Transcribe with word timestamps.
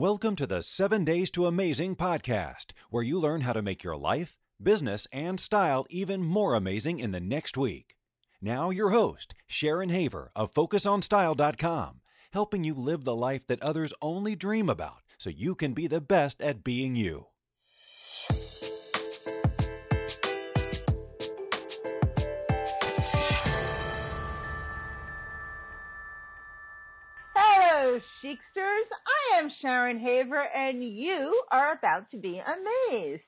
Welcome 0.00 0.34
to 0.36 0.46
the 0.46 0.62
7 0.62 1.04
Days 1.04 1.30
to 1.32 1.44
Amazing 1.44 1.96
podcast, 1.96 2.72
where 2.88 3.02
you 3.02 3.18
learn 3.18 3.42
how 3.42 3.52
to 3.52 3.60
make 3.60 3.84
your 3.84 3.98
life, 3.98 4.38
business, 4.62 5.06
and 5.12 5.38
style 5.38 5.84
even 5.90 6.22
more 6.22 6.54
amazing 6.54 7.00
in 7.00 7.10
the 7.10 7.20
next 7.20 7.58
week. 7.58 7.96
Now, 8.40 8.70
your 8.70 8.92
host, 8.92 9.34
Sharon 9.46 9.90
Haver 9.90 10.32
of 10.34 10.54
FocusOnStyle.com, 10.54 12.00
helping 12.32 12.64
you 12.64 12.72
live 12.72 13.04
the 13.04 13.14
life 13.14 13.46
that 13.48 13.62
others 13.62 13.92
only 14.00 14.34
dream 14.34 14.70
about 14.70 15.02
so 15.18 15.28
you 15.28 15.54
can 15.54 15.74
be 15.74 15.86
the 15.86 16.00
best 16.00 16.40
at 16.40 16.64
being 16.64 16.96
you. 16.96 17.26
Chicsters. 28.22 28.38
I 28.54 29.38
am 29.38 29.50
Sharon 29.62 29.98
Haver, 29.98 30.42
and 30.54 30.84
you 30.84 31.42
are 31.50 31.72
about 31.72 32.10
to 32.10 32.18
be 32.18 32.38
amazed. 32.38 33.22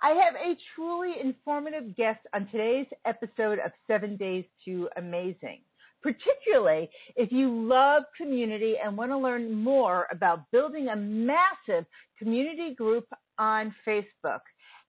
I 0.00 0.10
have 0.10 0.34
a 0.36 0.56
truly 0.74 1.14
informative 1.20 1.96
guest 1.96 2.20
on 2.32 2.46
today's 2.52 2.86
episode 3.04 3.58
of 3.58 3.72
Seven 3.88 4.16
Days 4.16 4.44
to 4.64 4.88
Amazing, 4.96 5.62
particularly 6.00 6.88
if 7.16 7.32
you 7.32 7.66
love 7.66 8.04
community 8.16 8.74
and 8.80 8.96
want 8.96 9.10
to 9.10 9.18
learn 9.18 9.52
more 9.52 10.06
about 10.12 10.48
building 10.52 10.88
a 10.88 10.96
massive 10.96 11.84
community 12.16 12.72
group 12.72 13.08
on 13.40 13.74
Facebook. 13.84 14.42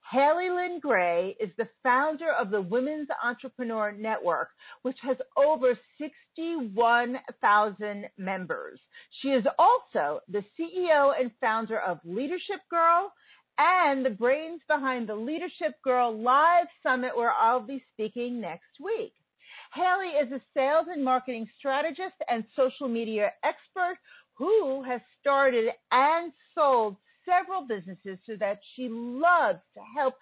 Haley 0.09 0.49
Lynn 0.49 0.79
Gray 0.79 1.35
is 1.37 1.49
the 1.57 1.67
founder 1.83 2.31
of 2.31 2.49
the 2.49 2.61
Women's 2.61 3.09
Entrepreneur 3.21 3.91
Network, 3.91 4.51
which 4.83 4.97
has 5.01 5.17
over 5.35 5.77
61,000 5.97 8.09
members. 8.17 8.79
She 9.21 9.29
is 9.29 9.45
also 9.59 10.21
the 10.29 10.45
CEO 10.57 11.13
and 11.19 11.31
founder 11.41 11.79
of 11.79 11.99
Leadership 12.05 12.61
Girl 12.69 13.11
and 13.57 14.05
the 14.05 14.11
brains 14.11 14.61
behind 14.69 15.09
the 15.09 15.15
Leadership 15.15 15.73
Girl 15.83 16.17
Live 16.17 16.67
Summit, 16.83 17.17
where 17.17 17.33
I'll 17.33 17.59
be 17.59 17.83
speaking 17.91 18.39
next 18.39 18.79
week. 18.81 19.13
Haley 19.73 20.09
is 20.09 20.31
a 20.31 20.39
sales 20.53 20.87
and 20.89 21.03
marketing 21.03 21.49
strategist 21.59 22.15
and 22.29 22.45
social 22.55 22.87
media 22.87 23.33
expert 23.43 23.97
who 24.35 24.83
has 24.83 25.01
started 25.19 25.73
and 25.91 26.31
sold 26.55 26.95
several 27.27 27.67
businesses 27.67 28.17
so 28.25 28.35
that 28.39 28.59
she 28.75 28.87
loves 28.89 29.59
to 29.75 29.81
help 29.95 30.15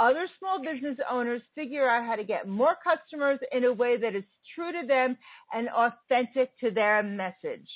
other 0.00 0.26
small 0.38 0.62
business 0.62 0.98
owners 1.10 1.42
figure 1.54 1.88
out 1.88 2.06
how 2.06 2.16
to 2.16 2.24
get 2.24 2.48
more 2.48 2.74
customers 2.82 3.38
in 3.52 3.64
a 3.64 3.72
way 3.72 3.96
that 3.98 4.16
is 4.16 4.24
true 4.54 4.72
to 4.72 4.86
them 4.86 5.16
and 5.52 5.68
authentic 5.68 6.58
to 6.58 6.70
their 6.70 7.02
message. 7.02 7.68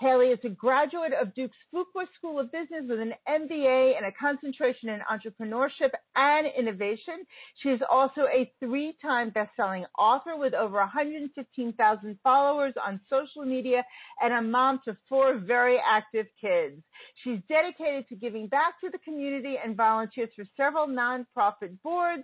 Haley 0.00 0.28
is 0.28 0.38
a 0.44 0.48
graduate 0.48 1.12
of 1.12 1.34
Duke's 1.34 1.56
Fuqua 1.74 2.06
School 2.16 2.38
of 2.38 2.52
Business 2.52 2.84
with 2.88 3.00
an 3.00 3.14
MBA 3.28 3.96
and 3.96 4.06
a 4.06 4.12
concentration 4.12 4.90
in 4.90 5.00
entrepreneurship 5.10 5.90
and 6.14 6.46
innovation. 6.56 7.26
She 7.60 7.70
is 7.70 7.80
also 7.90 8.22
a 8.32 8.52
three-time 8.60 9.30
best-selling 9.30 9.86
author 9.98 10.36
with 10.36 10.54
over 10.54 10.76
115,000 10.76 12.18
followers 12.22 12.74
on 12.84 13.00
social 13.10 13.44
media 13.44 13.84
and 14.20 14.32
a 14.32 14.40
mom 14.40 14.78
to 14.84 14.96
four 15.08 15.38
very 15.38 15.78
active 15.84 16.26
kids. 16.40 16.80
She's 17.24 17.40
dedicated 17.48 18.08
to 18.08 18.14
giving 18.14 18.46
back 18.46 18.80
to 18.82 18.90
the 18.90 18.98
community 18.98 19.56
and 19.62 19.76
volunteers 19.76 20.30
for 20.36 20.44
several 20.56 20.86
nonprofit 20.86 21.76
boards. 21.82 22.22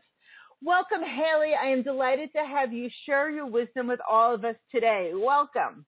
Welcome, 0.63 1.01
Haley. 1.03 1.55
I 1.61 1.67
am 1.67 1.83
delighted 1.83 2.31
to 2.37 2.47
have 2.47 2.73
you 2.73 2.89
share 3.05 3.31
your 3.31 3.47
wisdom 3.47 3.89
with 3.89 4.01
all 4.09 4.33
of 4.33 4.45
us 4.45 4.55
today. 4.71 5.11
Welcome. 5.13 5.85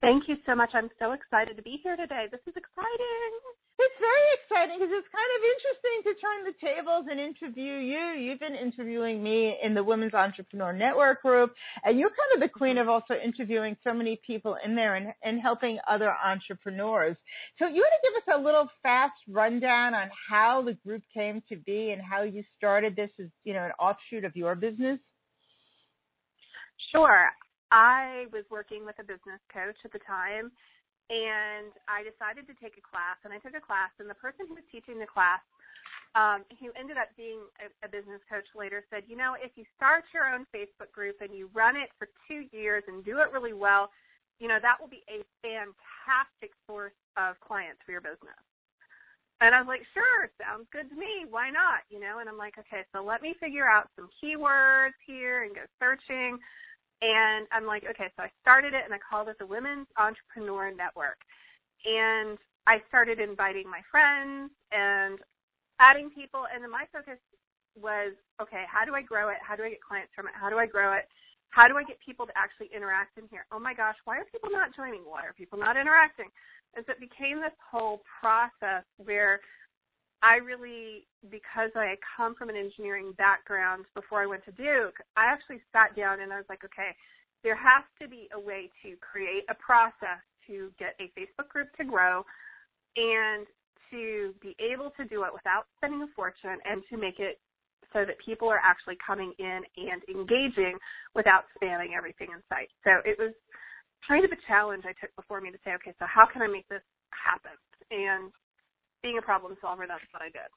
Thank 0.00 0.28
you 0.28 0.36
so 0.46 0.54
much. 0.54 0.70
I'm 0.74 0.90
so 0.98 1.10
excited 1.10 1.56
to 1.56 1.62
be 1.62 1.80
here 1.82 1.96
today. 1.96 2.26
This 2.30 2.40
is 2.46 2.54
exciting. 2.54 3.32
It's 3.80 3.98
very 3.98 4.30
exciting 4.38 4.78
because 4.78 4.94
it's 4.94 5.10
kind 5.10 5.32
of 5.34 5.40
interesting 5.42 5.98
to 6.06 6.12
turn 6.18 6.38
the 6.46 6.56
tables 6.58 7.06
and 7.10 7.18
interview 7.18 7.74
you. 7.82 8.14
You've 8.14 8.38
been 8.38 8.54
interviewing 8.54 9.22
me 9.22 9.56
in 9.62 9.74
the 9.74 9.82
Women's 9.82 10.14
Entrepreneur 10.14 10.72
Network 10.72 11.22
group, 11.22 11.52
and 11.84 11.98
you're 11.98 12.10
kind 12.10 12.34
of 12.34 12.40
the 12.40 12.48
queen 12.48 12.78
of 12.78 12.88
also 12.88 13.14
interviewing 13.14 13.76
so 13.82 13.92
many 13.92 14.20
people 14.24 14.56
in 14.64 14.76
there 14.76 14.94
and, 14.94 15.08
and 15.24 15.40
helping 15.40 15.78
other 15.88 16.14
entrepreneurs. 16.24 17.16
So 17.58 17.66
you 17.66 17.82
want 17.82 17.92
to 17.98 18.08
give 18.08 18.16
us 18.22 18.40
a 18.40 18.44
little 18.44 18.68
fast 18.82 19.18
rundown 19.28 19.94
on 19.94 20.10
how 20.28 20.62
the 20.62 20.74
group 20.74 21.02
came 21.12 21.42
to 21.48 21.56
be 21.56 21.90
and 21.90 22.00
how 22.02 22.22
you 22.22 22.44
started 22.56 22.94
this 22.94 23.10
as, 23.20 23.26
you 23.42 23.52
know, 23.52 23.64
an 23.64 23.72
offshoot 23.80 24.24
of 24.24 24.36
your 24.36 24.54
business? 24.54 25.00
Sure. 26.92 27.30
I 27.70 28.26
was 28.32 28.44
working 28.50 28.84
with 28.84 28.96
a 28.98 29.06
business 29.06 29.40
coach 29.52 29.76
at 29.84 29.92
the 29.92 30.02
time 30.04 30.50
and 31.08 31.72
I 31.88 32.04
decided 32.04 32.44
to 32.48 32.56
take 32.60 32.76
a 32.76 32.84
class 32.84 33.16
and 33.24 33.32
I 33.32 33.40
took 33.40 33.56
a 33.56 33.64
class 33.64 33.92
and 34.00 34.08
the 34.08 34.18
person 34.18 34.48
who 34.48 34.56
was 34.56 34.66
teaching 34.72 35.00
the 35.00 35.08
class 35.08 35.40
um, 36.16 36.44
who 36.60 36.72
ended 36.72 36.96
up 36.96 37.12
being 37.16 37.40
a, 37.60 37.68
a 37.84 37.88
business 37.88 38.20
coach 38.28 38.48
later 38.56 38.84
said, 38.88 39.04
you 39.08 39.16
know, 39.16 39.36
if 39.36 39.52
you 39.56 39.64
start 39.76 40.04
your 40.12 40.24
own 40.24 40.48
Facebook 40.54 40.88
group 40.92 41.20
and 41.20 41.36
you 41.36 41.52
run 41.52 41.76
it 41.76 41.92
for 42.00 42.08
two 42.24 42.48
years 42.52 42.82
and 42.88 43.04
do 43.04 43.20
it 43.20 43.28
really 43.32 43.52
well, 43.52 43.92
you 44.40 44.48
know, 44.48 44.58
that 44.62 44.80
will 44.80 44.88
be 44.88 45.04
a 45.10 45.20
fantastic 45.44 46.54
source 46.66 46.96
of 47.16 47.36
clients 47.40 47.80
for 47.84 47.92
your 47.92 48.00
business. 48.00 48.40
And 49.40 49.54
I 49.54 49.62
was 49.62 49.68
like, 49.70 49.86
sure, 49.94 50.30
sounds 50.40 50.66
good 50.72 50.90
to 50.90 50.96
me. 50.96 51.26
Why 51.28 51.50
not? 51.50 51.86
You 51.90 52.00
know, 52.00 52.18
and 52.18 52.28
I'm 52.28 52.38
like, 52.38 52.58
okay, 52.58 52.82
so 52.90 53.04
let 53.04 53.22
me 53.22 53.34
figure 53.38 53.68
out 53.68 53.86
some 53.94 54.10
keywords 54.18 54.98
here 55.06 55.44
and 55.44 55.54
go 55.54 55.62
searching. 55.78 56.38
And 57.00 57.46
I'm 57.52 57.66
like, 57.66 57.84
okay, 57.88 58.10
so 58.16 58.24
I 58.24 58.30
started 58.40 58.74
it 58.74 58.82
and 58.84 58.92
I 58.92 58.98
called 58.98 59.28
it 59.28 59.38
the 59.38 59.46
Women's 59.46 59.86
Entrepreneur 59.96 60.74
Network. 60.74 61.18
And 61.86 62.38
I 62.66 62.82
started 62.88 63.20
inviting 63.20 63.70
my 63.70 63.80
friends 63.90 64.50
and 64.72 65.18
adding 65.78 66.10
people. 66.10 66.44
And 66.52 66.62
then 66.62 66.70
my 66.70 66.84
focus 66.92 67.22
was, 67.78 68.12
okay, 68.42 68.64
how 68.66 68.84
do 68.84 68.94
I 68.94 69.02
grow 69.02 69.30
it? 69.30 69.38
How 69.40 69.54
do 69.54 69.62
I 69.62 69.70
get 69.70 69.80
clients 69.80 70.10
from 70.14 70.26
it? 70.26 70.34
How 70.34 70.50
do 70.50 70.58
I 70.58 70.66
grow 70.66 70.92
it? 70.94 71.06
How 71.50 71.66
do 71.66 71.78
I 71.78 71.84
get 71.84 71.96
people 72.04 72.26
to 72.26 72.34
actually 72.36 72.68
interact 72.74 73.16
in 73.16 73.24
here? 73.30 73.46
Oh 73.52 73.58
my 73.58 73.72
gosh, 73.72 73.96
why 74.04 74.18
are 74.18 74.26
people 74.30 74.50
not 74.50 74.74
joining? 74.74 75.06
Why 75.06 75.22
are 75.24 75.32
people 75.32 75.58
not 75.58 75.76
interacting? 75.78 76.28
And 76.76 76.84
so 76.84 76.92
it 76.92 77.00
became 77.00 77.40
this 77.40 77.56
whole 77.62 78.02
process 78.20 78.84
where 78.98 79.40
I 80.22 80.36
really, 80.36 81.06
because 81.30 81.70
I 81.76 81.94
come 82.16 82.34
from 82.34 82.48
an 82.48 82.56
engineering 82.56 83.12
background 83.16 83.84
before 83.94 84.22
I 84.22 84.26
went 84.26 84.44
to 84.46 84.52
Duke, 84.52 84.98
I 85.16 85.26
actually 85.26 85.60
sat 85.72 85.94
down 85.94 86.20
and 86.20 86.32
I 86.32 86.36
was 86.36 86.48
like, 86.48 86.64
okay, 86.64 86.90
there 87.44 87.56
has 87.56 87.86
to 88.02 88.08
be 88.08 88.28
a 88.34 88.40
way 88.40 88.70
to 88.82 88.96
create 88.98 89.44
a 89.48 89.54
process 89.54 90.18
to 90.46 90.72
get 90.78 90.98
a 90.98 91.12
Facebook 91.14 91.48
group 91.48 91.68
to 91.78 91.84
grow 91.84 92.24
and 92.96 93.46
to 93.90 94.34
be 94.42 94.56
able 94.58 94.90
to 94.98 95.04
do 95.04 95.22
it 95.22 95.32
without 95.32 95.70
spending 95.78 96.02
a 96.02 96.10
fortune 96.16 96.58
and 96.64 96.82
to 96.90 96.96
make 96.98 97.20
it 97.20 97.38
so 97.92 98.04
that 98.04 98.18
people 98.20 98.48
are 98.48 98.60
actually 98.60 98.98
coming 99.00 99.32
in 99.38 99.60
and 99.78 100.02
engaging 100.10 100.76
without 101.14 101.44
spamming 101.56 101.96
everything 101.96 102.28
in 102.34 102.42
sight. 102.48 102.68
So 102.84 103.00
it 103.06 103.16
was 103.18 103.32
kind 104.06 104.24
of 104.24 104.32
a 104.32 104.40
challenge 104.46 104.84
I 104.84 104.92
took 105.00 105.14
before 105.16 105.40
me 105.40 105.50
to 105.50 105.58
say, 105.64 105.72
okay, 105.80 105.94
so 105.98 106.04
how 106.04 106.26
can 106.26 106.42
I 106.42 106.48
make 106.48 106.68
this 106.68 106.84
happen? 107.14 107.56
And 107.90 108.28
being 109.02 109.18
a 109.18 109.22
problem 109.22 109.56
solver, 109.60 109.86
that's 109.86 110.02
what 110.12 110.22
I 110.22 110.26
did. 110.26 110.50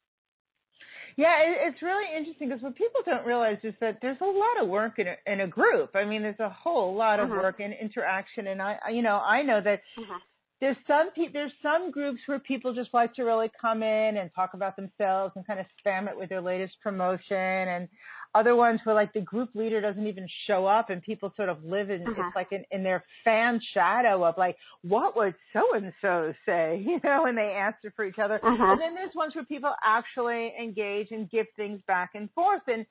Yeah, 1.18 1.36
it's 1.68 1.82
really 1.82 2.06
interesting 2.18 2.48
because 2.50 2.64
what 2.64 2.76
people 2.76 3.02
don't 3.06 3.26
realize 3.26 3.58
is 3.64 3.74
that 3.82 3.98
there's 4.02 4.22
a 4.22 4.26
lot 4.26 4.64
of 4.64 4.70
work 4.70 4.98
in 4.98 5.08
a, 5.08 5.16
in 5.32 5.42
a 5.42 5.48
group. 5.48 5.92
I 5.94 6.06
mean, 6.06 6.22
there's 6.22 6.40
a 6.40 6.50
whole 6.50 6.96
lot 6.96 7.20
of 7.20 7.28
mm-hmm. 7.28 7.38
work 7.38 7.60
and 7.60 7.74
interaction, 7.74 8.48
and 8.48 8.62
I, 8.62 8.78
you 8.92 9.02
know, 9.02 9.18
I 9.18 9.42
know 9.42 9.60
that 9.62 9.82
mm-hmm. 10.00 10.14
there's 10.62 10.78
some 10.88 11.12
pe- 11.12 11.34
there's 11.34 11.52
some 11.62 11.92
groups 11.92 12.20
where 12.28 12.40
people 12.40 12.74
just 12.74 12.94
like 12.94 13.14
to 13.16 13.24
really 13.24 13.52
come 13.60 13.84
in 13.84 14.18
and 14.18 14.30
talk 14.34 14.54
about 14.54 14.78
themselves 14.78 15.34
and 15.36 15.46
kind 15.46 15.60
of 15.60 15.66
spam 15.86 16.10
it 16.10 16.18
with 16.18 16.30
their 16.30 16.42
latest 16.42 16.76
promotion, 16.82 17.36
and 17.36 17.90
other 18.34 18.56
ones 18.56 18.80
where 18.84 18.96
like 18.96 19.14
the 19.14 19.22
group 19.22 19.50
leader 19.54 19.82
doesn't 19.82 20.08
even 20.08 20.28
show 20.48 20.66
up 20.66 20.90
and 20.90 21.02
people 21.02 21.34
sort 21.36 21.50
of 21.50 21.64
live 21.64 21.90
in, 21.90 22.02
mm-hmm. 22.02 22.12
it's 22.12 22.36
like 22.36 22.52
in, 22.52 22.64
in 22.72 22.84
their 22.84 23.04
fan 23.24 23.60
shadow 23.74 24.24
of 24.24 24.38
like, 24.38 24.56
what 24.84 25.16
would 25.16 25.36
so 25.54 25.62
and 25.76 25.92
so 26.02 26.34
say, 26.46 26.82
you 26.86 27.00
know, 27.04 27.26
and 27.26 27.38
they 27.38 27.54
answer 27.54 27.92
for 27.96 28.06
each 28.06 28.20
other. 28.20 28.40
Mm-hmm. 28.44 28.62
And 28.64 28.82
then 28.82 28.96
there's 28.96 29.16
ones 29.16 29.36
where 29.36 29.46
people 29.46 29.74
actually 29.84 30.54
engage 30.62 31.08
and 31.12 31.30
give 31.30 31.48
things 31.56 31.82
back 31.88 32.12
and 32.16 32.30
forth. 32.32 32.62
And, 32.68 32.86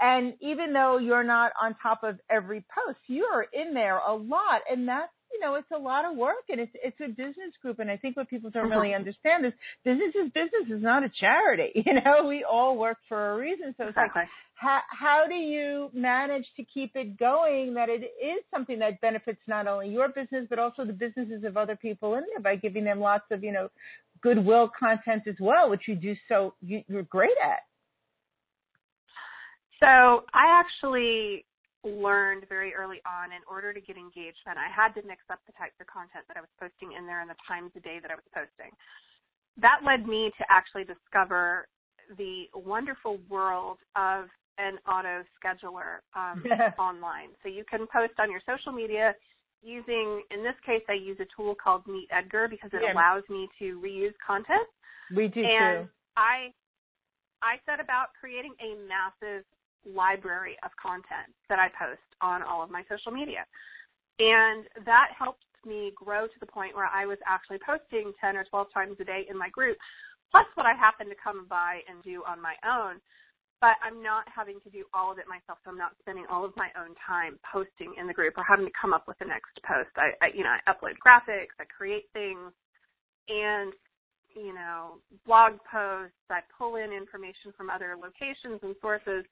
and 0.00 0.34
even 0.40 0.72
though 0.72 0.98
you're 0.98 1.24
not 1.24 1.52
on 1.60 1.74
top 1.82 2.02
of 2.02 2.18
every 2.30 2.64
post, 2.74 2.98
you're 3.06 3.46
in 3.52 3.74
there 3.74 3.98
a 3.98 4.14
lot. 4.14 4.62
And 4.70 4.88
that's 4.88 5.12
you 5.32 5.40
know, 5.40 5.54
it's 5.54 5.70
a 5.74 5.78
lot 5.78 6.04
of 6.04 6.16
work 6.16 6.44
and 6.48 6.60
it's 6.60 6.72
it's 6.74 7.00
a 7.00 7.08
business 7.08 7.52
group 7.62 7.78
and 7.78 7.90
I 7.90 7.96
think 7.96 8.16
what 8.16 8.28
people 8.28 8.50
don't 8.50 8.70
really 8.70 8.88
mm-hmm. 8.88 9.00
understand 9.00 9.44
is 9.44 9.52
business 9.84 10.14
is 10.14 10.32
business 10.32 10.70
is 10.70 10.82
not 10.82 11.02
a 11.02 11.10
charity. 11.20 11.72
You 11.86 11.94
know, 11.94 12.26
we 12.26 12.44
all 12.44 12.76
work 12.76 12.98
for 13.08 13.32
a 13.32 13.36
reason. 13.36 13.74
So 13.76 13.84
it's 13.84 13.90
exactly. 13.90 14.22
like 14.22 14.28
how 14.54 14.80
how 14.88 15.24
do 15.28 15.34
you 15.34 15.90
manage 15.92 16.46
to 16.56 16.64
keep 16.64 16.92
it 16.94 17.18
going 17.18 17.74
that 17.74 17.88
it 17.88 18.02
is 18.02 18.42
something 18.52 18.78
that 18.80 19.00
benefits 19.00 19.40
not 19.46 19.66
only 19.66 19.88
your 19.88 20.08
business 20.08 20.46
but 20.48 20.58
also 20.58 20.84
the 20.84 20.92
businesses 20.92 21.44
of 21.44 21.56
other 21.56 21.76
people 21.76 22.14
in 22.14 22.24
there 22.32 22.42
by 22.42 22.56
giving 22.56 22.84
them 22.84 23.00
lots 23.00 23.24
of, 23.30 23.44
you 23.44 23.52
know, 23.52 23.68
goodwill 24.22 24.70
content 24.78 25.22
as 25.28 25.36
well, 25.40 25.70
which 25.70 25.82
you 25.86 25.94
do 25.94 26.14
so 26.28 26.54
you, 26.60 26.82
you're 26.88 27.02
great 27.02 27.36
at. 27.44 27.60
So 29.80 30.24
I 30.32 30.60
actually 30.60 31.44
learned 31.86 32.44
very 32.48 32.74
early 32.74 32.98
on 33.06 33.30
in 33.32 33.40
order 33.48 33.72
to 33.72 33.80
get 33.80 33.96
engagement, 33.96 34.58
I 34.58 34.68
had 34.68 34.92
to 34.98 35.06
mix 35.06 35.22
up 35.30 35.40
the 35.46 35.54
types 35.54 35.78
of 35.80 35.86
content 35.86 36.26
that 36.28 36.36
I 36.36 36.42
was 36.42 36.52
posting 36.58 36.98
in 36.98 37.06
there 37.06 37.22
and 37.22 37.30
the 37.30 37.38
times 37.46 37.70
of 37.76 37.82
day 37.82 37.98
that 38.02 38.10
I 38.10 38.18
was 38.18 38.26
posting. 38.34 38.74
That 39.56 39.80
led 39.86 40.06
me 40.06 40.30
to 40.36 40.44
actually 40.50 40.84
discover 40.84 41.68
the 42.18 42.46
wonderful 42.54 43.18
world 43.30 43.78
of 43.96 44.26
an 44.58 44.78
auto 44.88 45.24
scheduler 45.38 46.04
um, 46.14 46.44
online. 46.78 47.32
So 47.42 47.48
you 47.48 47.64
can 47.68 47.86
post 47.92 48.14
on 48.18 48.30
your 48.30 48.40
social 48.46 48.72
media 48.72 49.14
using, 49.62 50.22
in 50.30 50.42
this 50.42 50.56
case, 50.64 50.82
I 50.88 50.94
use 50.94 51.18
a 51.20 51.28
tool 51.34 51.54
called 51.54 51.86
Meet 51.86 52.08
Edgar 52.10 52.48
because 52.48 52.70
it 52.72 52.80
yeah. 52.82 52.92
allows 52.92 53.22
me 53.28 53.48
to 53.58 53.80
reuse 53.80 54.14
content. 54.24 54.68
We 55.14 55.28
do 55.28 55.42
and 55.42 55.86
too. 55.86 55.90
I 56.16 56.52
I 57.42 57.60
set 57.68 57.80
about 57.80 58.16
creating 58.18 58.54
a 58.58 58.74
massive 58.88 59.44
library 59.86 60.56
of 60.64 60.70
content 60.80 61.30
that 61.48 61.58
I 61.58 61.68
post 61.78 62.02
on 62.20 62.42
all 62.42 62.62
of 62.62 62.70
my 62.70 62.82
social 62.90 63.12
media. 63.12 63.46
And 64.18 64.64
that 64.84 65.12
helped 65.16 65.44
me 65.64 65.92
grow 65.94 66.26
to 66.26 66.38
the 66.40 66.46
point 66.46 66.74
where 66.74 66.88
I 66.88 67.06
was 67.06 67.18
actually 67.26 67.58
posting 67.64 68.12
10 68.20 68.36
or 68.36 68.44
12 68.44 68.66
times 68.72 68.96
a 69.00 69.04
day 69.04 69.26
in 69.28 69.36
my 69.36 69.50
group, 69.50 69.76
plus 70.30 70.46
what 70.54 70.66
I 70.66 70.74
happen 70.74 71.08
to 71.08 71.18
come 71.18 71.46
by 71.48 71.80
and 71.90 72.02
do 72.02 72.22
on 72.26 72.40
my 72.40 72.54
own. 72.64 73.00
But 73.60 73.80
I'm 73.80 74.02
not 74.02 74.28
having 74.28 74.60
to 74.64 74.70
do 74.70 74.84
all 74.92 75.10
of 75.10 75.18
it 75.18 75.24
myself, 75.24 75.58
so 75.64 75.72
I'm 75.72 75.80
not 75.80 75.96
spending 76.00 76.28
all 76.30 76.44
of 76.44 76.52
my 76.56 76.68
own 76.76 76.92
time 77.00 77.40
posting 77.40 77.96
in 77.98 78.06
the 78.06 78.12
group 78.12 78.36
or 78.36 78.44
having 78.44 78.66
to 78.66 78.78
come 78.78 78.92
up 78.92 79.08
with 79.08 79.18
the 79.18 79.24
next 79.24 79.56
post. 79.64 79.88
I, 79.96 80.12
I 80.20 80.28
you 80.36 80.44
know, 80.44 80.52
I 80.52 80.60
upload 80.68 81.00
graphics, 81.00 81.56
I 81.58 81.64
create 81.64 82.04
things, 82.12 82.52
and 83.28 83.72
you 84.36 84.52
know, 84.52 85.00
blog 85.24 85.56
posts. 85.72 86.20
I 86.28 86.40
pull 86.52 86.76
in 86.76 86.92
information 86.92 87.56
from 87.56 87.70
other 87.70 87.96
locations 87.96 88.60
and 88.62 88.76
sources 88.80 89.24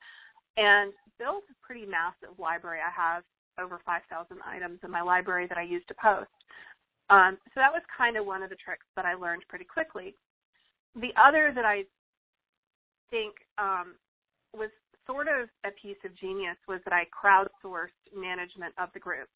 and 0.56 0.92
build 1.18 1.42
a 1.50 1.66
pretty 1.66 1.86
massive 1.86 2.38
library. 2.38 2.80
I 2.80 2.90
have 2.90 3.22
over 3.58 3.80
5,000 3.84 4.36
items 4.44 4.80
in 4.82 4.90
my 4.90 5.02
library 5.02 5.46
that 5.48 5.58
I 5.58 5.62
use 5.62 5.82
to 5.88 5.94
post. 5.94 6.30
Um, 7.10 7.38
so 7.52 7.60
that 7.60 7.72
was 7.72 7.82
kind 7.96 8.16
of 8.16 8.26
one 8.26 8.42
of 8.42 8.50
the 8.50 8.56
tricks 8.56 8.86
that 8.96 9.04
I 9.04 9.14
learned 9.14 9.42
pretty 9.48 9.64
quickly. 9.64 10.14
The 10.96 11.12
other 11.20 11.52
that 11.54 11.64
I 11.64 11.84
think 13.10 13.34
um, 13.58 13.94
was 14.52 14.70
sort 15.06 15.28
of 15.28 15.48
a 15.64 15.70
piece 15.80 16.00
of 16.04 16.16
genius 16.18 16.56
was 16.66 16.80
that 16.84 16.94
I 16.94 17.04
crowdsourced 17.12 18.00
management 18.16 18.74
of 18.78 18.88
the 18.94 19.00
group. 19.00 19.28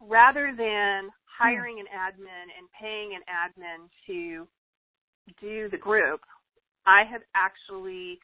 Rather 0.00 0.54
than 0.56 1.10
hiring 1.26 1.80
an 1.80 1.86
admin 1.92 2.46
and 2.56 2.68
paying 2.80 3.12
an 3.14 3.22
admin 3.28 3.88
to 4.06 4.46
do 5.40 5.68
the 5.68 5.76
group, 5.76 6.20
I 6.86 7.02
have 7.10 7.22
actually 7.34 8.18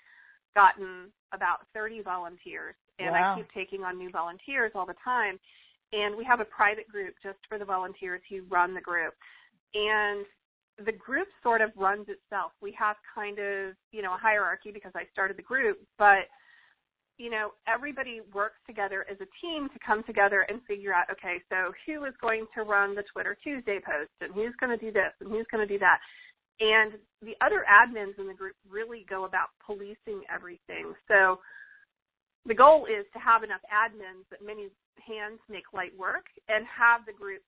gotten 0.56 1.12
about 1.32 1.68
30 1.74 2.00
volunteers, 2.00 2.74
and 2.98 3.12
wow. 3.12 3.34
I 3.34 3.36
keep 3.36 3.52
taking 3.52 3.84
on 3.84 3.98
new 3.98 4.10
volunteers 4.10 4.72
all 4.74 4.86
the 4.86 4.96
time. 5.04 5.38
And 5.92 6.16
we 6.16 6.24
have 6.24 6.40
a 6.40 6.48
private 6.48 6.88
group 6.88 7.14
just 7.22 7.38
for 7.48 7.58
the 7.58 7.64
volunteers 7.64 8.20
who 8.28 8.42
run 8.50 8.74
the 8.74 8.80
group. 8.80 9.14
And 9.74 10.26
the 10.84 10.92
group 10.92 11.28
sort 11.42 11.60
of 11.60 11.70
runs 11.76 12.08
itself. 12.08 12.52
We 12.60 12.74
have 12.78 12.96
kind 13.14 13.38
of, 13.38 13.76
you 13.92 14.02
know, 14.02 14.14
a 14.14 14.18
hierarchy 14.18 14.72
because 14.72 14.92
I 14.96 15.04
started 15.12 15.38
the 15.38 15.46
group, 15.46 15.78
but 15.96 16.26
you 17.18 17.30
know, 17.30 17.52
everybody 17.66 18.20
works 18.34 18.60
together 18.66 19.06
as 19.10 19.16
a 19.20 19.28
team 19.40 19.68
to 19.72 19.78
come 19.80 20.02
together 20.04 20.44
and 20.48 20.60
figure 20.68 20.92
out, 20.92 21.08
okay, 21.10 21.40
so 21.48 21.72
who 21.86 22.04
is 22.04 22.12
going 22.20 22.44
to 22.54 22.62
run 22.62 22.94
the 22.94 23.04
Twitter 23.10 23.36
Tuesday 23.42 23.78
post 23.80 24.12
and 24.20 24.34
who's 24.34 24.52
going 24.60 24.68
to 24.68 24.84
do 24.84 24.92
this 24.92 25.12
and 25.20 25.30
who's 25.30 25.46
going 25.50 25.66
to 25.66 25.72
do 25.72 25.78
that. 25.78 25.98
And 26.60 26.94
the 27.20 27.36
other 27.44 27.64
admins 27.68 28.18
in 28.18 28.26
the 28.26 28.34
group 28.34 28.56
really 28.68 29.04
go 29.08 29.24
about 29.24 29.48
policing 29.64 30.24
everything. 30.32 30.94
So 31.08 31.40
the 32.46 32.54
goal 32.54 32.86
is 32.86 33.04
to 33.12 33.18
have 33.18 33.42
enough 33.42 33.60
admins 33.68 34.24
that 34.30 34.44
many 34.44 34.68
hands 35.02 35.40
make 35.48 35.72
light 35.74 35.92
work 35.98 36.26
and 36.48 36.64
have 36.64 37.04
the 37.04 37.12
group 37.12 37.42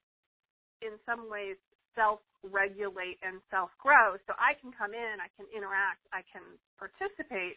in 0.82 0.99
some 1.06 1.31
ways 1.31 1.56
self 1.94 2.20
regulate 2.44 3.19
and 3.22 3.40
self 3.50 3.70
grow. 3.78 4.14
So 4.26 4.34
I 4.38 4.55
can 4.60 4.70
come 4.70 4.93
in, 4.94 5.19
I 5.19 5.31
can 5.34 5.46
interact, 5.50 6.05
I 6.12 6.22
can 6.31 6.43
participate, 6.78 7.56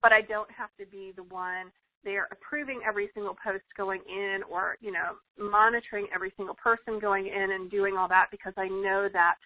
but 0.00 0.12
I 0.12 0.22
don't 0.22 0.50
have 0.52 0.70
to 0.78 0.86
be 0.86 1.12
the 1.16 1.24
one 1.24 1.72
there 2.04 2.28
approving 2.30 2.80
every 2.86 3.08
single 3.14 3.36
post 3.42 3.64
going 3.76 4.00
in 4.08 4.40
or, 4.50 4.76
you 4.80 4.92
know, 4.92 5.16
monitoring 5.38 6.06
every 6.14 6.32
single 6.36 6.54
person 6.54 7.00
going 7.00 7.26
in 7.26 7.52
and 7.52 7.70
doing 7.70 7.96
all 7.96 8.08
that 8.08 8.28
because 8.30 8.52
I 8.56 8.68
know 8.68 9.08
that 9.12 9.36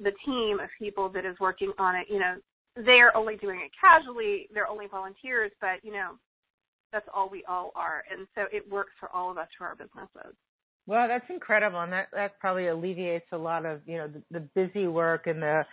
the 0.00 0.12
team 0.24 0.58
of 0.60 0.68
people 0.78 1.08
that 1.10 1.24
is 1.24 1.36
working 1.40 1.72
on 1.78 1.96
it, 1.96 2.06
you 2.10 2.18
know, 2.18 2.34
they're 2.84 3.16
only 3.16 3.36
doing 3.36 3.60
it 3.60 3.70
casually, 3.80 4.48
they're 4.52 4.68
only 4.68 4.86
volunteers, 4.86 5.50
but 5.60 5.82
you 5.82 5.92
know, 5.92 6.12
that's 6.92 7.06
all 7.14 7.28
we 7.30 7.44
all 7.48 7.72
are. 7.74 8.04
And 8.10 8.26
so 8.34 8.42
it 8.52 8.70
works 8.70 8.92
for 9.00 9.08
all 9.14 9.30
of 9.30 9.38
us 9.38 9.48
for 9.56 9.66
our 9.66 9.74
businesses. 9.74 10.34
Well, 10.86 11.08
that's 11.08 11.24
incredible, 11.28 11.80
and 11.80 11.92
that 11.92 12.08
that 12.12 12.38
probably 12.38 12.68
alleviates 12.68 13.26
a 13.32 13.36
lot 13.36 13.66
of 13.66 13.80
you 13.86 13.98
know 13.98 14.08
the, 14.08 14.22
the 14.38 14.48
busy 14.54 14.86
work 14.86 15.26
and 15.26 15.42
the 15.42 15.64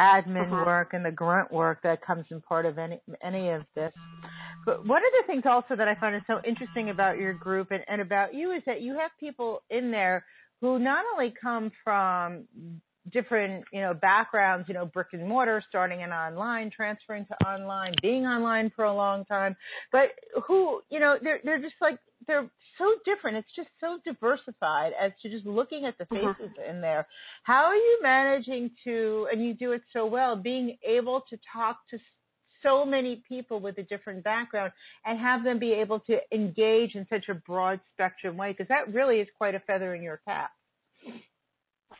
admin 0.00 0.46
uh-huh. 0.46 0.64
work 0.64 0.94
and 0.94 1.04
the 1.04 1.10
grunt 1.10 1.52
work 1.52 1.80
that 1.82 2.04
comes 2.04 2.24
in 2.30 2.40
part 2.40 2.64
of 2.64 2.78
any 2.78 2.98
any 3.22 3.50
of 3.50 3.62
this. 3.74 3.92
But 4.64 4.86
one 4.86 5.02
of 5.02 5.12
the 5.20 5.26
things 5.26 5.42
also 5.44 5.76
that 5.76 5.88
I 5.88 5.94
find 5.96 6.16
is 6.16 6.22
so 6.26 6.40
interesting 6.46 6.88
about 6.88 7.18
your 7.18 7.34
group 7.34 7.70
and, 7.70 7.82
and 7.86 8.00
about 8.00 8.32
you 8.34 8.52
is 8.52 8.62
that 8.64 8.80
you 8.80 8.94
have 8.94 9.10
people 9.20 9.62
in 9.68 9.90
there 9.90 10.24
who 10.62 10.78
not 10.78 11.04
only 11.12 11.34
come 11.38 11.70
from 11.84 12.44
different, 13.10 13.64
you 13.72 13.80
know, 13.80 13.94
backgrounds, 13.94 14.68
you 14.68 14.74
know, 14.74 14.86
brick 14.86 15.08
and 15.12 15.26
mortar, 15.26 15.62
starting 15.68 16.02
in 16.02 16.10
online, 16.10 16.70
transferring 16.70 17.26
to 17.26 17.46
online, 17.46 17.94
being 18.00 18.24
online 18.24 18.70
for 18.76 18.84
a 18.84 18.94
long 18.94 19.24
time, 19.24 19.56
but 19.90 20.10
who, 20.46 20.80
you 20.90 21.00
know, 21.00 21.16
they're 21.22 21.40
they're 21.44 21.60
just 21.60 21.74
like 21.80 21.98
they're 22.26 22.48
so 22.78 22.94
different. 23.04 23.36
It's 23.36 23.54
just 23.54 23.68
so 23.80 23.98
diversified 24.04 24.92
as 25.00 25.12
to 25.22 25.28
just 25.28 25.46
looking 25.46 25.86
at 25.86 25.96
the 25.98 26.04
mm-hmm. 26.04 26.32
faces 26.32 26.52
mm-hmm. 26.58 26.70
in 26.70 26.80
there. 26.80 27.06
How 27.42 27.64
are 27.64 27.76
you 27.76 27.98
managing 28.02 28.70
to, 28.84 29.28
and 29.32 29.44
you 29.44 29.54
do 29.54 29.72
it 29.72 29.82
so 29.92 30.06
well, 30.06 30.36
being 30.36 30.76
able 30.86 31.22
to 31.30 31.38
talk 31.52 31.78
to 31.90 31.98
so 32.62 32.84
many 32.84 33.22
people 33.28 33.58
with 33.60 33.78
a 33.78 33.82
different 33.82 34.22
background 34.22 34.72
and 35.04 35.18
have 35.18 35.42
them 35.42 35.58
be 35.58 35.72
able 35.72 35.98
to 36.00 36.18
engage 36.32 36.94
in 36.94 37.06
such 37.10 37.28
a 37.28 37.34
broad 37.34 37.80
spectrum 37.92 38.36
way? 38.36 38.52
Because 38.52 38.68
that 38.68 38.92
really 38.92 39.16
is 39.16 39.28
quite 39.36 39.54
a 39.54 39.60
feather 39.60 39.94
in 39.94 40.02
your 40.02 40.20
cap. 40.24 40.50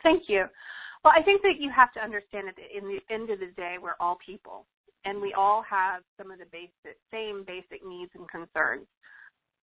Thank 0.01 0.23
you. 0.27 0.45
Well, 1.03 1.13
I 1.15 1.21
think 1.21 1.41
that 1.41 1.59
you 1.59 1.69
have 1.75 1.91
to 1.93 1.99
understand 1.99 2.47
that 2.47 2.55
in 2.57 2.87
the 2.87 2.99
end 3.13 3.29
of 3.29 3.39
the 3.39 3.51
day, 3.57 3.75
we're 3.81 3.99
all 3.99 4.17
people, 4.25 4.65
and 5.03 5.21
we 5.21 5.33
all 5.33 5.61
have 5.61 6.01
some 6.17 6.31
of 6.31 6.39
the 6.39 6.45
basic, 6.51 6.97
same 7.11 7.43
basic 7.45 7.85
needs 7.85 8.11
and 8.15 8.27
concerns. 8.29 8.87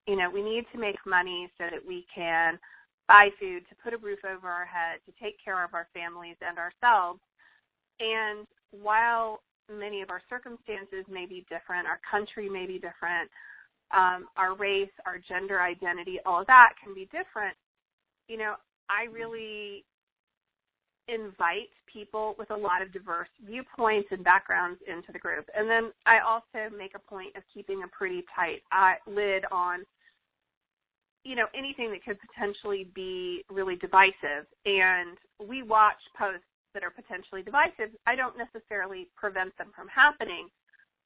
You 0.07 0.17
know, 0.17 0.29
we 0.31 0.43
need 0.43 0.65
to 0.73 0.79
make 0.79 0.97
money 1.07 1.51
so 1.57 1.65
that 1.71 1.81
we 1.87 2.05
can 2.15 2.59
buy 3.09 3.31
food, 3.41 3.65
to 3.69 3.75
put 3.83 3.95
a 3.95 3.99
roof 3.99 4.21
over 4.25 4.49
our 4.49 4.67
head, 4.67 5.01
to 5.07 5.13
take 5.23 5.37
care 5.43 5.65
of 5.65 5.75
our 5.75 5.89
families 5.95 6.37
and 6.41 6.59
ourselves. 6.59 7.21
And 8.01 8.47
while 8.71 9.41
many 9.69 10.03
of 10.03 10.11
our 10.11 10.23
circumstances 10.29 11.05
may 11.11 11.26
be 11.26 11.45
different, 11.49 11.87
our 11.88 12.00
country 12.09 12.49
may 12.49 12.67
be 12.67 12.75
different, 12.75 13.31
um, 13.97 14.29
our 14.37 14.55
race, 14.55 14.93
our 15.07 15.19
gender 15.19 15.61
identity, 15.61 16.19
all 16.26 16.43
of 16.43 16.47
that 16.47 16.75
can 16.83 16.95
be 16.95 17.07
different. 17.07 17.57
You 18.29 18.38
know, 18.38 18.55
I 18.88 19.11
really 19.11 19.85
invite 21.12 21.71
people 21.93 22.35
with 22.38 22.50
a 22.50 22.57
lot 22.57 22.83
of 22.83 22.93
diverse 22.93 23.29
viewpoints 23.45 24.09
and 24.11 24.23
backgrounds 24.23 24.81
into 24.87 25.12
the 25.12 25.19
group. 25.19 25.49
And 25.57 25.69
then 25.69 25.93
I 26.07 26.19
also 26.21 26.75
make 26.76 26.93
a 26.95 26.99
point 26.99 27.37
of 27.37 27.43
keeping 27.52 27.83
a 27.83 27.88
pretty 27.88 28.25
tight 28.35 28.62
uh, 28.73 28.95
lid 29.11 29.45
on 29.50 29.85
you 31.23 31.37
know 31.37 31.47
anything 31.55 31.90
that 31.90 32.02
could 32.02 32.19
potentially 32.21 32.88
be 32.95 33.45
really 33.50 33.76
divisive. 33.76 34.49
And 34.64 35.19
we 35.47 35.62
watch 35.62 36.00
posts 36.17 36.47
that 36.73 36.83
are 36.83 36.90
potentially 36.90 37.43
divisive. 37.43 37.93
I 38.07 38.14
don't 38.17 38.38
necessarily 38.38 39.09
prevent 39.17 39.57
them 39.59 39.73
from 39.75 39.88
happening 39.88 40.49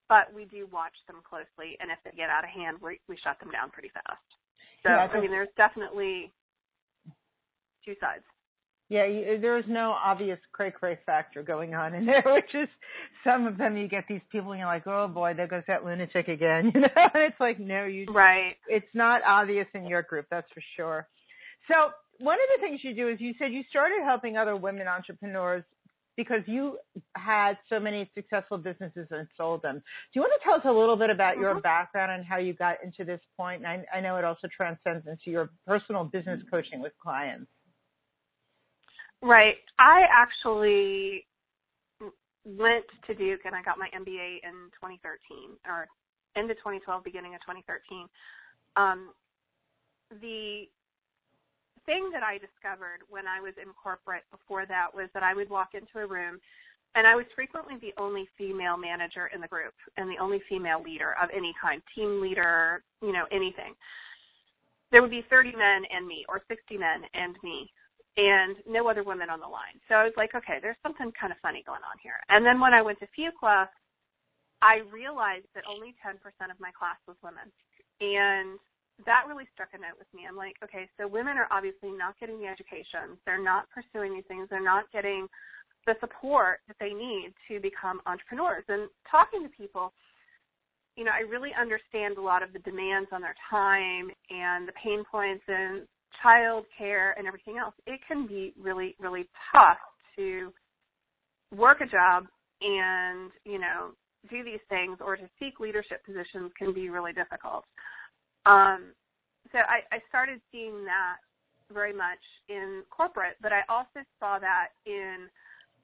but 0.07 0.29
we 0.35 0.45
do 0.45 0.69
watch 0.71 0.93
them 1.09 1.25
closely. 1.25 1.81
And 1.81 1.91
if 1.91 1.97
they 2.05 2.15
get 2.17 2.29
out 2.29 2.45
of 2.45 2.51
hand 2.51 2.77
we 2.81 3.01
we 3.09 3.17
shut 3.25 3.41
them 3.41 3.51
down 3.51 3.71
pretty 3.71 3.91
fast. 3.91 4.29
So 4.83 4.91
yeah, 4.91 5.09
i 5.09 5.21
mean 5.21 5.31
there's 5.31 5.53
definitely 5.57 6.31
two 7.85 7.95
sides 8.01 8.25
yeah, 8.89 9.07
you, 9.07 9.39
there's 9.41 9.65
no 9.67 9.93
obvious 9.93 10.39
cray 10.53 10.71
cray 10.71 10.99
factor 11.07 11.43
going 11.43 11.75
on 11.75 11.95
in 11.95 12.07
there, 12.07 12.25
which 12.27 12.55
is 12.55 12.69
some 13.23 13.47
of 13.47 13.57
them 13.57 13.77
you 13.77 13.89
get 13.89 14.05
these 14.09 14.21
people 14.31 14.53
and 14.53 14.59
you're 14.59 14.69
like, 14.69 14.87
oh 14.87 15.09
boy, 15.09 15.33
there 15.35 15.47
goes 15.47 15.63
that 15.69 15.85
lunatic 15.85 16.29
again, 16.29 16.71
you 16.75 16.81
know. 16.81 16.89
And 16.95 17.23
it's 17.23 17.41
like, 17.41 17.59
no, 17.59 17.85
you 17.85 18.07
right. 18.13 18.57
It's 18.69 18.87
not 18.95 19.23
obvious 19.27 19.67
in 19.75 19.87
your 19.87 20.03
group, 20.03 20.27
that's 20.31 20.51
for 20.53 20.63
sure. 20.77 21.09
So 21.69 21.91
one 22.21 22.37
of 22.37 22.61
the 22.61 22.67
things 22.67 22.81
you 22.83 22.95
do 22.95 23.09
is 23.09 23.21
you 23.21 23.35
said 23.39 23.53
you 23.53 23.63
started 23.71 24.03
helping 24.05 24.37
other 24.37 24.57
women 24.57 24.87
entrepreneurs 24.87 25.65
because 26.17 26.43
you 26.47 26.79
had 27.17 27.55
so 27.69 27.81
many 27.81 28.09
successful 28.15 28.59
businesses 28.59 29.09
and 29.11 29.27
sold 29.37 29.63
them. 29.63 29.77
Do 29.77 29.83
you 30.13 30.21
want 30.21 30.33
to 30.41 30.45
tell 30.45 30.55
us 30.55 30.63
a 30.65 30.71
little 30.71 30.97
bit 30.97 31.11
about 31.11 31.33
mm-hmm. 31.33 31.43
your 31.43 31.61
background 31.61 32.13
and 32.13 32.25
how 32.25 32.37
you 32.37 32.53
got 32.53 32.77
into 32.85 33.05
this 33.05 33.21
point? 33.37 33.65
And 33.65 33.67
I, 33.67 33.99
I 33.99 34.01
know 34.01 34.17
it 34.17 34.25
also 34.25 34.47
transcends 34.55 35.07
into 35.09 35.31
your 35.31 35.51
personal 35.67 36.05
business 36.05 36.41
coaching 36.51 36.81
with 36.81 36.93
clients. 37.03 37.49
Right. 39.25 39.57
I 39.79 40.05
actually 40.13 41.25
went 42.45 42.85
to 43.07 43.15
Duke 43.15 43.41
and 43.47 43.57
I 43.57 43.63
got 43.63 43.79
my 43.79 43.89
MBA 43.97 44.45
in 44.45 44.69
2013 44.77 45.57
or 45.65 45.89
end 46.37 46.51
of 46.51 46.59
2012, 46.59 47.03
beginning 47.03 47.35
of 47.35 47.41
2013. 47.41 48.05
Um, 48.77 49.17
the 50.21 50.69
thing 51.87 52.11
that 52.13 52.23
I 52.23 52.37
discovered 52.37 53.01
when 53.09 53.25
I 53.25 53.41
was 53.41 53.55
in 53.57 53.73
corporate 53.73 54.25
before 54.31 54.67
that 54.67 54.93
was 54.93 55.09
that 55.15 55.23
I 55.23 55.33
would 55.33 55.49
walk 55.49 55.73
into 55.73 56.05
a 56.05 56.07
room 56.07 56.39
and 56.95 57.07
I 57.07 57.17
was 57.17 57.25
frequently 57.35 57.81
the 57.81 57.97
only 57.97 58.29
female 58.37 58.77
manager 58.77 59.31
in 59.35 59.41
the 59.41 59.49
group 59.49 59.73
and 59.97 60.05
the 60.05 60.21
only 60.21 60.43
female 60.51 60.83
leader 60.85 61.17
of 61.17 61.31
any 61.35 61.55
kind, 61.57 61.81
team 61.95 62.21
leader, 62.21 62.85
you 63.01 63.13
know, 63.13 63.25
anything. 63.33 63.73
There 64.93 65.01
would 65.01 65.11
be 65.11 65.25
30 65.31 65.57
men 65.57 65.83
and 65.89 66.07
me, 66.07 66.27
or 66.29 66.43
60 66.47 66.77
men 66.77 67.03
and 67.15 67.37
me, 67.43 67.73
and 68.17 68.57
no 68.67 68.87
other 68.87 69.03
women 69.03 69.31
on 69.31 69.41
the 69.41 69.51
line. 69.51 69.79
So 69.89 69.95
I 69.95 70.05
was 70.05 70.15
like, 70.17 70.35
okay, 70.35 70.59
there's 70.63 70.79
something 70.83 71.11
kind 71.19 71.33
of 71.33 71.39
funny 71.43 71.63
going 71.67 71.83
on 71.83 71.99
here. 72.03 72.19
And 72.29 72.47
then 72.47 72.61
when 72.61 72.73
I 72.73 72.83
went 72.83 72.99
to 73.01 73.11
Fuqua, 73.11 73.67
I 74.63 74.87
realized 74.95 75.51
that 75.55 75.67
only 75.67 75.95
10% 75.99 76.15
of 76.51 76.59
my 76.63 76.71
class 76.79 76.97
was 77.07 77.19
women. 77.23 77.51
And 78.01 78.59
that 79.03 79.27
really 79.27 79.51
struck 79.53 79.75
a 79.75 79.79
note 79.79 79.99
with 79.99 80.07
me. 80.15 80.23
I'm 80.29 80.39
like, 80.39 80.55
okay, 80.63 80.87
so 80.97 81.11
women 81.11 81.35
are 81.37 81.51
obviously 81.51 81.91
not 81.91 82.15
getting 82.23 82.39
the 82.39 82.47
education. 82.47 83.19
They're 83.27 83.43
not 83.43 83.67
pursuing 83.75 84.15
these 84.15 84.27
things. 84.31 84.47
They're 84.49 84.63
not 84.63 84.87
getting 84.95 85.27
the 85.87 85.95
support 86.01 86.61
that 86.69 86.79
they 86.79 86.95
need 86.95 87.35
to 87.51 87.59
become 87.61 88.01
entrepreneurs. 88.07 88.65
And 88.69 88.89
talking 89.11 89.43
to 89.43 89.51
people, 89.51 89.93
you 90.97 91.05
know, 91.05 91.11
I 91.11 91.27
really 91.27 91.51
understand 91.59 92.17
a 92.17 92.23
lot 92.23 92.43
of 92.43 92.53
the 92.53 92.63
demands 92.63 93.11
on 93.11 93.21
their 93.21 93.35
time 93.51 94.15
and 94.31 94.69
the 94.69 94.73
pain 94.79 95.03
points 95.11 95.43
and 95.49 95.83
child 96.23 96.65
care 96.77 97.15
and 97.19 97.27
everything 97.27 97.59
else. 97.59 97.75
It 97.87 98.01
can 98.07 98.27
be 98.27 98.53
really, 98.61 98.97
really 98.99 99.29
tough 99.53 99.79
to 100.17 100.53
work 101.55 101.81
a 101.81 101.87
job 101.87 102.27
and, 102.61 103.31
you 103.45 103.59
know, 103.59 103.91
do 104.31 104.43
these 104.43 104.61
things 104.69 104.99
or 105.01 105.17
to 105.17 105.29
seek 105.39 105.61
leadership 105.61 106.05
positions 106.05 106.51
can 106.59 106.73
be 106.73 106.89
really 106.89 107.13
difficult. 107.13 107.65
Um, 108.47 108.93
so 109.53 109.59
I, 109.59 109.85
I 109.95 109.99
started 110.09 110.41
seeing 110.51 110.85
that 110.85 111.17
very 111.73 111.93
much 111.93 112.21
in 112.49 112.83
corporate, 112.91 113.37
but 113.43 113.53
I 113.53 113.61
also 113.69 114.01
saw 114.19 114.39
that 114.39 114.69
in 114.87 115.29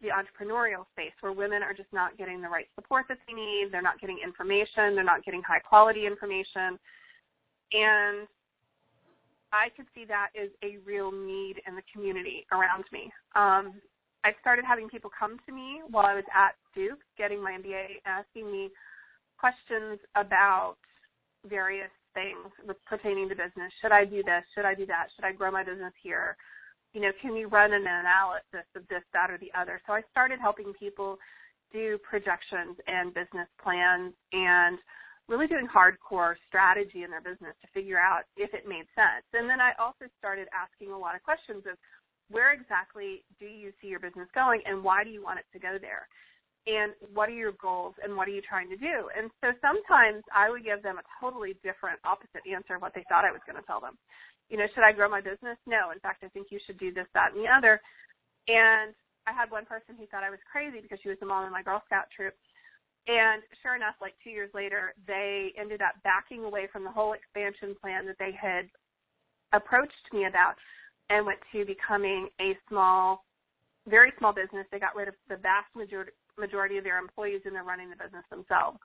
the 0.01 0.09
entrepreneurial 0.09 0.87
space 0.93 1.13
where 1.21 1.33
women 1.33 1.63
are 1.63 1.75
just 1.75 1.93
not 1.93 2.17
getting 2.17 2.41
the 2.41 2.49
right 2.49 2.67
support 2.75 3.05
that 3.09 3.19
they 3.27 3.35
need. 3.35 3.69
They're 3.71 3.83
not 3.83 4.01
getting 4.01 4.19
information. 4.25 4.95
They're 4.95 5.05
not 5.05 5.25
getting 5.25 5.43
high 5.43 5.61
quality 5.61 6.07
information. 6.07 6.79
And 7.73 8.27
I 9.53 9.69
could 9.77 9.87
see 9.95 10.05
that 10.07 10.29
as 10.41 10.51
a 10.63 10.79
real 10.87 11.11
need 11.11 11.61
in 11.67 11.75
the 11.75 11.83
community 11.93 12.47
around 12.53 12.85
me. 12.93 13.11
Um, 13.35 13.81
I 14.23 14.33
started 14.41 14.65
having 14.65 14.89
people 14.89 15.11
come 15.17 15.39
to 15.47 15.53
me 15.53 15.81
while 15.91 16.07
I 16.07 16.15
was 16.15 16.25
at 16.35 16.55
Duke 16.75 17.01
getting 17.17 17.43
my 17.43 17.53
MBA 17.53 18.05
asking 18.07 18.51
me 18.51 18.71
questions 19.39 19.99
about 20.15 20.77
various 21.49 21.91
things 22.13 22.53
pertaining 22.87 23.29
to 23.31 23.35
business. 23.35 23.73
Should 23.81 23.93
I 23.93 24.05
do 24.05 24.23
this? 24.23 24.45
Should 24.55 24.67
I 24.67 24.75
do 24.75 24.87
that? 24.87 25.07
Should 25.17 25.25
I 25.25 25.33
grow 25.33 25.51
my 25.51 25.65
business 25.65 25.95
here? 26.03 26.37
you 26.93 27.01
know, 27.01 27.11
can 27.23 27.37
you 27.37 27.49
run 27.49 27.73
an 27.73 27.83
analysis 27.83 28.67
of 28.75 28.87
this, 28.89 29.03
that, 29.13 29.31
or 29.31 29.39
the 29.39 29.51
other? 29.59 29.81
So 29.87 29.93
I 29.93 30.03
started 30.11 30.41
helping 30.41 30.73
people 30.79 31.19
do 31.73 31.99
projections 32.09 32.77
and 32.87 33.15
business 33.15 33.47
plans 33.63 34.13
and 34.33 34.79
really 35.31 35.47
doing 35.47 35.71
hardcore 35.71 36.35
strategy 36.51 37.07
in 37.07 37.11
their 37.11 37.23
business 37.23 37.55
to 37.63 37.69
figure 37.73 37.99
out 37.99 38.27
if 38.37 38.53
it 38.53 38.67
made 38.67 38.85
sense. 38.99 39.25
And 39.33 39.49
then 39.49 39.63
I 39.63 39.73
also 39.79 40.11
started 40.19 40.51
asking 40.51 40.91
a 40.91 40.99
lot 40.99 41.15
of 41.15 41.23
questions 41.23 41.63
of 41.71 41.79
where 42.29 42.53
exactly 42.53 43.23
do 43.39 43.47
you 43.47 43.73
see 43.81 43.89
your 43.89 44.03
business 44.03 44.29
going 44.35 44.61
and 44.67 44.83
why 44.83 45.03
do 45.03 45.11
you 45.11 45.23
want 45.23 45.39
it 45.39 45.47
to 45.55 45.63
go 45.63 45.79
there? 45.81 46.11
And 46.67 46.93
what 47.15 47.31
are 47.31 47.39
your 47.39 47.57
goals 47.57 47.95
and 48.05 48.13
what 48.19 48.29
are 48.29 48.37
you 48.37 48.43
trying 48.45 48.69
to 48.69 48.77
do? 48.77 49.09
And 49.17 49.33
so 49.41 49.57
sometimes 49.65 50.21
I 50.29 50.51
would 50.51 50.63
give 50.67 50.83
them 50.83 51.01
a 51.01 51.07
totally 51.17 51.57
different 51.65 52.03
opposite 52.05 52.45
answer 52.45 52.77
of 52.77 52.83
what 52.83 52.93
they 52.93 53.07
thought 53.09 53.25
I 53.25 53.33
was 53.33 53.41
going 53.47 53.57
to 53.57 53.65
tell 53.65 53.81
them 53.81 53.97
you 54.51 54.59
know, 54.59 54.67
should 54.75 54.83
I 54.83 54.93
grow 54.93 55.09
my 55.09 55.23
business? 55.23 55.57
No. 55.65 55.95
In 55.95 56.01
fact, 56.03 56.27
I 56.27 56.29
think 56.29 56.49
you 56.51 56.59
should 56.67 56.79
do 56.79 56.93
this, 56.93 57.07
that, 57.15 57.33
and 57.33 57.41
the 57.41 57.49
other. 57.49 57.81
And 58.51 58.93
I 59.27 59.33
had 59.33 59.51
one 59.51 59.65
person 59.65 59.95
who 59.97 60.07
thought 60.11 60.27
I 60.27 60.35
was 60.35 60.43
crazy 60.51 60.83
because 60.83 60.99
she 61.03 61.09
was 61.09 61.19
the 61.23 61.31
mom 61.31 61.47
in 61.47 61.55
my 61.55 61.63
Girl 61.63 61.81
Scout 61.87 62.11
troop. 62.15 62.35
And 63.11 63.43
sure 63.61 63.75
enough, 63.75 63.99
like 64.01 64.15
two 64.23 64.31
years 64.31 64.51
later, 64.55 64.95
they 65.09 65.51
ended 65.59 65.83
up 65.83 65.99
backing 66.05 66.45
away 66.45 66.69
from 66.71 66.85
the 66.85 66.95
whole 66.95 67.15
expansion 67.15 67.75
plan 67.81 68.07
that 68.07 68.15
they 68.21 68.31
had 68.31 68.71
approached 69.53 70.07
me 70.13 70.27
about 70.27 70.55
and 71.11 71.27
went 71.27 71.41
to 71.51 71.65
becoming 71.67 72.29
a 72.41 72.55
small, 72.69 73.25
very 73.89 74.13
small 74.19 74.33
business. 74.33 74.65
They 74.71 74.79
got 74.79 74.95
rid 74.95 75.09
of 75.09 75.15
the 75.29 75.43
vast 75.43 75.75
majority, 75.75 76.79
of 76.79 76.85
their 76.85 76.99
employees 76.99 77.43
and 77.45 77.55
they're 77.55 77.65
running 77.65 77.91
the 77.91 77.99
business 77.99 78.23
themselves 78.31 78.79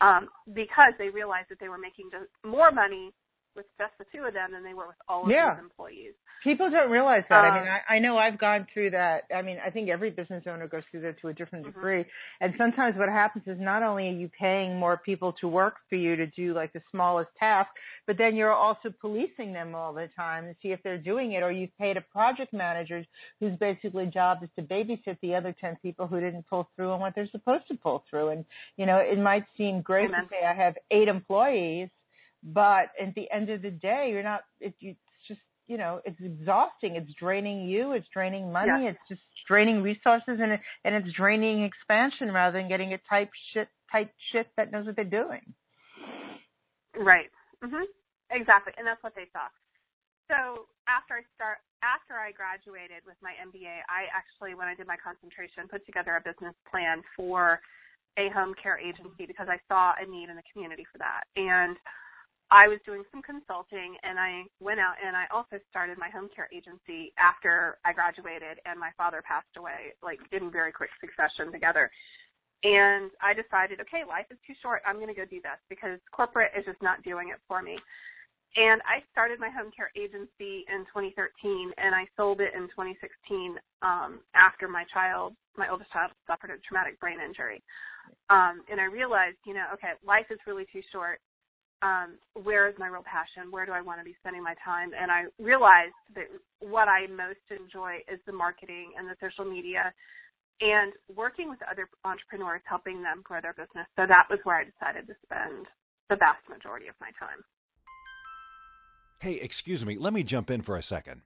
um, 0.00 0.28
because 0.52 0.92
they 0.98 1.08
realized 1.08 1.46
that 1.50 1.60
they 1.60 1.68
were 1.68 1.78
making 1.78 2.10
more 2.44 2.72
money 2.72 3.14
with 3.56 3.66
just 3.78 3.92
the 3.98 4.04
two 4.14 4.24
of 4.24 4.34
them 4.34 4.52
than 4.52 4.62
they 4.64 4.74
were 4.74 4.86
with 4.86 4.96
all 5.08 5.24
of 5.24 5.30
yeah. 5.30 5.54
those 5.54 5.64
employees. 5.64 6.14
People 6.42 6.70
don't 6.70 6.90
realize 6.90 7.22
that. 7.28 7.44
Um, 7.44 7.52
I 7.52 7.58
mean, 7.58 7.68
um, 7.68 7.74
I, 7.88 7.94
I 7.94 7.98
know 7.98 8.18
I've 8.18 8.38
gone 8.38 8.66
through 8.72 8.90
that. 8.90 9.24
I 9.34 9.42
mean, 9.42 9.58
I 9.64 9.70
think 9.70 9.88
every 9.88 10.10
business 10.10 10.44
owner 10.46 10.66
goes 10.66 10.82
through 10.90 11.02
that 11.02 11.20
to 11.20 11.28
a 11.28 11.32
different 11.32 11.66
mm-hmm. 11.66 11.78
degree. 11.78 12.04
And 12.40 12.54
sometimes 12.58 12.96
what 12.96 13.08
happens 13.08 13.44
is 13.46 13.58
not 13.60 13.82
only 13.82 14.08
are 14.08 14.12
you 14.12 14.30
paying 14.38 14.78
more 14.78 14.96
people 14.96 15.34
to 15.40 15.48
work 15.48 15.74
for 15.88 15.96
you 15.96 16.16
to 16.16 16.26
do 16.26 16.54
like 16.54 16.72
the 16.72 16.82
smallest 16.90 17.30
task, 17.38 17.70
but 18.06 18.18
then 18.18 18.34
you're 18.34 18.52
also 18.52 18.92
policing 19.00 19.52
them 19.52 19.74
all 19.74 19.92
the 19.92 20.08
time 20.16 20.44
to 20.44 20.54
see 20.62 20.68
if 20.68 20.82
they're 20.82 20.98
doing 20.98 21.32
it. 21.32 21.42
Or 21.42 21.52
you've 21.52 21.76
paid 21.78 21.96
a 21.96 22.00
project 22.00 22.52
manager 22.52 23.04
whose 23.40 23.56
basically 23.58 24.06
job 24.06 24.38
is 24.42 24.48
to 24.56 24.62
babysit 24.62 25.18
the 25.22 25.34
other 25.34 25.54
10 25.60 25.78
people 25.82 26.06
who 26.06 26.20
didn't 26.20 26.46
pull 26.48 26.68
through 26.74 26.90
on 26.90 27.00
what 27.00 27.14
they're 27.14 27.28
supposed 27.30 27.68
to 27.68 27.74
pull 27.74 28.04
through. 28.10 28.30
And, 28.30 28.44
you 28.76 28.86
know, 28.86 28.96
it 28.96 29.18
might 29.18 29.44
seem 29.56 29.82
great 29.82 30.08
Amen. 30.08 30.22
to 30.22 30.28
say 30.28 30.46
I 30.46 30.54
have 30.54 30.74
eight 30.90 31.08
employees 31.08 31.88
but 32.42 32.90
at 33.00 33.14
the 33.14 33.30
end 33.30 33.50
of 33.50 33.62
the 33.62 33.70
day, 33.70 34.08
you're 34.10 34.22
not. 34.22 34.42
It, 34.60 34.74
it's 34.80 34.98
just 35.28 35.40
you 35.66 35.78
know, 35.78 36.00
it's 36.04 36.18
exhausting. 36.20 36.96
It's 36.96 37.12
draining 37.18 37.68
you. 37.68 37.92
It's 37.92 38.06
draining 38.12 38.52
money. 38.52 38.84
Yeah. 38.84 38.90
It's 38.90 39.08
just 39.08 39.20
draining 39.46 39.82
resources, 39.82 40.38
and 40.40 40.52
it, 40.52 40.60
and 40.84 40.94
it's 40.94 41.14
draining 41.16 41.62
expansion 41.62 42.32
rather 42.32 42.58
than 42.58 42.68
getting 42.68 42.92
a 42.92 42.98
type 43.08 43.30
shit 43.52 43.68
type 43.90 44.10
shit 44.32 44.48
that 44.56 44.72
knows 44.72 44.86
what 44.86 44.96
they're 44.96 45.04
doing. 45.04 45.42
Right. 46.96 47.30
Mhm. 47.62 47.84
Exactly, 48.30 48.72
and 48.76 48.86
that's 48.86 49.02
what 49.02 49.14
they 49.14 49.26
saw. 49.32 49.48
So 50.28 50.66
after 50.88 51.14
I 51.14 51.22
start 51.36 51.58
after 51.82 52.14
I 52.14 52.30
graduated 52.32 53.02
with 53.04 53.18
my 53.22 53.34
MBA, 53.42 53.82
I 53.90 54.06
actually, 54.14 54.54
when 54.54 54.68
I 54.68 54.74
did 54.74 54.86
my 54.86 54.96
concentration, 54.96 55.66
put 55.68 55.84
together 55.84 56.16
a 56.16 56.22
business 56.22 56.54
plan 56.70 57.02
for 57.16 57.60
a 58.18 58.30
home 58.30 58.54
care 58.60 58.78
agency 58.78 59.26
because 59.26 59.48
I 59.50 59.58
saw 59.68 59.94
a 59.98 60.06
need 60.06 60.30
in 60.30 60.36
the 60.36 60.46
community 60.52 60.86
for 60.90 60.98
that. 60.98 61.26
And 61.36 61.76
I 62.52 62.68
was 62.68 62.76
doing 62.84 63.00
some 63.08 63.24
consulting 63.24 63.96
and 64.04 64.20
I 64.20 64.44
went 64.60 64.76
out 64.76 65.00
and 65.00 65.16
I 65.16 65.24
also 65.32 65.56
started 65.72 65.96
my 65.96 66.12
home 66.12 66.28
care 66.28 66.52
agency 66.52 67.16
after 67.16 67.80
I 67.80 67.96
graduated 67.96 68.60
and 68.68 68.76
my 68.76 68.92
father 69.00 69.24
passed 69.24 69.56
away, 69.56 69.96
like 70.04 70.20
in 70.36 70.52
very 70.52 70.68
quick 70.68 70.92
succession 71.00 71.48
together. 71.48 71.88
And 72.60 73.08
I 73.24 73.32
decided, 73.32 73.80
okay, 73.80 74.04
life 74.04 74.28
is 74.28 74.36
too 74.46 74.52
short. 74.60 74.84
I'm 74.84 75.00
going 75.00 75.08
to 75.08 75.16
go 75.16 75.24
do 75.24 75.40
this 75.40 75.56
because 75.72 75.96
corporate 76.12 76.52
is 76.52 76.68
just 76.68 76.80
not 76.84 77.00
doing 77.02 77.32
it 77.32 77.40
for 77.48 77.64
me. 77.64 77.80
And 78.60 78.84
I 78.84 79.00
started 79.08 79.40
my 79.40 79.48
home 79.48 79.72
care 79.72 79.88
agency 79.96 80.68
in 80.68 80.84
2013 80.92 81.72
and 81.80 81.96
I 81.96 82.04
sold 82.20 82.44
it 82.44 82.52
in 82.52 82.68
2016 82.68 83.56
um, 83.80 84.20
after 84.36 84.68
my 84.68 84.84
child, 84.92 85.32
my 85.56 85.72
oldest 85.72 85.88
child, 85.88 86.12
suffered 86.28 86.52
a 86.52 86.60
traumatic 86.68 87.00
brain 87.00 87.16
injury. 87.16 87.64
Um, 88.28 88.60
and 88.68 88.76
I 88.76 88.92
realized, 88.92 89.40
you 89.48 89.56
know, 89.56 89.72
okay, 89.72 89.96
life 90.04 90.28
is 90.28 90.38
really 90.44 90.68
too 90.68 90.84
short 90.92 91.16
um, 91.82 92.14
where 92.34 92.68
is 92.68 92.74
my 92.78 92.86
real 92.86 93.02
passion? 93.02 93.50
Where 93.50 93.66
do 93.66 93.72
I 93.72 93.82
want 93.82 94.00
to 94.00 94.04
be 94.04 94.14
spending 94.20 94.42
my 94.42 94.54
time? 94.64 94.92
And 94.98 95.10
I 95.10 95.24
realized 95.42 95.98
that 96.14 96.30
what 96.60 96.88
I 96.88 97.06
most 97.08 97.42
enjoy 97.50 97.98
is 98.06 98.20
the 98.24 98.32
marketing 98.32 98.92
and 98.96 99.08
the 99.08 99.16
social 99.20 99.44
media 99.44 99.92
and 100.60 100.92
working 101.14 101.50
with 101.50 101.58
other 101.68 101.88
entrepreneurs, 102.04 102.62
helping 102.64 103.02
them 103.02 103.20
grow 103.24 103.40
their 103.42 103.52
business. 103.52 103.86
So 103.96 104.06
that 104.06 104.30
was 104.30 104.38
where 104.44 104.56
I 104.56 104.64
decided 104.64 105.08
to 105.08 105.14
spend 105.26 105.66
the 106.08 106.16
vast 106.16 106.46
majority 106.48 106.86
of 106.86 106.94
my 107.00 107.10
time. 107.18 107.42
Hey, 109.20 109.34
excuse 109.34 109.84
me, 109.84 109.96
let 109.98 110.12
me 110.12 110.22
jump 110.22 110.50
in 110.50 110.62
for 110.62 110.76
a 110.76 110.82
second. 110.82 111.22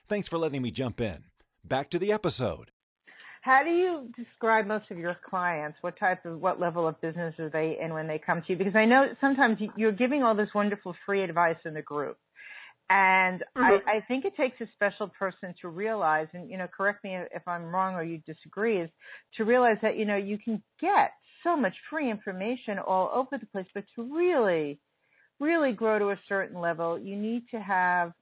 Thanks 0.08 0.28
for 0.28 0.38
letting 0.38 0.62
me 0.62 0.70
jump 0.70 1.00
in. 1.00 1.24
Back 1.64 1.90
to 1.90 1.98
the 1.98 2.12
episode. 2.12 2.70
How 3.42 3.62
do 3.64 3.70
you 3.70 4.08
describe 4.16 4.66
most 4.66 4.90
of 4.92 4.98
your 4.98 5.16
clients? 5.28 5.76
What 5.80 5.98
type 5.98 6.24
of, 6.24 6.40
what 6.40 6.60
level 6.60 6.86
of 6.86 7.00
business 7.00 7.34
are 7.40 7.50
they 7.50 7.76
in 7.82 7.92
when 7.92 8.06
they 8.06 8.20
come 8.24 8.40
to 8.40 8.52
you? 8.52 8.56
Because 8.56 8.76
I 8.76 8.84
know 8.84 9.06
sometimes 9.20 9.58
you're 9.76 9.90
giving 9.90 10.22
all 10.22 10.36
this 10.36 10.48
wonderful 10.54 10.94
free 11.04 11.24
advice 11.24 11.56
in 11.64 11.74
the 11.74 11.82
group. 11.82 12.16
And 12.88 13.40
mm-hmm. 13.40 13.88
I, 13.88 13.96
I 13.96 14.00
think 14.06 14.24
it 14.24 14.36
takes 14.36 14.60
a 14.60 14.66
special 14.74 15.08
person 15.08 15.54
to 15.60 15.68
realize, 15.68 16.28
and 16.34 16.48
you 16.48 16.56
know, 16.56 16.68
correct 16.68 17.02
me 17.02 17.18
if 17.34 17.46
I'm 17.48 17.74
wrong 17.74 17.94
or 17.94 18.04
you 18.04 18.18
disagree, 18.18 18.80
is 18.80 18.90
to 19.38 19.44
realize 19.44 19.78
that 19.82 19.96
you 19.96 20.04
know 20.04 20.16
you 20.16 20.38
can 20.38 20.62
get 20.80 21.10
so 21.42 21.56
much 21.56 21.74
free 21.90 22.10
information 22.12 22.78
all 22.78 23.10
over 23.12 23.38
the 23.38 23.46
place, 23.46 23.66
but 23.74 23.84
to 23.96 24.02
really, 24.14 24.78
really 25.40 25.72
grow 25.72 25.98
to 25.98 26.10
a 26.10 26.20
certain 26.28 26.60
level, 26.60 26.96
you 26.96 27.16
need 27.16 27.42
to 27.50 27.58
have 27.58 28.12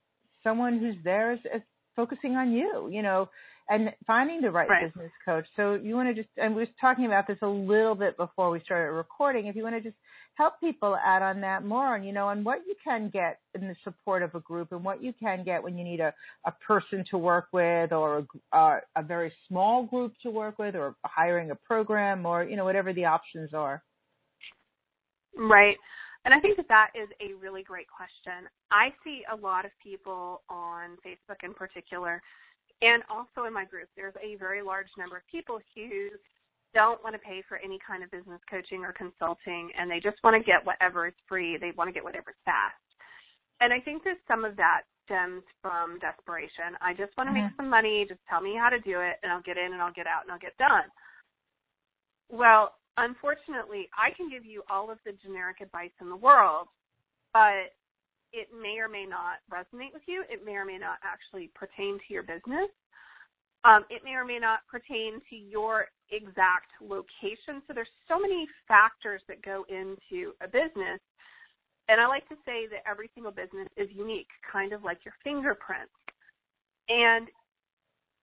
someone 0.43 0.79
who's 0.79 0.95
there 1.03 1.33
as, 1.33 1.39
as 1.53 1.61
focusing 1.95 2.35
on 2.37 2.51
you. 2.51 2.89
You 2.91 3.03
know, 3.03 3.29
and 3.71 3.89
finding 4.05 4.41
the 4.41 4.51
right, 4.51 4.67
right, 4.67 4.93
business 4.93 5.11
coach. 5.23 5.45
So 5.55 5.75
you 5.75 5.95
want 5.95 6.09
to 6.09 6.13
just, 6.13 6.27
and 6.35 6.53
we 6.53 6.63
were 6.63 6.67
talking 6.79 7.05
about 7.05 7.25
this 7.25 7.37
a 7.41 7.47
little 7.47 7.95
bit 7.95 8.17
before 8.17 8.49
we 8.49 8.59
started 8.65 8.91
recording. 8.91 9.45
If 9.45 9.55
you 9.55 9.63
want 9.63 9.75
to 9.75 9.81
just 9.81 9.95
help 10.35 10.59
people 10.59 10.97
out 11.05 11.21
on 11.21 11.39
that 11.41 11.63
more, 11.63 11.95
and 11.95 12.05
you 12.05 12.11
know, 12.11 12.27
on 12.27 12.43
what 12.43 12.59
you 12.67 12.75
can 12.83 13.09
get 13.09 13.39
in 13.55 13.69
the 13.69 13.75
support 13.85 14.23
of 14.23 14.35
a 14.35 14.41
group, 14.41 14.73
and 14.73 14.83
what 14.83 15.01
you 15.01 15.13
can 15.17 15.45
get 15.45 15.63
when 15.63 15.77
you 15.77 15.85
need 15.85 16.01
a 16.01 16.13
a 16.45 16.51
person 16.67 17.05
to 17.11 17.17
work 17.17 17.47
with, 17.53 17.93
or 17.93 18.27
a, 18.51 18.57
uh, 18.57 18.79
a 18.97 19.03
very 19.03 19.31
small 19.47 19.83
group 19.83 20.13
to 20.23 20.29
work 20.29 20.59
with, 20.59 20.75
or 20.75 20.95
hiring 21.05 21.51
a 21.51 21.55
program, 21.55 22.25
or 22.25 22.43
you 22.43 22.57
know, 22.57 22.65
whatever 22.65 22.91
the 22.91 23.05
options 23.05 23.53
are. 23.53 23.81
Right. 25.37 25.77
And 26.25 26.33
I 26.33 26.39
think 26.39 26.57
that 26.57 26.67
that 26.67 26.89
is 26.93 27.09
a 27.19 27.33
really 27.41 27.63
great 27.63 27.87
question. 27.87 28.47
I 28.69 28.89
see 29.03 29.21
a 29.31 29.35
lot 29.35 29.65
of 29.65 29.71
people 29.81 30.41
on 30.49 30.97
Facebook 31.05 31.37
in 31.43 31.53
particular 31.53 32.21
and 32.81 33.03
also 33.09 33.47
in 33.47 33.53
my 33.53 33.65
group, 33.65 33.89
there's 33.95 34.15
a 34.21 34.35
very 34.37 34.61
large 34.61 34.89
number 34.97 35.17
of 35.17 35.23
people 35.31 35.59
who 35.75 36.09
don't 36.73 37.03
want 37.03 37.13
to 37.13 37.19
pay 37.19 37.43
for 37.47 37.57
any 37.57 37.77
kind 37.85 38.03
of 38.03 38.09
business 38.11 38.39
coaching 38.49 38.83
or 38.83 38.93
consulting, 38.93 39.69
and 39.77 39.91
they 39.91 39.99
just 39.99 40.17
want 40.23 40.35
to 40.35 40.43
get 40.43 40.65
whatever 40.65 41.07
is 41.07 41.13
free. 41.27 41.57
They 41.57 41.71
want 41.75 41.89
to 41.89 41.93
get 41.93 42.03
whatever's 42.03 42.39
fast. 42.45 42.79
And 43.59 43.71
I 43.71 43.79
think 43.79 44.03
that 44.03 44.17
some 44.27 44.45
of 44.45 44.55
that 44.57 44.81
stems 45.05 45.43
from 45.61 45.99
desperation. 45.99 46.73
I 46.81 46.93
just 46.93 47.15
want 47.17 47.29
to 47.29 47.35
mm-hmm. 47.35 47.53
make 47.53 47.57
some 47.57 47.69
money. 47.69 48.05
Just 48.07 48.21
tell 48.29 48.41
me 48.41 48.55
how 48.57 48.69
to 48.69 48.79
do 48.79 49.01
it, 49.01 49.19
and 49.21 49.31
I'll 49.31 49.43
get 49.43 49.57
in 49.57 49.73
and 49.73 49.81
I'll 49.81 49.93
get 49.93 50.07
out 50.07 50.23
and 50.23 50.31
I'll 50.31 50.41
get 50.41 50.57
done. 50.57 50.87
Well, 52.31 52.73
unfortunately, 52.97 53.89
I 53.93 54.15
can 54.15 54.29
give 54.29 54.45
you 54.45 54.63
all 54.71 54.89
of 54.89 54.97
the 55.05 55.11
generic 55.21 55.61
advice 55.61 55.93
in 55.99 56.09
the 56.09 56.15
world, 56.15 56.67
but 57.33 57.75
it 58.33 58.47
may 58.53 58.79
or 58.79 58.87
may 58.87 59.05
not 59.05 59.43
resonate 59.51 59.93
with 59.93 60.03
you. 60.07 60.23
It 60.29 60.45
may 60.45 60.53
or 60.53 60.65
may 60.65 60.77
not 60.77 60.97
actually 61.03 61.51
pertain 61.53 61.99
to 62.07 62.13
your 62.13 62.23
business. 62.23 62.69
Um, 63.63 63.85
it 63.89 64.01
may 64.03 64.11
or 64.11 64.25
may 64.25 64.39
not 64.39 64.61
pertain 64.69 65.21
to 65.29 65.35
your 65.35 65.85
exact 66.09 66.71
location. 66.81 67.61
So 67.67 67.73
there's 67.73 67.91
so 68.07 68.19
many 68.19 68.47
factors 68.67 69.21
that 69.27 69.43
go 69.43 69.65
into 69.69 70.33
a 70.41 70.47
business. 70.47 70.99
And 71.87 71.99
I 71.99 72.07
like 72.07 72.27
to 72.29 72.35
say 72.45 72.67
that 72.71 72.89
every 72.89 73.09
single 73.13 73.31
business 73.31 73.67
is 73.77 73.89
unique, 73.93 74.29
kind 74.51 74.73
of 74.73 74.83
like 74.83 74.99
your 75.05 75.13
fingerprint. 75.23 75.89
And 76.89 77.27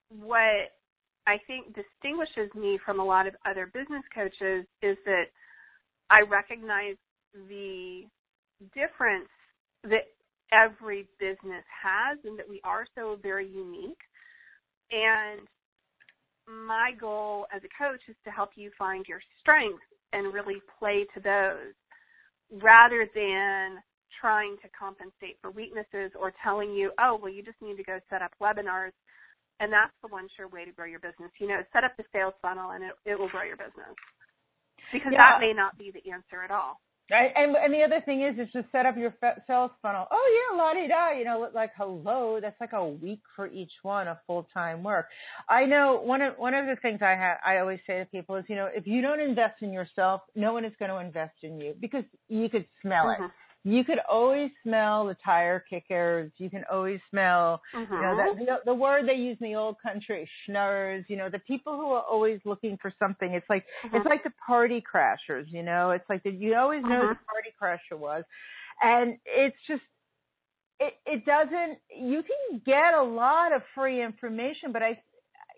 what 0.09 0.73
I 1.27 1.37
think 1.45 1.75
distinguishes 1.75 2.53
me 2.55 2.79
from 2.85 2.99
a 2.99 3.05
lot 3.05 3.27
of 3.27 3.35
other 3.45 3.71
business 3.73 4.03
coaches 4.13 4.65
is 4.81 4.97
that 5.05 5.25
I 6.09 6.21
recognize 6.21 6.95
the 7.33 8.03
difference 8.73 9.29
that 9.83 10.11
every 10.51 11.07
business 11.19 11.63
has 11.69 12.17
and 12.25 12.37
that 12.37 12.49
we 12.49 12.59
are 12.63 12.85
so 12.95 13.17
very 13.21 13.47
unique. 13.47 14.01
And 14.91 15.47
my 16.47 16.91
goal 16.99 17.45
as 17.55 17.61
a 17.63 17.71
coach 17.77 18.01
is 18.07 18.15
to 18.25 18.31
help 18.31 18.51
you 18.55 18.71
find 18.77 19.05
your 19.07 19.21
strengths 19.39 19.85
and 20.13 20.33
really 20.33 20.61
play 20.79 21.05
to 21.13 21.19
those 21.21 21.77
rather 22.61 23.07
than 23.13 23.77
trying 24.19 24.57
to 24.61 24.67
compensate 24.73 25.37
for 25.41 25.51
weaknesses 25.51 26.11
or 26.19 26.33
telling 26.43 26.73
you, 26.73 26.91
oh, 26.99 27.19
well, 27.21 27.31
you 27.31 27.43
just 27.43 27.61
need 27.61 27.77
to 27.77 27.83
go 27.83 27.99
set 28.09 28.21
up 28.21 28.31
webinars. 28.41 28.97
And 29.59 29.71
that's 29.71 29.93
the 30.01 30.09
one 30.09 30.27
sure 30.35 30.47
way 30.47 30.65
to 30.65 30.71
grow 30.71 30.85
your 30.85 30.99
business. 30.99 31.29
You 31.39 31.47
know, 31.47 31.61
set 31.71 31.83
up 31.83 31.93
the 31.97 32.05
sales 32.11 32.33
funnel 32.41 32.71
and 32.71 32.83
it, 32.83 32.93
it 33.05 33.19
will 33.19 33.29
grow 33.29 33.43
your 33.43 33.57
business. 33.57 33.93
Because 34.91 35.13
yeah. 35.13 35.19
that 35.21 35.39
may 35.39 35.53
not 35.53 35.77
be 35.77 35.91
the 35.91 36.11
answer 36.11 36.41
at 36.41 36.49
all. 36.49 36.79
Right. 37.11 37.31
And 37.35 37.55
and 37.55 37.73
the 37.73 37.83
other 37.83 38.01
thing 38.05 38.21
is, 38.23 38.37
is 38.37 38.51
to 38.53 38.63
set 38.71 38.85
up 38.85 38.95
your 38.95 39.13
sales 39.47 39.71
funnel. 39.81 40.05
Oh 40.11 40.51
yeah, 40.51 40.57
la 40.57 40.73
di 40.73 40.87
da. 40.87 41.11
You 41.11 41.25
know, 41.25 41.49
like 41.53 41.71
hello. 41.75 42.39
That's 42.41 42.59
like 42.61 42.73
a 42.73 42.87
week 42.87 43.21
for 43.35 43.47
each 43.47 43.71
one 43.81 44.07
of 44.07 44.17
full 44.27 44.47
time 44.53 44.83
work. 44.83 45.07
I 45.49 45.65
know 45.65 46.01
one 46.03 46.21
of 46.21 46.35
one 46.37 46.53
of 46.53 46.67
the 46.67 46.75
things 46.81 46.99
I 47.01 47.11
have 47.11 47.37
I 47.45 47.57
always 47.57 47.79
say 47.87 47.99
to 47.99 48.05
people 48.05 48.35
is, 48.35 48.45
you 48.47 48.55
know, 48.55 48.69
if 48.73 48.85
you 48.85 49.01
don't 49.01 49.19
invest 49.19 49.61
in 49.61 49.73
yourself, 49.73 50.21
no 50.35 50.53
one 50.53 50.65
is 50.65 50.73
going 50.77 50.91
to 50.91 50.97
invest 50.97 51.35
in 51.41 51.59
you 51.59 51.73
because 51.79 52.03
you 52.27 52.49
could 52.49 52.65
smell 52.81 53.05
mm-hmm. 53.05 53.25
it 53.25 53.31
you 53.65 53.83
could 53.83 53.99
always 54.09 54.51
smell 54.63 55.05
the 55.05 55.17
tire 55.23 55.63
kickers. 55.69 56.31
You 56.37 56.49
can 56.49 56.63
always 56.71 56.99
smell, 57.09 57.61
mm-hmm. 57.75 57.93
you 57.93 58.01
know, 58.01 58.15
that, 58.15 58.37
the, 58.37 58.71
the 58.71 58.73
word 58.73 59.07
they 59.07 59.15
use 59.15 59.37
in 59.41 59.51
the 59.51 59.55
old 59.55 59.75
country, 59.85 60.29
schnorrers. 60.45 61.03
You 61.09 61.17
know, 61.17 61.29
the 61.29 61.39
people 61.39 61.73
who 61.73 61.91
are 61.91 62.03
always 62.03 62.39
looking 62.45 62.77
for 62.81 62.93
something. 62.97 63.33
It's 63.33 63.49
like 63.49 63.65
mm-hmm. 63.85 63.97
it's 63.97 64.05
like 64.05 64.23
the 64.23 64.33
party 64.45 64.81
crashers. 64.81 65.45
You 65.47 65.63
know, 65.63 65.91
it's 65.91 66.09
like 66.09 66.23
the, 66.23 66.31
you 66.31 66.55
always 66.55 66.83
know 66.83 66.89
mm-hmm. 66.89 67.09
the 67.09 67.17
party 67.25 67.53
crasher 67.61 67.99
was, 67.99 68.23
and 68.81 69.17
it's 69.25 69.57
just 69.67 69.81
it 70.79 70.93
it 71.05 71.25
doesn't. 71.25 71.79
You 71.93 72.23
can 72.23 72.61
get 72.65 72.93
a 72.93 73.03
lot 73.03 73.53
of 73.53 73.61
free 73.75 74.01
information, 74.01 74.71
but 74.71 74.81
I 74.81 74.99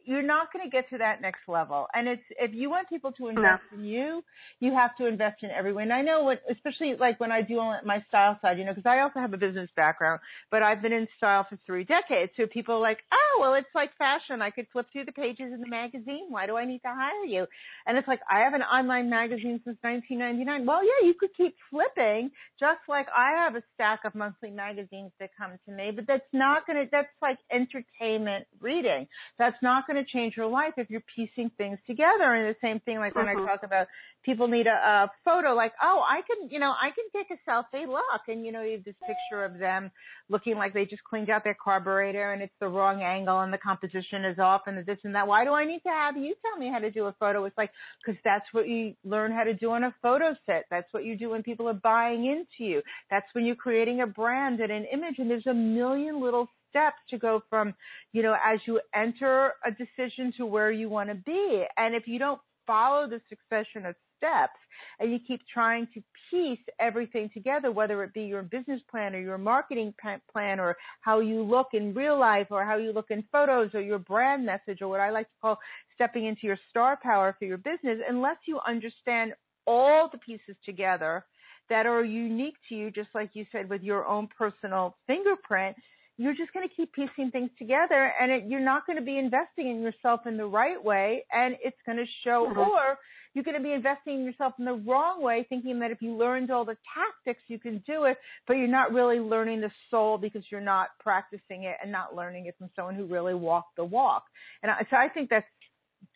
you're 0.06 0.22
not 0.22 0.52
going 0.52 0.66
to 0.66 0.72
get 0.72 0.90
to 0.90 0.98
that 0.98 1.22
next 1.22 1.42
level. 1.48 1.88
And 1.94 2.08
it's 2.08 2.24
if 2.40 2.52
you 2.54 2.70
want 2.70 2.90
people 2.90 3.12
to 3.14 3.28
invest 3.28 3.64
no. 3.72 3.78
in 3.78 3.86
you, 3.86 4.24
you 4.60 4.74
have 4.74 4.96
to 4.98 5.08
invest 5.08 5.44
in 5.44 5.50
everyone. 5.52 5.84
And 5.84 5.94
I 5.94 6.02
know 6.02 6.24
what, 6.24 6.42
especially 6.50 6.96
like 7.00 7.20
when 7.20 7.32
I 7.32 7.42
do 7.42 7.58
my 7.86 8.04
style 8.08 8.38
side, 8.42 8.58
you 8.58 8.66
know, 8.66 8.74
because 8.74 8.90
I 8.90 9.00
also 9.00 9.20
have 9.20 9.34
a 9.34 9.38
business 9.38 9.70
background, 9.76 10.20
but 10.50 10.64
I've 10.64 10.82
been 10.82 10.94
in 10.94 11.08
style 11.18 11.46
for 11.50 11.58
three 11.66 11.84
decades. 11.84 12.32
So 12.38 12.46
people 12.48 12.76
are 12.76 12.82
like, 12.82 13.00
oh, 13.12 13.42
well, 13.42 13.54
it's 13.56 13.74
like 13.74 13.96
fashion. 13.98 14.42
I 14.42 14.50
could 14.50 14.68
flip 14.72 14.88
through 14.92 15.06
the 15.06 15.12
pages 15.12 15.52
in 15.54 15.62
the 15.62 15.68
magazine. 15.68 16.28
Why 16.30 16.46
do 16.46 16.58
I 16.58 16.66
need 16.66 16.80
to 16.80 16.94
hire 16.94 17.26
you? 17.26 17.46
And 17.86 17.98
it's 17.98 18.08
like 18.08 18.22
I 18.30 18.40
have 18.40 18.54
an 18.54 18.62
online 18.62 19.10
magazine 19.10 19.62
since 19.64 19.78
1999. 19.82 20.66
Well, 20.66 20.84
yeah, 20.84 21.08
you 21.08 21.14
could 21.20 21.32
keep 21.36 21.56
flipping, 21.70 22.32
just 22.60 22.82
like 22.88 23.08
I 23.16 23.44
have 23.44 23.56
a 23.56 23.64
stack 23.74 24.02
of 24.06 24.16
monthly 24.16 24.52
magazines 24.52 25.12
that 25.20 25.30
come 25.38 25.52
to 25.66 25.72
me. 25.72 25.92
But 25.96 26.06
that's 26.08 26.28
not 26.34 26.66
going 26.68 26.78
to. 26.78 26.90
That's 26.92 27.08
like 27.22 27.38
entertainment 27.52 28.48
reading. 28.60 29.08
That's 29.38 29.58
not 29.62 29.88
going 29.91 30.04
to 30.04 30.12
change 30.12 30.36
your 30.38 30.47
life 30.47 30.73
if 30.77 30.89
you're 30.89 31.04
piecing 31.15 31.51
things 31.58 31.77
together. 31.88 32.34
And 32.36 32.54
the 32.54 32.60
same 32.62 32.80
thing, 32.82 32.97
like 32.97 33.15
when 33.15 33.25
mm-hmm. 33.25 33.43
I 33.43 33.47
talk 33.47 33.63
about 33.63 33.88
people 34.23 34.47
need 34.47 34.67
a, 34.67 34.71
a 34.71 35.12
photo, 35.25 35.54
like, 35.54 35.73
oh, 35.82 36.01
I 36.08 36.21
can, 36.21 36.49
you 36.49 36.60
know, 36.60 36.71
I 36.71 36.89
can 36.91 37.06
take 37.13 37.27
a 37.32 37.49
selfie. 37.49 37.88
Look, 37.88 38.21
and 38.27 38.45
you 38.45 38.51
know, 38.51 38.62
you 38.62 38.73
have 38.73 38.84
this 38.84 38.95
picture 39.01 39.43
of 39.43 39.58
them 39.60 39.91
looking 40.30 40.56
like 40.56 40.73
they 40.73 40.86
just 40.86 41.04
cleaned 41.04 41.30
out 41.30 41.43
their 41.43 41.58
carburetor, 41.62 42.34
and 42.34 42.41
it's 42.41 42.54
the 42.60 42.67
wrong 42.67 43.01
angle, 43.01 43.41
and 43.41 43.54
the 43.54 43.58
composition 43.58 44.25
is 44.25 44.39
off, 44.39 44.62
and 44.67 44.77
the 44.77 44.84
this 44.84 44.99
and 45.04 45.15
that. 45.15 45.27
Why 45.27 45.43
do 45.43 45.51
I 45.54 45.65
need 45.65 45.82
to 45.82 45.89
have 45.89 46.17
you 46.17 46.36
tell 46.41 46.60
me 46.60 46.71
how 46.71 46.80
to 46.80 46.91
do 46.91 47.06
a 47.06 47.15
photo? 47.19 47.45
It's 47.45 47.58
like 47.58 47.71
because 48.06 48.19
that's 48.23 48.45
what 48.51 48.67
you 48.67 48.93
learn 49.04 49.32
how 49.32 49.43
to 49.43 49.54
do 49.54 49.71
on 49.71 49.84
a 49.84 49.95
photo 50.01 50.36
set. 50.45 50.65
That's 50.69 50.91
what 50.91 51.06
you 51.06 51.17
do 51.17 51.30
when 51.32 51.43
people 51.43 51.67
are 51.67 51.73
buying 51.73 52.25
into 52.25 52.69
you. 52.69 52.82
That's 53.10 53.27
when 53.34 53.45
you're 53.45 53.56
creating 53.56 54.01
a 54.01 54.08
brand 54.08 54.60
and 54.60 54.71
an 54.71 54.86
image, 54.91 55.15
and 55.17 55.30
there's 55.30 55.47
a 55.47 55.54
million 55.54 56.21
little 56.21 56.47
steps 56.72 56.98
to 57.12 57.20
go 57.20 57.44
from, 57.52 57.76
you 58.14 58.24
know, 58.24 58.36
as 58.44 58.60
you 58.66 58.82
enter 58.96 59.54
a 59.64 59.70
decision 59.72 60.34
to 60.38 60.48
where 60.48 60.72
you 60.72 60.90
want 60.90 61.10
to 61.10 61.16
be. 61.16 61.64
And 61.78 61.94
if 61.94 62.08
you 62.08 62.18
don't 62.18 62.42
follow 62.66 63.08
the 63.08 63.22
succession 63.30 63.86
of 63.86 63.96
steps 64.18 64.58
and 65.00 65.12
you 65.12 65.20
keep 65.28 65.42
trying 65.52 65.88
to 65.94 66.02
piece 66.30 66.60
everything 66.80 67.30
together, 67.34 67.72
whether 67.72 68.04
it 68.04 68.14
be 68.14 68.24
your 68.24 68.44
business 68.44 68.82
plan 68.90 69.16
or 69.16 69.20
your 69.20 69.38
marketing 69.38 69.94
plan 70.32 70.60
or 70.60 70.78
how 71.02 71.20
you 71.20 71.42
look 71.42 71.68
in 71.74 71.94
real 71.94 72.20
life 72.20 72.48
or 72.52 72.64
how 72.66 72.78
you 72.78 72.92
look 72.92 73.10
in 73.10 73.24
photos 73.32 73.72
or 73.74 73.82
your 73.82 74.00
brand 74.00 74.46
message 74.46 74.82
or 74.82 74.88
what 74.88 75.00
I 75.00 75.10
like 75.10 75.28
to 75.28 75.34
call 75.42 75.60
stepping 75.96 76.26
into 76.26 76.42
your 76.44 76.58
star 76.70 76.98
power 77.02 77.36
for 77.38 77.46
your 77.46 77.58
business, 77.58 78.00
unless 78.08 78.38
you 78.46 78.60
understand 78.68 79.34
all 79.68 80.10
the 80.12 80.18
pieces 80.20 80.56
together 80.66 81.26
that 81.70 81.86
are 81.86 82.04
unique 82.04 82.58
to 82.70 82.76
you, 82.76 82.92
just 82.92 83.10
like 83.14 83.30
you 83.34 83.46
said 83.52 83.70
with 83.70 83.82
your 83.82 84.06
own 84.06 84.28
personal 84.38 84.98
fingerprint, 85.08 85.76
you're 86.17 86.36
just 86.36 86.54
going 86.54 86.67
to 86.67 86.74
keep 86.74 86.93
piecing 86.93 87.32
things 87.32 87.50
together 87.58 88.12
and 88.19 88.32
it, 88.32 88.43
you're 88.47 88.60
not 88.60 88.86
going 88.86 88.97
to 88.97 89.04
be 89.04 89.17
investing 89.17 89.69
in 89.69 89.82
yourself 89.82 90.21
in 90.26 90.38
the 90.38 90.45
right 90.45 90.84
way 90.84 91.26
and 91.32 91.56
it's 91.63 91.78
going 91.86 91.97
to 91.97 92.06
show 92.24 92.47
mm-hmm. 92.50 92.60
or 92.60 92.97
you're 93.34 93.45
going 93.45 93.58
to 93.58 93.63
be 93.63 93.71
investing 93.71 94.19
in 94.19 94.26
yourself 94.26 94.54
in 94.60 94.65
the 94.65 94.74
wrong 94.74 95.24
way 95.24 95.45
thinking 95.47 95.80
that 95.80 95.91
if 95.91 96.02
you 96.02 96.12
learned 96.13 96.52
all 96.52 96.65
the 96.65 96.78
tactics 96.93 97.41
you 97.47 97.58
can 97.58 97.82
do 97.88 98.04
it 98.04 98.17
but 98.47 98.58
you're 98.58 98.67
not 98.67 98.93
really 98.93 99.19
learning 99.19 99.62
the 99.62 99.71
soul 99.89 100.17
because 100.17 100.43
you're 100.52 100.62
not 100.62 100.89
practicing 101.00 101.63
it 101.63 101.76
and 101.82 101.91
not 101.91 102.15
learning 102.15 102.45
it 102.45 102.56
from 102.58 102.69
someone 102.76 102.95
who 102.95 103.06
really 103.06 103.34
walked 103.34 103.76
the 103.78 103.86
walk 103.86 104.26
and 104.63 104.71
I, 104.71 104.86
so 104.89 104.97
i 104.97 105.08
think 105.08 105.30
that's 105.30 105.45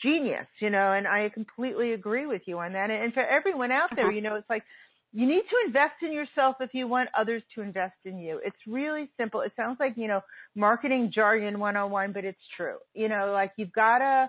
genius 0.02 0.48
you 0.60 0.70
know 0.70 0.94
and 0.94 1.08
i 1.08 1.30
completely 1.34 1.94
agree 1.94 2.26
with 2.26 2.42
you 2.46 2.60
on 2.60 2.74
that 2.74 2.90
and, 2.90 3.04
and 3.04 3.14
for 3.14 3.26
everyone 3.26 3.72
out 3.72 3.90
there 3.96 4.08
mm-hmm. 4.08 4.16
you 4.16 4.22
know 4.22 4.36
it's 4.36 4.50
like 4.50 4.64
you 5.16 5.26
need 5.26 5.44
to 5.50 5.56
invest 5.66 5.96
in 6.02 6.12
yourself 6.12 6.58
if 6.60 6.74
you 6.74 6.90
want 6.90 7.08
others 7.18 7.42
to 7.56 7.62
invest 7.62 7.96
in 8.04 8.20
you. 8.20 8.42
It's 8.44 8.58
really 8.68 9.10
simple. 9.16 9.40
It 9.40 9.54
sounds 9.56 9.78
like, 9.80 9.94
you 9.96 10.10
know, 10.10 10.20
marketing 10.56 11.10
jargon 11.16 11.58
101, 11.58 12.12
but 12.12 12.26
it's 12.26 12.38
true. 12.58 12.76
You 12.94 13.08
know, 13.08 13.32
like 13.32 13.54
you've 13.56 13.72
got 13.72 14.00
to 14.00 14.28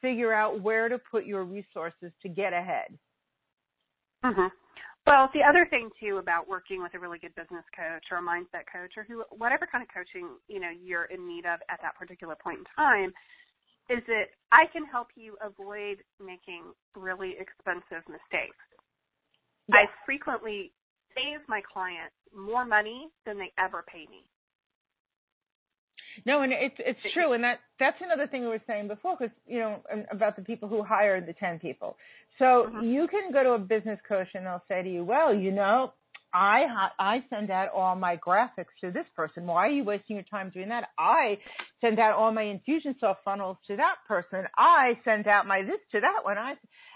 figure 0.00 0.32
out 0.32 0.62
where 0.62 0.88
to 0.88 0.96
put 1.10 1.26
your 1.26 1.42
resources 1.42 2.12
to 2.22 2.28
get 2.28 2.52
ahead. 2.52 2.96
Mhm. 4.24 4.52
Well, 5.08 5.28
the 5.34 5.42
other 5.42 5.66
thing 5.66 5.90
too 5.98 6.18
about 6.18 6.46
working 6.46 6.82
with 6.82 6.94
a 6.94 7.00
really 7.00 7.18
good 7.18 7.34
business 7.34 7.64
coach 7.74 8.04
or 8.12 8.18
a 8.18 8.22
mindset 8.22 8.62
coach 8.70 8.96
or 8.96 9.02
who 9.02 9.24
whatever 9.30 9.66
kind 9.66 9.82
of 9.82 9.88
coaching, 9.92 10.38
you 10.46 10.60
know, 10.60 10.70
you're 10.70 11.06
in 11.06 11.26
need 11.26 11.46
of 11.46 11.58
at 11.68 11.82
that 11.82 11.96
particular 11.96 12.36
point 12.36 12.58
in 12.58 12.64
time 12.76 13.12
is 13.90 14.04
that 14.06 14.30
I 14.52 14.66
can 14.72 14.84
help 14.84 15.08
you 15.16 15.36
avoid 15.40 16.04
making 16.20 16.62
really 16.94 17.34
expensive 17.40 18.06
mistakes. 18.06 18.67
I 19.72 19.86
frequently 20.06 20.72
save 21.14 21.40
my 21.48 21.60
clients 21.72 22.14
more 22.34 22.64
money 22.64 23.08
than 23.26 23.38
they 23.38 23.52
ever 23.58 23.84
pay 23.90 24.06
me. 24.10 24.24
No, 26.26 26.42
and 26.42 26.52
it's 26.52 26.74
it's 26.78 26.98
true, 27.14 27.32
and 27.32 27.44
that 27.44 27.60
that's 27.78 27.98
another 28.00 28.26
thing 28.26 28.42
we 28.42 28.48
were 28.48 28.62
saying 28.66 28.88
before, 28.88 29.16
because 29.18 29.34
you 29.46 29.60
know 29.60 29.80
about 30.10 30.36
the 30.36 30.42
people 30.42 30.68
who 30.68 30.82
hire 30.82 31.20
the 31.20 31.32
ten 31.32 31.58
people. 31.58 31.96
So 32.38 32.44
mm-hmm. 32.44 32.84
you 32.84 33.06
can 33.08 33.32
go 33.32 33.42
to 33.42 33.50
a 33.50 33.58
business 33.58 33.98
coach 34.08 34.28
and 34.34 34.44
they'll 34.46 34.64
say 34.68 34.82
to 34.82 34.90
you, 34.90 35.04
"Well, 35.04 35.34
you 35.34 35.52
know, 35.52 35.92
I 36.32 36.64
I 36.98 37.24
send 37.30 37.50
out 37.50 37.70
all 37.74 37.94
my 37.96 38.16
graphics 38.16 38.74
to 38.82 38.90
this 38.90 39.06
person. 39.16 39.46
Why 39.46 39.66
are 39.66 39.70
you 39.70 39.84
wasting 39.84 40.16
your 40.16 40.24
time 40.24 40.50
doing 40.50 40.68
that? 40.68 40.88
I 40.98 41.38
send 41.80 41.98
out 41.98 42.14
all 42.14 42.32
my 42.32 42.44
Infusionsoft 42.44 43.16
funnels 43.24 43.56
to 43.66 43.76
that 43.76 43.96
person. 44.06 44.46
I 44.56 44.98
send 45.04 45.26
out 45.26 45.46
my 45.46 45.62
this 45.62 45.80
to 45.92 46.00
that 46.00 46.24
one. 46.24 46.36
I 46.36 46.54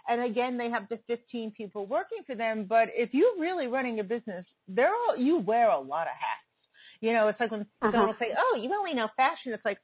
and 0.09 0.23
again 0.23 0.59
they 0.59 0.71
have 0.71 0.89
the 0.89 0.99
15 1.07 1.53
people 1.57 1.87
working 1.87 2.19
for 2.27 2.35
them. 2.35 2.67
But 2.69 2.89
if 2.95 3.11
you're 3.13 3.39
really 3.39 3.67
running 3.67 4.01
a 4.01 4.05
business, 4.05 4.45
they're 4.69 4.93
all 4.95 5.17
you 5.17 5.39
wear 5.39 5.71
a 5.71 5.81
lot 5.81 6.03
of 6.03 6.15
hats. 6.15 6.49
You 7.01 7.13
know, 7.13 7.29
it's 7.29 7.41
like 7.41 7.51
when 7.51 7.63
uh-huh. 7.63 7.91
someone 7.91 8.09
will 8.09 8.17
say, 8.19 8.33
"Oh, 8.37 8.59
you 8.61 8.73
only 8.79 8.95
know 8.95 9.09
fashion." 9.17 9.53
It's 9.53 9.65
like, 9.65 9.79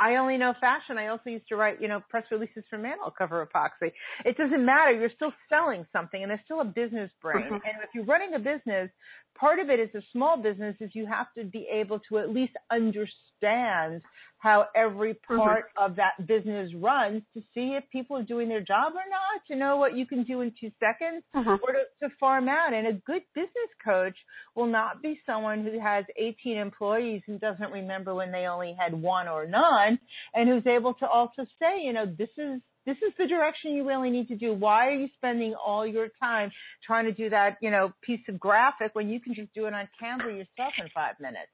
I 0.00 0.16
only 0.16 0.38
know 0.38 0.54
fashion. 0.60 0.96
I 0.96 1.08
also 1.08 1.28
used 1.28 1.46
to 1.48 1.56
write, 1.56 1.80
you 1.80 1.86
know, 1.86 2.00
press 2.08 2.24
releases 2.30 2.64
for 2.70 2.78
mantle 2.78 3.12
cover 3.16 3.46
epoxy. 3.46 3.92
It 4.24 4.36
doesn't 4.38 4.64
matter. 4.64 4.92
You're 4.92 5.10
still 5.14 5.32
selling 5.50 5.86
something 5.92 6.22
and 6.22 6.30
there's 6.30 6.40
still 6.46 6.62
a 6.62 6.64
business 6.64 7.10
brain. 7.20 7.44
Mm-hmm. 7.44 7.54
And 7.54 7.84
if 7.84 7.90
you're 7.94 8.06
running 8.06 8.34
a 8.34 8.38
business, 8.38 8.90
part 9.38 9.58
of 9.58 9.68
it 9.68 9.78
is 9.78 9.90
a 9.94 10.00
small 10.10 10.42
business 10.42 10.74
is 10.80 10.90
you 10.94 11.06
have 11.06 11.26
to 11.36 11.44
be 11.44 11.68
able 11.70 12.00
to 12.08 12.18
at 12.18 12.30
least 12.30 12.54
understand 12.72 14.00
how 14.40 14.66
every 14.74 15.14
part 15.14 15.66
mm-hmm. 15.76 15.84
of 15.84 15.96
that 15.96 16.26
business 16.26 16.72
runs 16.74 17.22
to 17.34 17.40
see 17.54 17.76
if 17.78 17.84
people 17.92 18.16
are 18.16 18.22
doing 18.22 18.48
their 18.48 18.62
job 18.62 18.92
or 18.94 19.04
not, 19.08 19.46
to 19.48 19.54
know 19.54 19.76
what 19.76 19.96
you 19.96 20.06
can 20.06 20.24
do 20.24 20.40
in 20.40 20.52
two 20.58 20.70
seconds 20.80 21.22
mm-hmm. 21.36 21.50
or 21.50 21.72
to, 21.72 22.08
to 22.08 22.14
farm 22.18 22.48
out. 22.48 22.72
And 22.72 22.86
a 22.86 22.94
good 22.94 23.22
business 23.34 23.70
coach 23.84 24.16
will 24.54 24.66
not 24.66 25.02
be 25.02 25.20
someone 25.26 25.62
who 25.62 25.78
has 25.78 26.06
18 26.16 26.56
employees 26.56 27.22
and 27.28 27.38
doesn't 27.38 27.70
remember 27.70 28.14
when 28.14 28.32
they 28.32 28.46
only 28.46 28.74
had 28.78 28.94
one 28.94 29.28
or 29.28 29.46
none 29.46 29.98
and 30.34 30.48
who's 30.48 30.66
able 30.66 30.94
to 30.94 31.06
also 31.06 31.44
say, 31.60 31.82
you 31.82 31.92
know, 31.92 32.06
this 32.06 32.30
is 32.38 32.60
this 32.86 32.96
is 33.06 33.12
the 33.18 33.26
direction 33.26 33.72
you 33.72 33.86
really 33.86 34.08
need 34.08 34.28
to 34.28 34.36
do. 34.36 34.54
Why 34.54 34.88
are 34.88 34.94
you 34.94 35.08
spending 35.16 35.54
all 35.54 35.86
your 35.86 36.08
time 36.18 36.50
trying 36.84 37.04
to 37.04 37.12
do 37.12 37.28
that, 37.28 37.58
you 37.60 37.70
know, 37.70 37.92
piece 38.02 38.22
of 38.26 38.40
graphic 38.40 38.94
when 38.94 39.10
you 39.10 39.20
can 39.20 39.34
just 39.34 39.52
do 39.52 39.66
it 39.66 39.74
on 39.74 39.86
Canva 40.02 40.24
yourself 40.24 40.72
in 40.78 40.88
five 40.94 41.14
minutes? 41.20 41.52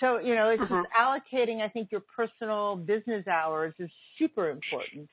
So, 0.00 0.18
you 0.18 0.34
know, 0.34 0.48
it's 0.48 0.62
uh-huh. 0.62 0.82
just 0.82 0.88
allocating, 0.98 1.60
I 1.60 1.68
think, 1.68 1.92
your 1.92 2.02
personal 2.16 2.76
business 2.76 3.26
hours 3.26 3.74
is 3.78 3.90
super 4.18 4.50
important. 4.50 5.08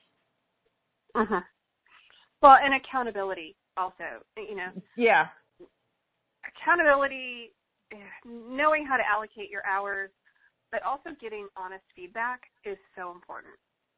Uh-huh. 1.14 1.40
Well, 2.40 2.56
and 2.62 2.74
accountability 2.74 3.56
also, 3.76 4.24
you 4.36 4.56
know. 4.56 4.70
Yeah. 4.96 5.26
Accountability, 6.56 7.52
knowing 8.24 8.86
how 8.86 8.96
to 8.96 9.02
allocate 9.06 9.50
your 9.50 9.64
hours, 9.66 10.10
but 10.72 10.82
also 10.82 11.10
getting 11.20 11.48
honest 11.56 11.84
feedback 11.94 12.40
is 12.64 12.78
so 12.96 13.10
important. 13.12 13.54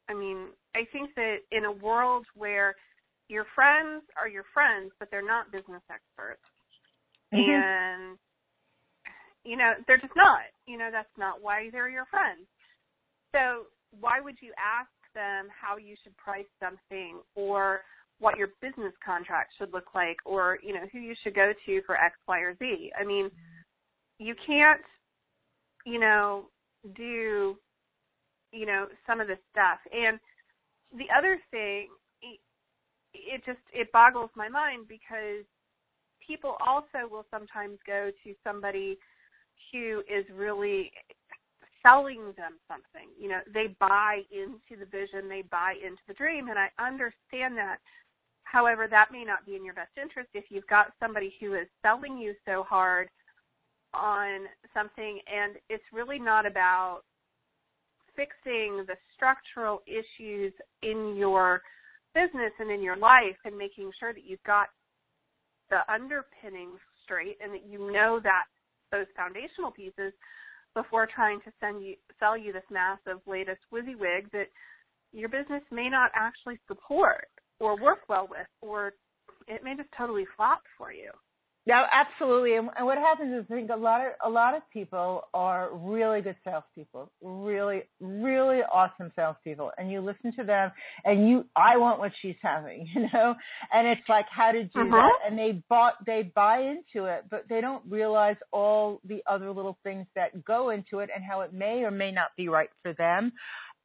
I 0.09 0.15
mean, 0.15 0.49
I 0.75 0.87
think 0.93 1.11
that 1.15 1.39
in 1.53 1.65
a 1.67 1.73
world 1.73 2.27
where 2.35 2.75
your 3.29 3.47
friends 3.55 4.03
are 4.21 4.29
your 4.29 4.45
friends, 4.53 4.91
but 4.99 5.09
they're 5.11 5.27
not 5.27 5.53
business 5.53 5.83
experts, 5.91 6.43
mm-hmm. 7.33 7.51
and 7.51 8.10
you 9.51 9.57
know, 9.57 9.73
they're 9.89 9.99
just 9.99 10.15
not. 10.15 10.47
You 10.69 10.79
know, 10.79 10.91
that's 10.93 11.11
not 11.19 11.43
why 11.43 11.71
they're 11.73 11.91
your 11.91 12.07
friends. 12.07 12.47
So 13.35 13.67
why 13.99 14.21
would 14.21 14.37
you 14.41 14.53
ask 14.55 14.91
them 15.13 15.49
how 15.51 15.77
you 15.77 15.97
should 16.05 16.17
price 16.17 16.47
something 16.63 17.19
or 17.35 17.81
what 18.21 18.39
your 18.39 18.51
business 18.63 18.93
contract 19.05 19.55
should 19.59 19.73
look 19.73 19.93
like 19.93 20.19
or, 20.25 20.59
you 20.63 20.73
know, 20.73 20.87
who 20.93 21.01
you 21.01 21.17
should 21.25 21.35
go 21.35 21.53
to 21.67 21.83
for 21.85 21.97
X, 21.97 22.15
Y, 22.29 22.39
or 22.39 22.55
Z? 22.59 22.93
I 22.99 23.05
mean, 23.05 23.29
you 24.21 24.37
can't, 24.47 24.83
you 25.85 25.99
know, 25.99 26.45
do, 26.95 27.57
you 28.53 28.67
know, 28.67 28.87
some 29.05 29.21
of 29.21 29.27
this 29.27 29.41
stuff. 29.51 29.81
And 29.93 30.21
the 30.93 31.07
other 31.17 31.41
thing, 31.51 31.89
it 33.13 33.43
just, 33.45 33.59
it 33.73 33.91
boggles 33.91 34.31
my 34.37 34.49
mind 34.49 34.87
because 34.87 35.45
people 36.25 36.55
also 36.65 37.11
will 37.11 37.27
sometimes 37.33 37.79
go 37.85 38.11
to 38.23 38.35
somebody 38.45 38.97
who 39.73 40.01
is 40.01 40.25
really 40.35 40.91
selling 41.83 42.33
them 42.37 42.59
something. 42.69 43.09
You 43.19 43.29
know, 43.31 43.41
they 43.53 43.75
buy 43.79 44.21
into 44.31 44.79
the 44.79 44.87
vision, 44.87 45.29
they 45.29 45.43
buy 45.51 45.75
into 45.85 46.03
the 46.09 46.15
dream, 46.15 46.49
and 46.49 46.59
I 46.59 46.69
understand 46.79 47.57
that. 47.57 47.79
However, 48.43 48.89
that 48.91 49.13
may 49.13 49.25
not 49.25 49.47
be 49.47 49.55
in 49.55 49.65
your 49.65 49.75
best 49.75 49.93
interest 50.01 50.31
if 50.35 50.45
you've 50.49 50.67
got 50.67 50.93
somebody 50.99 51.33
who 51.41 51.55
is 51.55 51.69
selling 51.83 52.19
you 52.19 52.35
so 52.45 52.65
hard 52.69 53.09
on 53.95 54.47
something 54.75 55.19
and 55.27 55.57
it's 55.69 55.85
really 55.93 56.19
not 56.19 56.47
about 56.47 57.03
fixing 58.17 58.85
the 58.87 58.95
structural 59.15 59.83
issues 59.87 60.53
in 60.83 61.17
your 61.17 61.63
business 62.15 62.53
and 62.59 62.71
in 62.71 62.83
your 62.83 62.97
life 62.97 63.37
and 63.45 63.57
making 63.57 63.91
sure 63.99 64.13
that 64.13 64.25
you've 64.27 64.43
got 64.45 64.69
the 65.71 65.81
underpinnings 65.93 66.79
straight 67.05 67.39
and 67.43 67.53
that 67.53 67.67
you 67.69 67.93
know 67.93 68.21
that 68.23 68.45
those 68.91 69.07
foundational 69.17 69.71
pieces 69.71 70.13
before 70.75 71.09
trying 71.13 71.41
to 71.41 71.53
send 71.61 71.83
you 71.85 71.95
sell 72.19 72.37
you 72.37 72.53
this 72.53 72.63
massive 72.71 73.21
latest 73.27 73.61
WYSIWYG 73.73 74.31
that 74.33 74.47
your 75.13 75.29
business 75.29 75.63
may 75.71 75.89
not 75.89 76.11
actually 76.15 76.59
support 76.69 77.29
or 77.59 77.81
work 77.81 78.01
well 78.09 78.29
with 78.31 78.47
or 78.61 78.93
it 79.49 79.65
may 79.65 79.75
just 79.77 79.89
totally 79.97 80.25
flop 80.37 80.63
for 80.79 80.93
you. 80.93 81.11
Yeah, 81.67 81.85
absolutely. 81.93 82.57
And, 82.57 82.71
and 82.77 82.87
what 82.87 82.97
happens 82.97 83.39
is 83.39 83.45
I 83.51 83.55
think 83.55 83.71
a 83.71 83.77
lot 83.77 84.01
of 84.01 84.13
a 84.25 84.31
lot 84.31 84.57
of 84.57 84.63
people 84.73 85.25
are 85.35 85.69
really 85.73 86.23
good 86.23 86.37
salespeople, 86.43 87.13
really, 87.23 87.83
really 88.01 88.61
awesome 88.61 89.13
salespeople, 89.15 89.71
and 89.77 89.91
you 89.93 90.01
listen 90.01 90.33
to 90.37 90.45
them, 90.45 90.73
and 91.05 91.29
you, 91.29 91.45
I 91.55 91.77
want 91.77 91.99
what 91.99 92.13
she's 92.23 92.37
having, 92.43 92.89
you 92.95 93.03
know, 93.13 93.35
and 93.73 93.87
it's 93.87 94.09
like 94.09 94.25
how 94.31 94.53
to 94.53 94.65
do 94.65 94.81
uh-huh. 94.81 94.91
that, 94.91 95.13
and 95.27 95.39
they 95.39 95.63
bought, 95.69 95.95
they 96.07 96.33
buy 96.35 96.61
into 96.61 97.07
it, 97.07 97.27
but 97.31 97.45
they 97.51 97.61
don't 97.61 97.85
realize 97.89 98.37
all 98.53 99.01
the 99.05 99.23
other 99.27 99.53
little 99.53 99.77
things 99.83 100.07
that 100.17 100.43
go 100.45 100.71
into 100.71 101.01
it 101.01 101.11
and 101.15 101.23
how 101.23 101.43
it 101.43 101.53
may 101.53 101.83
or 101.83 101.91
may 101.91 102.11
not 102.11 102.31
be 102.39 102.49
right 102.49 102.71
for 102.83 102.95
them 102.95 103.33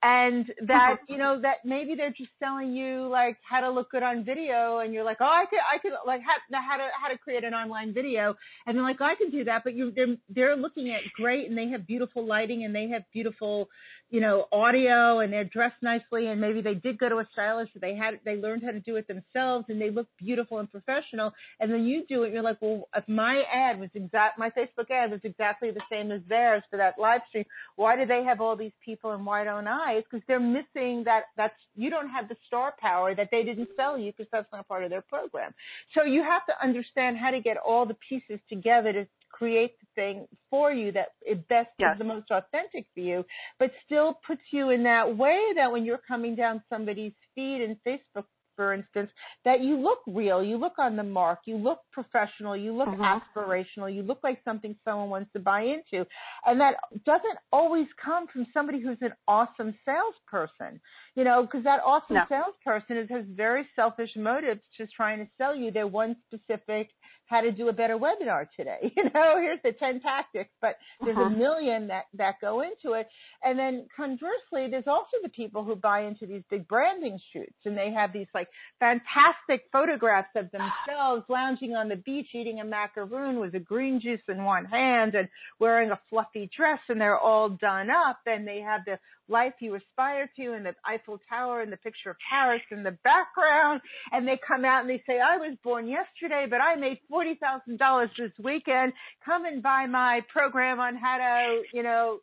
and 0.06 0.46
that 0.68 0.94
uh-huh. 0.94 1.06
you 1.10 1.18
know 1.18 1.42
that 1.42 1.66
maybe 1.66 1.96
they're 1.96 2.12
just 2.12 2.30
selling 2.38 2.74
you 2.74 3.08
like 3.08 3.38
how 3.42 3.60
to 3.60 3.72
look 3.72 3.90
good 3.90 4.04
on 4.04 4.24
video 4.24 4.78
and 4.78 4.94
you're 4.94 5.04
like 5.04 5.18
oh 5.20 5.26
i 5.26 5.46
could 5.50 5.58
i 5.74 5.80
could 5.80 5.94
like 6.06 6.22
how, 6.22 6.36
how 6.62 6.78
to 6.78 6.88
how 7.02 7.08
to 7.08 7.18
create 7.18 7.44
an 7.44 7.56
online 7.56 7.92
video. 7.92 8.36
And 8.68 8.78
they're 8.78 8.84
like 8.84 8.98
oh, 9.02 9.06
i 9.06 9.16
can 9.16 9.32
do 9.32 9.44
that. 9.46 9.64
But 9.64 9.74
you 9.74 9.92
they're 9.96 10.16
they're 10.30 10.56
looking 10.56 10.92
at 10.92 11.02
great 11.16 11.50
and 11.50 11.58
they 11.58 11.70
have 11.70 11.88
beautiful 11.88 12.24
lighting 12.24 12.64
and 12.66 12.76
they 12.76 12.88
have 12.90 13.02
beautiful 13.12 13.68
you 14.10 14.22
know, 14.22 14.46
audio 14.52 15.20
and 15.20 15.34
they're 15.34 15.44
dressed 15.44 15.82
nicely 15.82 16.28
and 16.28 16.40
maybe 16.40 16.62
they 16.62 16.76
did 16.76 16.98
go 17.00 17.10
to 17.10 17.18
a 17.18 17.28
stylist 17.34 17.76
or 17.76 17.80
they 17.80 17.96
had 17.96 18.20
they 18.24 18.36
learned 18.36 18.64
how 18.64 18.72
to 18.72 18.80
do 18.80 18.96
it 18.98 19.08
themselves 19.08 19.66
and 19.68 19.82
they 19.82 19.90
look 19.90 20.08
beautiful 20.20 20.60
and 20.60 20.72
professional 20.72 21.32
and 21.60 21.72
then 21.72 21.84
you 21.86 22.06
do 22.08 22.24
it 22.24 22.32
you're 22.32 22.44
like, 22.44 22.62
well, 22.62 22.88
if 22.96 23.08
my 23.08 23.44
ad 23.52 23.80
was 23.80 23.90
exact 23.96 24.38
my 24.38 24.50
Facebook 24.52 24.92
ad 24.92 25.12
was 25.12 25.22
exactly 25.24 25.72
the 25.72 25.82
same 25.90 26.12
as 26.12 26.22
theirs 26.30 26.64
for 26.70 26.78
that 26.78 27.00
live 27.00 27.22
stream, 27.30 27.46
why 27.76 27.96
do 27.96 28.06
they 28.06 28.24
have 28.24 28.42
all 28.42 28.56
these 28.56 28.72
people 28.84 29.12
and 29.12 29.26
why 29.26 29.44
don't 29.44 29.68
I? 29.68 29.94
It's 29.94 30.08
because 30.10 30.26
they're 30.28 30.40
missing 30.40 31.04
that 31.06 31.24
that's 31.36 31.56
you 31.76 31.90
don't 31.90 32.10
have 32.10 32.30
the 32.30 32.36
star 32.46 32.76
power 32.80 33.16
that 33.16 33.30
they 33.32 33.44
didn't 33.44 33.70
sell 33.76 33.98
you 33.98 34.12
because 34.12 34.30
that's 34.32 34.52
not 34.52 34.68
part 34.68 34.84
of 34.84 34.92
their 34.92 35.02
program. 35.02 35.54
So 35.94 36.04
you 36.04 36.22
have 36.22 36.46
to 36.46 36.54
understand 36.64 37.18
how 37.18 37.32
to 37.32 37.42
get 37.42 37.58
all 37.58 37.86
the 37.86 37.98
pieces 38.08 38.40
together 38.50 38.94
to 38.94 39.08
create 39.38 39.74
the 39.80 39.88
thing 39.96 40.28
for 40.50 40.72
you 40.72 40.92
that 40.94 41.10
it 41.22 41.48
best 41.48 41.70
yes. 41.80 41.94
is 41.94 42.00
the 42.00 42.06
most 42.06 42.32
authentic 42.32 42.86
for 42.94 43.02
you, 43.02 43.26
but 43.60 43.72
still 43.86 44.20
puts 44.26 44.42
you 44.52 44.70
in 44.70 44.84
that 44.84 45.18
way 45.18 45.40
that 45.56 45.72
when 45.72 45.86
you're 45.86 46.02
coming 46.08 46.36
down 46.36 46.64
somebody's 46.70 47.14
feed 47.34 47.62
in 47.62 47.78
Facebook 47.86 48.26
for 48.56 48.74
instance, 48.74 49.10
that 49.44 49.62
you 49.62 49.78
look 49.78 50.00
real, 50.08 50.44
you 50.44 50.58
look 50.58 50.74
on 50.80 50.96
the 50.96 51.04
mark, 51.04 51.40
you 51.46 51.56
look 51.56 51.80
professional, 51.92 52.56
you 52.56 52.72
look 52.74 52.88
Mhm. 52.90 53.22
aspirational, 53.22 53.94
you 53.94 54.04
look 54.04 54.20
like 54.24 54.44
something 54.44 54.76
someone 54.84 55.10
wants 55.10 55.32
to 55.34 55.40
buy 55.40 55.62
into. 55.62 56.06
And 56.46 56.60
that 56.60 56.76
doesn't 57.06 57.38
always 57.52 57.88
come 57.94 58.28
from 58.28 58.46
somebody 58.54 58.80
who's 58.80 59.02
an 59.02 59.14
awesome 59.28 59.78
salesperson, 59.86 60.80
you 61.16 61.24
know, 61.24 61.42
because 61.44 61.64
that 61.64 61.82
awesome 61.84 62.16
No. 62.16 62.26
salesperson 62.30 62.98
is, 62.98 63.10
has 63.10 63.26
very 63.28 63.68
selfish 63.76 64.16
motives 64.16 64.62
just 64.78 64.94
trying 64.94 65.20
to 65.20 65.32
sell 65.38 65.56
you 65.56 65.72
their 65.72 65.88
one 65.88 66.16
specific 66.28 66.90
how 67.28 67.42
to 67.42 67.52
do 67.52 67.70
a 67.70 67.74
better 67.74 67.98
webinar 67.98 68.48
today. 68.56 68.92
You 68.96 69.10
know, 69.14 69.40
here's 69.40 69.62
the 69.64 69.72
10 69.74 70.00
tactics, 70.02 70.52
but 70.62 70.78
there's 71.04 71.18
a 71.18 71.22
Mhm. 71.22 71.38
million 71.38 71.88
that, 71.88 72.06
that 72.14 72.36
go 72.40 72.62
into 72.62 72.94
it. 72.94 73.08
And 73.44 73.58
then 73.58 73.88
conversely, 73.96 74.68
there's 74.70 74.88
also 74.88 75.18
the 75.24 75.30
people 75.30 75.64
who 75.64 75.76
buy 75.76 76.02
into 76.02 76.26
these 76.26 76.44
big 76.50 76.68
branding 76.68 77.20
shoots 77.32 77.58
and 77.66 77.78
they 77.78 77.92
have 77.92 78.14
these 78.14 78.28
like 78.34 78.45
fantastic 78.80 79.66
photographs 79.72 80.30
of 80.36 80.50
themselves 80.52 81.24
lounging 81.30 81.76
on 81.76 81.90
the 81.90 81.96
beach 81.96 82.28
eating 82.34 82.60
a 82.60 82.66
macaroon 82.66 83.40
with 83.40 83.56
a 83.56 83.60
green 83.60 84.00
juice 84.02 84.22
in 84.28 84.44
one 84.44 84.66
hand 84.66 85.16
and 85.16 85.28
wearing 85.60 85.92
a 85.92 86.00
fluffy 86.10 86.50
dress 86.56 86.80
and 86.90 87.00
they're 87.00 87.20
all 87.20 87.50
done 87.50 87.90
up 87.90 88.20
and 88.26 88.48
they 88.48 88.60
have 88.60 88.82
the 88.86 88.98
life 89.28 89.54
you 89.60 89.76
aspire 89.76 90.30
to 90.36 90.54
and 90.54 90.66
the 90.66 90.76
Eiffel 90.86 91.20
Tower 91.30 91.62
and 91.62 91.72
the 91.72 91.78
picture 91.78 92.12
of 92.12 92.18
Paris 92.30 92.62
in 92.72 92.84
the 92.84 92.98
background 93.04 93.82
and 94.12 94.28
they 94.28 94.40
come 94.46 94.66
out 94.66 94.82
and 94.82 94.90
they 94.90 95.02
say, 95.08 95.20
I 95.20 95.38
was 95.38 95.58
born 95.64 95.88
yesterday, 95.88 96.46
but 96.50 96.62
I 96.62 96.76
made 96.76 97.00
$40,000 97.12 98.08
this 98.18 98.32
weekend. 98.44 98.94
Come 99.26 99.46
and 99.46 99.64
buy 99.64 99.88
my 99.88 100.22
program 100.32 100.80
on 100.80 100.96
how 100.96 101.18
to, 101.18 101.64
you 101.74 101.84
know, 101.84 102.20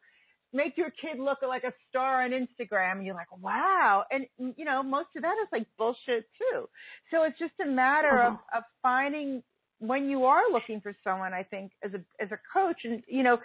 make 0.53 0.77
your 0.77 0.91
kid 0.91 1.19
look 1.19 1.38
like 1.43 1.65
a 1.65 1.73
star 1.88 2.23
on 2.25 2.31
Instagram. 2.31 3.05
You're 3.05 3.15
like, 3.15 3.37
wow. 3.41 4.05
And, 4.11 4.27
you 4.57 4.65
know, 4.65 4.83
most 4.83 5.09
of 5.17 5.23
that 5.23 5.37
is 5.43 5.49
like 5.53 5.67
bullshit 5.79 6.27
too. 6.38 6.69
So 7.11 7.25
it's 7.25 7.38
just 7.38 7.55
a 7.62 7.67
matter 7.71 8.23
of, 8.23 8.35
of 8.55 8.65
finding 8.83 9.43
when 9.79 10.09
you 10.09 10.25
are 10.27 10.43
looking 10.53 10.81
for 10.81 10.95
someone, 11.03 11.33
I 11.33 11.43
think, 11.43 11.73
as 11.85 11.93
a, 11.95 12.23
as 12.23 12.31
a 12.33 12.38
coach 12.53 12.79
and, 12.85 13.03
you 13.09 13.23
know, 13.23 13.38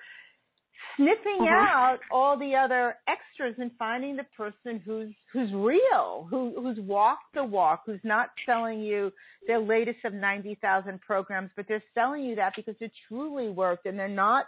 sniffing 0.95 1.41
Mhm. 1.41 1.51
out 1.51 1.99
all 2.11 2.37
the 2.37 2.55
other 2.55 2.97
extras 3.07 3.55
and 3.59 3.71
finding 3.77 4.15
the 4.15 4.25
person 4.35 4.79
who's 4.79 5.13
who's 5.31 5.51
real, 5.53 6.27
who 6.29 6.53
who's 6.61 6.79
walked 6.79 7.33
the 7.33 7.43
walk, 7.43 7.83
who's 7.85 8.03
not 8.03 8.29
selling 8.45 8.81
you 8.81 9.11
their 9.47 9.59
latest 9.59 9.99
of 10.05 10.13
ninety 10.13 10.55
thousand 10.61 11.01
programs, 11.01 11.49
but 11.55 11.67
they're 11.67 11.83
selling 11.93 12.23
you 12.23 12.35
that 12.35 12.53
because 12.55 12.75
it 12.79 12.91
truly 13.07 13.49
worked, 13.49 13.85
and 13.85 13.97
they're 13.97 14.07
not, 14.07 14.45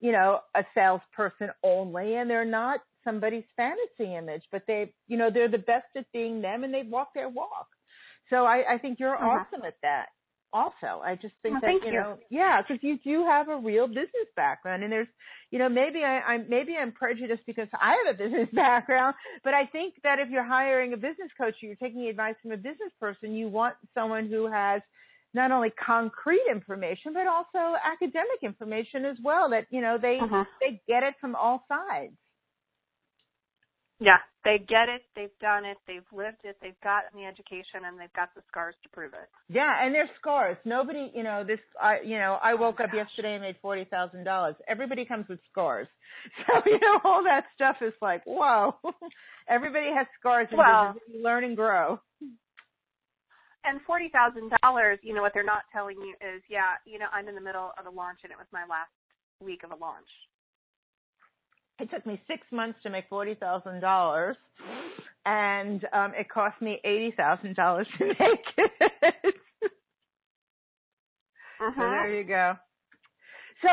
you 0.00 0.12
know, 0.12 0.40
a 0.54 0.64
salesperson 0.74 1.50
only, 1.64 2.16
and 2.16 2.30
they're 2.30 2.44
not 2.44 2.80
somebody's 3.04 3.44
fantasy 3.56 4.14
image, 4.16 4.42
but 4.52 4.62
they, 4.66 4.94
you 5.08 5.16
know, 5.18 5.30
they're 5.32 5.50
the 5.50 5.58
best 5.58 5.86
at 5.96 6.10
being 6.12 6.42
them, 6.42 6.64
and 6.64 6.74
they've 6.74 6.88
walked 6.88 7.14
their 7.14 7.28
walk. 7.28 7.68
So 8.30 8.44
I, 8.46 8.74
I 8.74 8.78
think 8.78 9.00
you're 9.00 9.16
Mhm. 9.20 9.46
awesome 9.46 9.62
at 9.66 9.76
that 9.82 10.06
also. 10.52 11.02
I 11.04 11.16
just 11.20 11.34
think 11.42 11.60
Well, 11.62 11.62
that 11.62 11.78
you 11.84 11.92
you. 11.92 11.92
know, 11.92 12.18
yeah, 12.30 12.62
because 12.62 12.82
you 12.82 12.98
do 13.04 13.24
have 13.26 13.48
a 13.48 13.56
real 13.58 13.86
business 13.88 14.28
background, 14.36 14.84
and 14.84 14.92
there's, 14.92 15.08
you 15.50 15.58
know, 15.58 15.68
maybe 15.68 16.04
I, 16.04 16.20
I'm 16.20 16.48
maybe 16.50 16.76
I'm 16.76 16.92
prejudiced 16.92 17.46
because 17.46 17.68
I 17.72 17.96
have 18.04 18.14
a 18.14 18.18
business 18.24 18.48
background, 18.54 19.16
but 19.44 19.54
I 19.54 19.66
think 19.66 19.94
that 20.04 20.18
if 20.20 20.30
you're 20.30 20.44
hiring 20.46 20.92
a 20.92 20.96
business 20.98 21.30
coach, 21.38 21.54
or 21.62 21.66
you're 21.66 21.76
taking 21.76 22.06
advice 22.08 22.36
from 22.42 22.52
a 22.52 22.56
business 22.58 22.92
person, 23.00 23.34
you 23.34 23.48
want 23.48 23.76
someone 23.94 24.28
who 24.28 24.50
has 24.52 24.82
not 25.34 25.50
only 25.52 25.70
concrete 25.70 26.42
information 26.50 27.12
but 27.12 27.26
also 27.26 27.76
academic 27.84 28.42
information 28.42 29.04
as 29.04 29.16
well. 29.22 29.50
That 29.50 29.66
you 29.70 29.80
know 29.80 29.98
they 29.98 30.18
Mhm. 30.20 30.46
they 30.60 30.80
get 30.86 31.02
it 31.02 31.14
from 31.20 31.34
all 31.36 31.64
sides. 31.68 32.16
Yeah, 34.02 34.16
they 34.44 34.56
get 34.56 34.88
it, 34.88 35.02
they've 35.14 35.36
done 35.42 35.66
it, 35.66 35.76
they've 35.86 36.10
lived 36.10 36.40
it, 36.44 36.56
they've 36.62 36.80
gotten 36.82 37.20
the 37.20 37.26
education, 37.26 37.84
and 37.84 38.00
they've 38.00 38.12
got 38.14 38.30
the 38.34 38.40
scars 38.48 38.74
to 38.82 38.88
prove 38.88 39.12
it. 39.12 39.28
Yeah, 39.50 39.84
and 39.84 39.94
they're 39.94 40.08
scars. 40.18 40.56
Nobody, 40.64 41.12
you 41.14 41.22
know, 41.22 41.44
this, 41.44 41.60
I, 41.78 42.00
you 42.02 42.16
know, 42.16 42.38
I 42.42 42.54
woke 42.54 42.76
Oh, 42.80 42.84
up 42.84 42.92
gosh. 42.92 42.96
yesterday 43.04 43.34
and 43.34 43.42
made 43.42 43.56
forty 43.60 43.84
thousand 43.84 44.24
dollars. 44.24 44.56
Everybody 44.66 45.04
comes 45.04 45.28
with 45.28 45.38
scars, 45.50 45.86
so 46.46 46.62
you 46.64 46.80
know, 46.80 47.00
all 47.04 47.22
that 47.24 47.44
stuff 47.54 47.76
is 47.82 47.92
like, 48.00 48.22
whoa. 48.24 48.74
Everybody 49.48 49.92
has 49.94 50.06
scars, 50.18 50.48
and 50.50 50.56
Well- 50.58 50.94
you 51.12 51.22
learn 51.22 51.44
and 51.44 51.54
grow. 51.54 52.00
And 53.64 53.80
forty 53.86 54.08
thousand 54.08 54.52
dollars, 54.62 54.98
you 55.02 55.14
know 55.14 55.20
what 55.20 55.32
they're 55.34 55.44
not 55.44 55.62
telling 55.72 55.96
you 55.98 56.14
is, 56.20 56.42
yeah, 56.48 56.80
you 56.86 56.98
know, 56.98 57.06
I'm 57.12 57.28
in 57.28 57.34
the 57.34 57.40
middle 57.40 57.72
of 57.78 57.86
a 57.86 57.90
launch, 57.94 58.20
and 58.24 58.32
it 58.32 58.38
was 58.38 58.46
my 58.52 58.62
last 58.62 58.90
week 59.44 59.62
of 59.64 59.70
a 59.70 59.76
launch. 59.76 60.08
It 61.78 61.90
took 61.90 62.06
me 62.06 62.20
six 62.26 62.42
months 62.50 62.78
to 62.82 62.90
make 62.90 63.04
forty 63.08 63.34
thousand 63.34 63.80
dollars, 63.80 64.36
and 65.26 65.84
um, 65.92 66.12
it 66.18 66.28
cost 66.28 66.60
me 66.62 66.80
eighty 66.84 67.12
thousand 67.16 67.54
dollars 67.56 67.86
to 67.98 68.06
make 68.08 68.46
it. 68.56 69.34
So 71.60 71.72
there 71.76 72.14
you 72.14 72.24
go. 72.24 72.54
So 73.62 73.68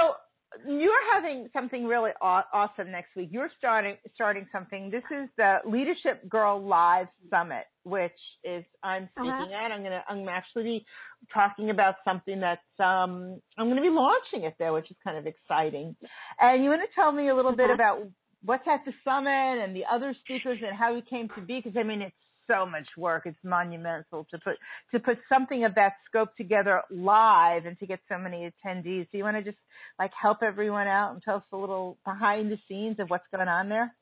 you're 0.66 1.14
having 1.14 1.50
something 1.54 1.86
really 1.86 2.12
aw- 2.22 2.46
awesome 2.54 2.92
next 2.92 3.16
week. 3.16 3.30
You're 3.32 3.50
starting 3.58 3.98
starting 4.16 4.48
something. 4.52 4.90
This 4.90 5.04
is 5.12 5.30
the 5.38 5.58
Leadership 5.66 6.28
Girl 6.30 6.62
Live 6.66 7.08
Summit, 7.30 7.66
which 7.84 8.12
is 8.44 8.64
I'm 8.84 9.10
speaking 9.14 9.30
Uh-huh. 9.32 9.66
at. 9.66 9.72
I'm 9.72 9.84
gonna 9.84 10.04
I'm 10.08 10.28
actually 10.30 10.86
talking 11.34 11.70
about 11.70 11.96
something 12.06 12.40
that's 12.40 12.62
um 12.80 13.42
I'm 13.58 13.68
gonna 13.70 13.82
be 13.82 13.90
launching 13.90 14.44
it 14.44 14.56
there, 14.60 14.74
which 14.74 14.90
is 14.90 14.98
kind 15.04 15.18
of 15.18 15.28
exciting. 15.28 15.96
And 16.40 16.64
you 16.64 16.70
want 16.70 16.82
to 16.82 16.96
tell 16.96 17.12
me 17.12 17.30
a 17.30 17.36
little 17.36 17.56
bit 17.56 17.70
Mhm. 17.70 17.74
about 17.76 18.00
what's 18.44 18.68
at 18.68 18.86
the 18.86 18.94
summit 19.04 19.64
and 19.64 19.76
the 19.76 19.86
other 19.86 20.14
speakers 20.14 20.60
and 20.66 20.76
how 20.76 20.94
you 20.96 21.02
came 21.02 21.28
to 21.30 21.42
be? 21.42 21.60
Because 21.60 21.76
I 21.78 21.84
mean 21.84 22.02
it's 22.02 22.16
so 22.48 22.66
much 22.66 22.88
work. 22.98 23.24
It's 23.26 23.38
monumental 23.44 24.26
to 24.32 24.40
put 24.40 24.56
to 24.92 25.00
put 25.00 25.18
something 25.30 25.66
of 25.66 25.76
that 25.76 25.94
scope 26.08 26.36
together 26.36 26.82
live 26.90 27.66
and 27.66 27.78
to 27.80 27.86
get 27.86 28.00
so 28.10 28.18
many 28.18 28.52
attendees. 28.66 29.08
Do 29.12 29.18
you 29.18 29.24
want 29.24 29.38
to 29.38 29.44
just 29.44 29.58
like 30.00 30.12
help 30.20 30.40
everyone 30.42 30.88
out 30.88 31.14
and 31.14 31.22
tell 31.22 31.38
us 31.38 31.44
a 31.52 31.58
little 31.58 31.98
behind 32.06 32.52
the 32.52 32.58
scenes 32.68 33.00
of 33.00 33.10
what's 33.10 33.28
going 33.34 33.48
on 33.48 33.70
there? 33.70 33.94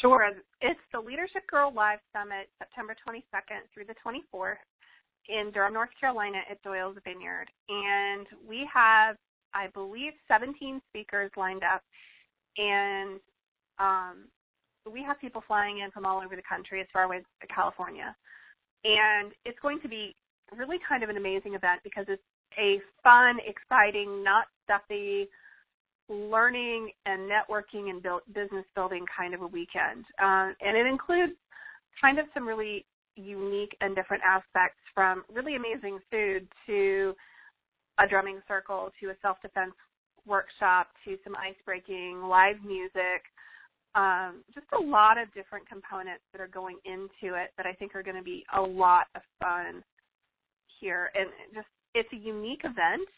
Sure. 0.00 0.28
It's 0.60 0.80
the 0.92 1.00
Leadership 1.00 1.46
Girl 1.48 1.72
Live 1.72 2.00
Summit, 2.12 2.48
September 2.58 2.96
22nd 3.06 3.62
through 3.72 3.84
the 3.84 3.94
24th 4.04 4.56
in 5.28 5.50
Durham, 5.52 5.74
North 5.74 5.90
Carolina 5.98 6.38
at 6.50 6.62
Doyle's 6.62 6.96
Vineyard. 7.04 7.46
And 7.68 8.26
we 8.46 8.68
have, 8.72 9.16
I 9.54 9.68
believe, 9.68 10.12
17 10.28 10.80
speakers 10.90 11.30
lined 11.36 11.62
up. 11.62 11.82
And 12.56 13.20
um, 13.78 14.24
we 14.90 15.02
have 15.02 15.20
people 15.20 15.42
flying 15.46 15.78
in 15.78 15.90
from 15.90 16.06
all 16.06 16.20
over 16.22 16.36
the 16.36 16.42
country, 16.48 16.80
as 16.80 16.86
far 16.92 17.04
away 17.04 17.18
as 17.18 17.24
California. 17.54 18.14
And 18.84 19.32
it's 19.44 19.58
going 19.60 19.80
to 19.80 19.88
be 19.88 20.14
really 20.56 20.76
kind 20.86 21.02
of 21.02 21.08
an 21.08 21.16
amazing 21.16 21.54
event 21.54 21.80
because 21.82 22.04
it's 22.08 22.22
a 22.58 22.80
fun, 23.02 23.38
exciting, 23.46 24.22
not 24.22 24.46
stuffy, 24.64 25.28
learning 26.08 26.90
and 27.06 27.30
networking 27.30 27.90
and 27.90 28.02
build, 28.02 28.20
business 28.34 28.64
building 28.74 29.04
kind 29.16 29.34
of 29.34 29.42
a 29.42 29.46
weekend. 29.46 30.04
Um, 30.22 30.54
and 30.60 30.76
it 30.76 30.86
includes 30.86 31.32
kind 32.00 32.18
of 32.18 32.26
some 32.34 32.46
really 32.46 32.84
unique 33.16 33.76
and 33.80 33.94
different 33.94 34.22
aspects 34.22 34.80
from 34.94 35.24
really 35.32 35.56
amazing 35.56 35.98
food 36.10 36.46
to 36.66 37.14
a 37.98 38.08
drumming 38.08 38.40
circle 38.46 38.90
to 39.00 39.10
a 39.10 39.14
self 39.22 39.40
defense 39.40 39.74
workshop 40.26 40.88
to 41.04 41.16
some 41.22 41.34
ice 41.36 41.56
breaking, 41.64 42.22
live 42.22 42.56
music. 42.64 43.22
Um, 43.94 44.42
just 44.52 44.66
a 44.76 44.82
lot 44.82 45.18
of 45.18 45.32
different 45.34 45.68
components 45.68 46.24
that 46.32 46.40
are 46.40 46.48
going 46.48 46.78
into 46.84 47.36
it 47.36 47.52
that 47.56 47.66
I 47.66 47.72
think 47.74 47.94
are 47.94 48.02
going 48.02 48.16
to 48.16 48.22
be 48.22 48.44
a 48.56 48.60
lot 48.60 49.06
of 49.14 49.22
fun 49.40 49.84
here. 50.80 51.10
And 51.14 51.28
just 51.54 51.68
it's 51.94 52.12
a 52.12 52.16
unique 52.16 52.62
event 52.64 53.08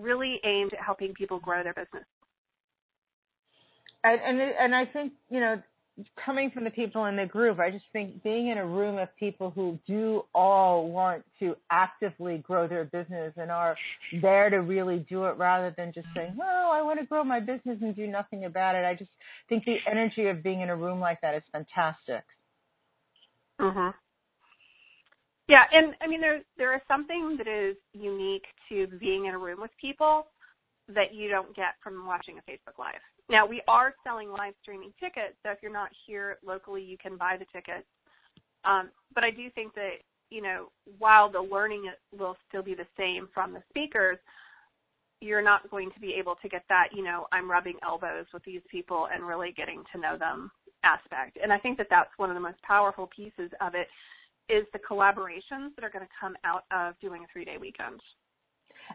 really 0.00 0.40
aimed 0.44 0.72
at 0.72 0.80
helping 0.80 1.12
people 1.12 1.38
grow 1.38 1.62
their 1.62 1.74
business. 1.74 2.04
And 4.04 4.20
and 4.20 4.40
and 4.40 4.74
I 4.74 4.86
think 4.86 5.12
you 5.28 5.40
know, 5.40 5.62
coming 6.24 6.50
from 6.50 6.64
the 6.64 6.70
people 6.70 7.04
in 7.06 7.16
the 7.16 7.26
group, 7.26 7.60
I 7.60 7.70
just 7.70 7.84
think 7.92 8.22
being 8.22 8.48
in 8.48 8.58
a 8.58 8.66
room 8.66 8.98
of 8.98 9.08
people 9.16 9.50
who 9.50 9.78
do 9.86 10.24
all 10.34 10.90
want 10.90 11.24
to 11.38 11.56
actively 11.70 12.38
grow 12.38 12.66
their 12.66 12.84
business 12.84 13.32
and 13.36 13.50
are 13.50 13.76
there 14.20 14.50
to 14.50 14.56
really 14.58 15.06
do 15.08 15.24
it 15.26 15.36
rather 15.38 15.70
than 15.76 15.92
just 15.92 16.08
saying, 16.14 16.34
"Well, 16.36 16.70
I 16.70 16.82
want 16.82 16.98
to 16.98 17.06
grow 17.06 17.22
my 17.22 17.38
business 17.38 17.80
and 17.80 17.94
do 17.94 18.06
nothing 18.06 18.44
about 18.44 18.74
it." 18.74 18.84
I 18.84 18.94
just 18.94 19.12
think 19.48 19.64
the 19.64 19.78
energy 19.86 20.26
of 20.26 20.42
being 20.42 20.60
in 20.60 20.70
a 20.70 20.76
room 20.76 20.98
like 20.98 21.20
that 21.20 21.34
is 21.34 21.44
fantastic. 21.52 22.24
Mhm. 23.60 23.94
Yeah, 25.46 25.68
and 25.70 25.94
I 26.00 26.06
mean 26.06 26.20
there 26.20 26.42
there 26.56 26.74
is 26.74 26.82
something 26.88 27.36
that 27.36 27.46
is 27.46 27.76
unique 27.92 28.46
to 28.68 28.86
being 28.98 29.26
in 29.26 29.34
a 29.34 29.38
room 29.38 29.60
with 29.60 29.70
people 29.76 30.26
that 30.88 31.14
you 31.14 31.28
don't 31.28 31.54
get 31.54 31.78
from 31.80 32.06
watching 32.06 32.38
a 32.38 32.42
Facebook 32.42 32.78
live. 32.78 33.00
Now 33.30 33.46
we 33.46 33.62
are 33.68 33.94
selling 34.04 34.30
live 34.30 34.54
streaming 34.62 34.92
tickets, 35.00 35.34
so 35.42 35.50
if 35.50 35.58
you're 35.62 35.72
not 35.72 35.90
here 36.06 36.38
locally, 36.44 36.82
you 36.82 36.98
can 36.98 37.16
buy 37.16 37.36
the 37.38 37.46
tickets. 37.46 37.86
Um, 38.64 38.90
but 39.14 39.24
I 39.24 39.30
do 39.30 39.50
think 39.54 39.74
that 39.74 40.02
you 40.30 40.42
know 40.42 40.68
while 40.98 41.30
the 41.30 41.40
learning 41.40 41.90
will 42.16 42.36
still 42.48 42.62
be 42.62 42.74
the 42.74 42.86
same 42.98 43.28
from 43.32 43.52
the 43.52 43.62
speakers, 43.70 44.18
you're 45.20 45.42
not 45.42 45.70
going 45.70 45.90
to 45.92 46.00
be 46.00 46.14
able 46.18 46.36
to 46.42 46.48
get 46.48 46.64
that 46.68 46.88
you 46.92 47.02
know 47.02 47.26
I'm 47.32 47.50
rubbing 47.50 47.78
elbows 47.82 48.26
with 48.32 48.44
these 48.44 48.62
people 48.70 49.08
and 49.12 49.26
really 49.26 49.52
getting 49.56 49.82
to 49.92 50.00
know 50.00 50.18
them 50.18 50.50
aspect. 50.84 51.38
And 51.42 51.52
I 51.52 51.58
think 51.58 51.78
that 51.78 51.88
that's 51.88 52.10
one 52.18 52.30
of 52.30 52.34
the 52.34 52.40
most 52.40 52.60
powerful 52.62 53.08
pieces 53.14 53.50
of 53.60 53.74
it 53.74 53.88
is 54.48 54.66
the 54.72 54.78
collaborations 54.78 55.74
that 55.74 55.84
are 55.84 55.90
going 55.90 56.04
to 56.04 56.12
come 56.20 56.36
out 56.44 56.64
of 56.70 56.94
doing 57.00 57.24
a 57.24 57.26
three 57.32 57.44
day 57.44 57.56
weekend. 57.58 58.00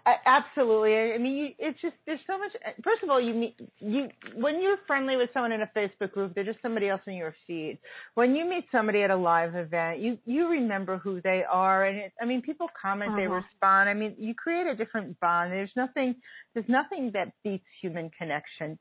Absolutely. 0.05 1.13
I 1.13 1.17
mean, 1.17 1.37
you, 1.37 1.47
it's 1.59 1.79
just 1.81 1.95
there's 2.05 2.19
so 2.25 2.37
much. 2.37 2.51
First 2.83 3.03
of 3.03 3.09
all, 3.09 3.19
you 3.19 3.33
meet 3.33 3.55
you 3.79 4.07
when 4.35 4.61
you're 4.61 4.77
friendly 4.87 5.17
with 5.17 5.29
someone 5.33 5.51
in 5.51 5.61
a 5.61 5.69
Facebook 5.75 6.11
group, 6.11 6.33
they're 6.33 6.43
just 6.43 6.61
somebody 6.61 6.89
else 6.89 7.01
in 7.05 7.13
your 7.13 7.35
feed. 7.45 7.79
When 8.15 8.35
you 8.35 8.45
meet 8.45 8.65
somebody 8.71 9.03
at 9.03 9.11
a 9.11 9.15
live 9.15 9.55
event, 9.55 9.99
you 9.99 10.17
you 10.25 10.47
remember 10.47 10.97
who 10.97 11.21
they 11.21 11.43
are, 11.49 11.85
and 11.85 11.97
it, 11.97 12.13
I 12.21 12.25
mean, 12.25 12.41
people 12.41 12.67
comment, 12.79 13.11
uh-huh. 13.11 13.19
they 13.19 13.27
respond. 13.27 13.89
I 13.89 13.93
mean, 13.93 14.15
you 14.17 14.33
create 14.33 14.67
a 14.67 14.75
different 14.75 15.19
bond. 15.19 15.51
There's 15.51 15.71
nothing 15.75 16.15
there's 16.53 16.69
nothing 16.69 17.11
that 17.13 17.33
beats 17.43 17.65
human 17.81 18.09
connection. 18.17 18.79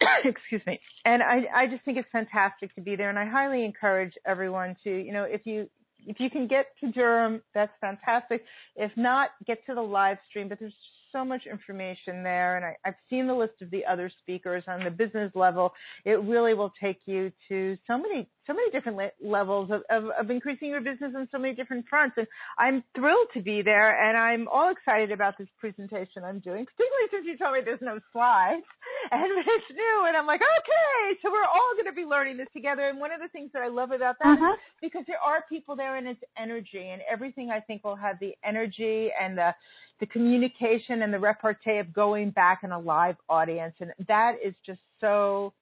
Excuse 0.24 0.62
me. 0.66 0.80
And 1.04 1.22
I 1.22 1.44
I 1.54 1.66
just 1.68 1.84
think 1.84 1.98
it's 1.98 2.08
fantastic 2.12 2.74
to 2.74 2.80
be 2.80 2.96
there, 2.96 3.08
and 3.08 3.18
I 3.18 3.26
highly 3.26 3.64
encourage 3.64 4.12
everyone 4.26 4.76
to 4.84 4.90
you 4.90 5.12
know 5.12 5.24
if 5.24 5.46
you 5.46 5.68
if 6.06 6.20
you 6.20 6.30
can 6.30 6.46
get 6.46 6.66
to 6.80 6.90
Durham, 6.90 7.42
that's 7.54 7.72
fantastic. 7.80 8.44
If 8.76 8.92
not, 8.96 9.30
get 9.46 9.58
to 9.66 9.74
the 9.74 9.82
live 9.82 10.18
stream. 10.28 10.48
But 10.48 10.60
there's 10.60 10.74
so 11.12 11.24
much 11.24 11.42
information 11.46 12.22
there, 12.22 12.56
and 12.56 12.64
I, 12.64 12.76
I've 12.84 12.94
seen 13.08 13.26
the 13.26 13.34
list 13.34 13.62
of 13.62 13.70
the 13.70 13.84
other 13.84 14.10
speakers 14.20 14.64
on 14.68 14.84
the 14.84 14.90
business 14.90 15.32
level. 15.34 15.72
It 16.04 16.22
really 16.22 16.54
will 16.54 16.72
take 16.80 17.00
you 17.06 17.32
to 17.48 17.76
so 17.86 17.98
many 17.98 18.28
so 18.46 18.54
many 18.54 18.70
different 18.70 18.98
le- 18.98 19.16
levels 19.22 19.70
of, 19.70 19.82
of, 19.90 20.10
of 20.18 20.30
increasing 20.30 20.68
your 20.68 20.80
business 20.80 21.12
on 21.16 21.28
so 21.30 21.38
many 21.38 21.54
different 21.54 21.86
fronts. 21.88 22.16
And 22.16 22.26
I'm 22.58 22.82
thrilled 22.94 23.28
to 23.34 23.42
be 23.42 23.62
there, 23.62 23.92
and 23.96 24.16
I'm 24.16 24.48
all 24.48 24.70
excited 24.70 25.12
about 25.12 25.38
this 25.38 25.48
presentation 25.58 26.24
I'm 26.24 26.40
doing, 26.40 26.64
particularly 26.64 27.08
since 27.10 27.26
you 27.26 27.36
told 27.36 27.54
me 27.54 27.60
there's 27.64 27.82
no 27.82 28.00
slides 28.12 28.64
and 29.10 29.22
it's 29.22 29.70
new. 29.70 30.04
And 30.06 30.16
I'm 30.16 30.26
like, 30.26 30.40
okay, 30.40 31.18
so 31.22 31.30
we're 31.30 31.44
all 31.44 31.72
going 31.74 31.86
to 31.86 31.96
be 31.96 32.04
learning 32.04 32.36
this 32.38 32.48
together. 32.52 32.88
And 32.88 32.98
one 32.98 33.12
of 33.12 33.20
the 33.20 33.28
things 33.28 33.50
that 33.52 33.62
I 33.62 33.68
love 33.68 33.90
about 33.90 34.16
that 34.22 34.38
uh-huh. 34.38 34.54
is 34.54 34.60
because 34.80 35.04
there 35.06 35.20
are 35.20 35.44
people 35.48 35.76
there, 35.76 35.96
and 35.96 36.08
it's 36.08 36.22
energy, 36.38 36.90
and 36.90 37.02
everything 37.10 37.50
I 37.50 37.60
think 37.60 37.84
will 37.84 37.96
have 37.96 38.18
the 38.20 38.34
energy 38.44 39.10
and 39.20 39.36
the 39.36 39.54
the 40.00 40.06
communication 40.06 41.02
and 41.02 41.12
the 41.12 41.18
repartee 41.18 41.76
of 41.76 41.92
going 41.92 42.30
back 42.30 42.60
in 42.64 42.72
a 42.72 42.78
live 42.78 43.16
audience, 43.28 43.74
and 43.80 43.92
that 44.08 44.36
is 44.42 44.54
just 44.64 44.80
so 44.98 45.52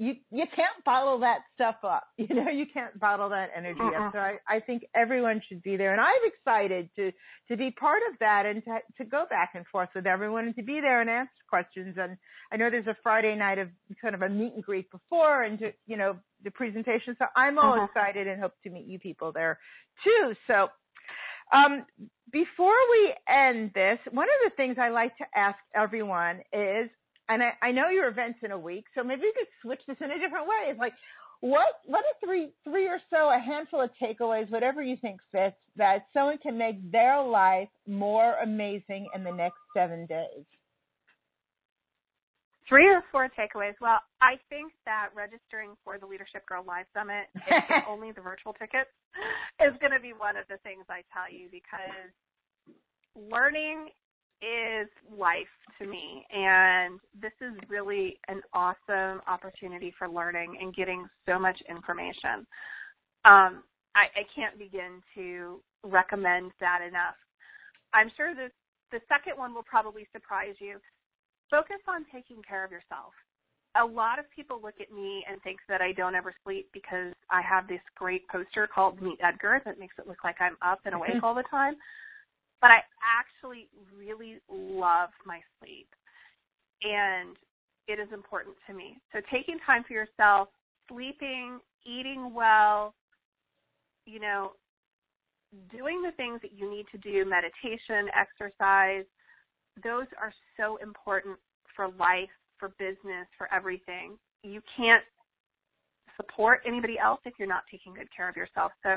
you 0.00 0.14
you 0.30 0.46
can't 0.56 0.82
bottle 0.84 1.18
that 1.20 1.40
stuff 1.54 1.76
up. 1.84 2.04
You 2.30 2.34
know, 2.34 2.50
you 2.50 2.64
can't 2.72 2.98
bottle 2.98 3.28
that 3.30 3.50
energy 3.56 3.80
uh-uh. 3.80 4.06
up. 4.06 4.12
So 4.12 4.18
I, 4.18 4.36
I 4.48 4.60
think 4.60 4.84
everyone 4.94 5.42
should 5.48 5.62
be 5.62 5.76
there, 5.76 5.92
and 5.92 6.00
I'm 6.00 6.24
excited 6.24 6.88
to 6.96 7.12
to 7.48 7.56
be 7.56 7.70
part 7.70 8.00
of 8.10 8.18
that 8.20 8.46
and 8.46 8.64
to 8.64 8.78
to 8.98 9.04
go 9.04 9.24
back 9.28 9.50
and 9.54 9.66
forth 9.66 9.90
with 9.94 10.06
everyone 10.06 10.46
and 10.46 10.56
to 10.56 10.62
be 10.62 10.80
there 10.80 11.00
and 11.00 11.10
answer 11.10 11.30
questions. 11.48 11.96
And 11.98 12.16
I 12.50 12.56
know 12.56 12.70
there's 12.70 12.86
a 12.86 12.96
Friday 13.02 13.34
night 13.36 13.58
of 13.58 13.68
kind 14.00 14.14
of 14.14 14.22
a 14.22 14.28
meet 14.28 14.54
and 14.54 14.62
greet 14.64 14.90
before, 14.90 15.42
and 15.42 15.58
to 15.58 15.72
you 15.86 15.96
know 15.96 16.16
the 16.44 16.50
presentation. 16.50 17.14
So 17.18 17.26
I'm 17.36 17.58
all 17.58 17.74
uh-huh. 17.74 17.84
excited 17.84 18.26
and 18.26 18.40
hope 18.40 18.54
to 18.64 18.70
meet 18.70 18.86
you 18.86 18.98
people 18.98 19.32
there 19.32 19.58
too. 20.02 20.34
So. 20.46 20.68
Um, 21.52 21.84
before 22.30 22.76
we 22.92 23.12
end 23.28 23.72
this, 23.74 23.98
one 24.12 24.28
of 24.28 24.50
the 24.50 24.54
things 24.56 24.76
I 24.80 24.90
like 24.90 25.16
to 25.16 25.24
ask 25.34 25.58
everyone 25.74 26.42
is 26.52 26.88
and 27.30 27.42
I, 27.42 27.52
I 27.62 27.70
know 27.70 27.88
your 27.88 28.08
event's 28.08 28.40
in 28.42 28.50
a 28.50 28.58
week, 28.58 28.86
so 28.94 29.04
maybe 29.04 29.22
you 29.22 29.32
could 29.36 29.46
switch 29.62 29.80
this 29.86 29.96
in 30.00 30.10
a 30.10 30.18
different 30.18 30.46
way. 30.46 30.66
It's 30.68 30.78
like, 30.78 30.94
what 31.40 31.80
what 31.86 32.00
are 32.00 32.26
three 32.26 32.50
three 32.64 32.86
or 32.86 32.98
so, 33.08 33.30
a 33.30 33.38
handful 33.38 33.80
of 33.80 33.90
takeaways, 34.02 34.50
whatever 34.50 34.82
you 34.82 34.96
think 35.00 35.20
fits, 35.32 35.56
that 35.76 36.06
someone 36.12 36.38
can 36.38 36.58
make 36.58 36.90
their 36.90 37.22
life 37.22 37.68
more 37.86 38.34
amazing 38.42 39.08
in 39.14 39.24
the 39.24 39.30
next 39.30 39.56
seven 39.72 40.06
days? 40.06 40.44
Three 42.68 42.86
or 42.86 43.02
four 43.10 43.30
takeaways. 43.38 43.74
Well, 43.80 43.98
I 44.20 44.38
think 44.48 44.72
that 44.84 45.08
registering 45.14 45.70
for 45.82 45.98
the 45.98 46.06
Leadership 46.06 46.46
Girl 46.46 46.62
Live 46.66 46.86
Summit, 46.94 47.26
if 47.34 47.84
only 47.88 48.12
the 48.12 48.20
virtual 48.20 48.52
tickets, 48.52 48.90
is 49.58 49.74
going 49.80 49.92
to 49.92 49.98
be 49.98 50.12
one 50.12 50.36
of 50.36 50.46
the 50.48 50.58
things 50.62 50.84
I 50.90 51.02
tell 51.14 51.26
you 51.26 51.48
because 51.50 52.10
learning 53.16 53.88
is 54.42 54.88
life 55.16 55.46
to 55.78 55.86
me 55.86 56.24
and 56.34 56.98
this 57.20 57.32
is 57.40 57.52
really 57.68 58.18
an 58.28 58.40
awesome 58.52 59.20
opportunity 59.28 59.92
for 59.98 60.08
learning 60.08 60.56
and 60.60 60.74
getting 60.74 61.06
so 61.26 61.38
much 61.38 61.58
information. 61.68 62.46
Um, 63.24 63.62
I, 63.94 64.06
I 64.16 64.24
can't 64.34 64.58
begin 64.58 65.02
to 65.14 65.60
recommend 65.84 66.52
that 66.60 66.80
enough. 66.86 67.16
I'm 67.92 68.10
sure 68.16 68.34
this 68.34 68.52
the 68.92 69.00
second 69.08 69.38
one 69.38 69.54
will 69.54 69.62
probably 69.62 70.06
surprise 70.12 70.54
you. 70.58 70.78
Focus 71.50 71.78
on 71.86 72.04
taking 72.12 72.42
care 72.42 72.64
of 72.64 72.72
yourself. 72.72 73.12
A 73.76 73.84
lot 73.84 74.18
of 74.18 74.24
people 74.34 74.58
look 74.60 74.80
at 74.80 74.92
me 74.92 75.24
and 75.30 75.40
think 75.42 75.60
that 75.68 75.80
I 75.80 75.92
don't 75.92 76.16
ever 76.16 76.34
sleep 76.42 76.68
because 76.72 77.12
I 77.30 77.40
have 77.42 77.68
this 77.68 77.80
great 77.94 78.26
poster 78.28 78.68
called 78.72 79.00
Meet 79.00 79.20
Edgar 79.22 79.62
that 79.64 79.78
makes 79.78 79.94
it 79.98 80.08
look 80.08 80.24
like 80.24 80.36
I'm 80.40 80.56
up 80.60 80.80
and 80.86 80.94
awake 80.94 81.22
all 81.22 81.34
the 81.34 81.44
time 81.50 81.74
but 82.60 82.70
I 82.70 82.80
actually 83.00 83.68
really 83.96 84.38
love 84.48 85.10
my 85.26 85.40
sleep. 85.58 85.88
And 86.82 87.36
it 87.88 87.98
is 87.98 88.08
important 88.12 88.56
to 88.66 88.74
me. 88.74 88.98
So 89.12 89.20
taking 89.32 89.58
time 89.66 89.84
for 89.86 89.94
yourself, 89.94 90.48
sleeping, 90.88 91.58
eating 91.84 92.32
well, 92.34 92.94
you 94.06 94.20
know, 94.20 94.52
doing 95.70 96.02
the 96.02 96.12
things 96.16 96.40
that 96.42 96.52
you 96.52 96.70
need 96.70 96.86
to 96.92 96.98
do, 96.98 97.24
meditation, 97.28 98.08
exercise, 98.14 99.04
those 99.82 100.06
are 100.20 100.32
so 100.56 100.76
important 100.82 101.36
for 101.74 101.88
life, 101.98 102.30
for 102.58 102.70
business, 102.78 103.26
for 103.36 103.52
everything. 103.52 104.16
You 104.42 104.60
can't 104.76 105.02
support 106.16 106.60
anybody 106.66 106.98
else 106.98 107.20
if 107.24 107.34
you're 107.38 107.48
not 107.48 107.62
taking 107.70 107.94
good 107.94 108.08
care 108.14 108.28
of 108.28 108.36
yourself. 108.36 108.72
So 108.82 108.96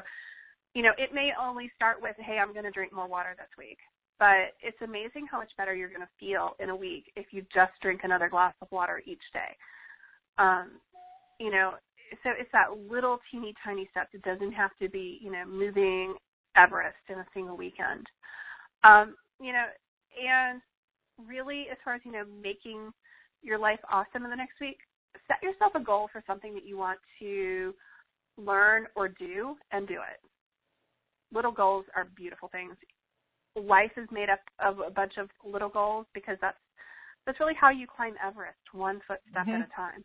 you 0.74 0.82
know, 0.82 0.92
it 0.98 1.14
may 1.14 1.32
only 1.40 1.72
start 1.76 2.02
with, 2.02 2.16
hey, 2.18 2.38
I'm 2.40 2.54
going 2.54 2.66
to 2.66 2.72
drink 2.72 2.94
more 2.94 3.08
water 3.08 3.36
this 3.38 3.50
week. 3.58 3.78
But 4.20 4.54
it's 4.62 4.78
amazing 4.84 5.28
how 5.30 5.38
much 5.38 5.52
better 5.58 5.74
you're 5.74 5.90
going 5.90 6.02
to 6.02 6.20
feel 6.20 6.56
in 6.60 6.70
a 6.70 6.76
week 6.76 7.12
if 7.16 7.28
you 7.32 7.42
just 7.54 7.74
drink 7.82 8.02
another 8.04 8.30
glass 8.30 8.54
of 8.62 8.72
water 8.72 9.02
each 9.06 9.24
day. 9.34 9.58
Um, 10.38 10.72
you 11.40 11.52
know, 11.52 11.74
so 12.24 12.30
it's 12.40 12.50
that 12.54 12.78
little 12.90 13.20
teeny 13.32 13.54
tiny 13.64 13.88
steps. 13.92 14.10
It 14.14 14.22
doesn't 14.22 14.54
have 14.54 14.72
to 14.82 14.90
be, 14.90 15.20
you 15.22 15.32
know, 15.32 15.46
moving 15.46 16.16
Everest 16.56 16.96
in 17.10 17.20
a 17.20 17.26
single 17.34 17.58
weekend. 17.58 18.08
Um, 18.84 19.16
you 19.42 19.52
know, 19.52 19.66
and 20.22 20.62
really 21.28 21.66
as 21.72 21.78
far 21.84 21.96
as, 21.96 22.02
you 22.06 22.12
know, 22.12 22.24
making 22.42 22.92
your 23.42 23.60
life 23.60 23.80
awesome 23.92 24.24
in 24.24 24.30
the 24.30 24.36
next 24.36 24.60
week, 24.62 24.78
set 25.28 25.42
yourself 25.44 25.74
a 25.76 25.84
goal 25.84 26.08
for 26.12 26.24
something 26.26 26.54
that 26.54 26.66
you 26.66 26.78
want 26.78 27.00
to 27.20 27.74
learn 28.38 28.88
or 28.96 29.08
do 29.08 29.56
and 29.72 29.88
do 29.88 29.96
it 29.96 30.20
little 31.34 31.52
goals 31.52 31.86
are 31.96 32.08
beautiful 32.16 32.50
things. 32.50 32.76
Life 33.56 33.92
is 33.98 34.08
made 34.12 34.30
up 34.30 34.40
of 34.60 34.80
a 34.80 34.92
bunch 34.92 35.14
of 35.18 35.30
little 35.46 35.70
goals 35.70 36.06
because 36.14 36.38
that's 36.42 36.58
that's 37.26 37.40
really 37.40 37.54
how 37.60 37.70
you 37.70 37.88
climb 37.88 38.14
Everest, 38.26 38.58
one 38.74 39.00
footstep 39.08 39.48
mm-hmm. 39.48 39.62
at 39.62 39.68
a 39.68 39.76
time. 39.76 40.04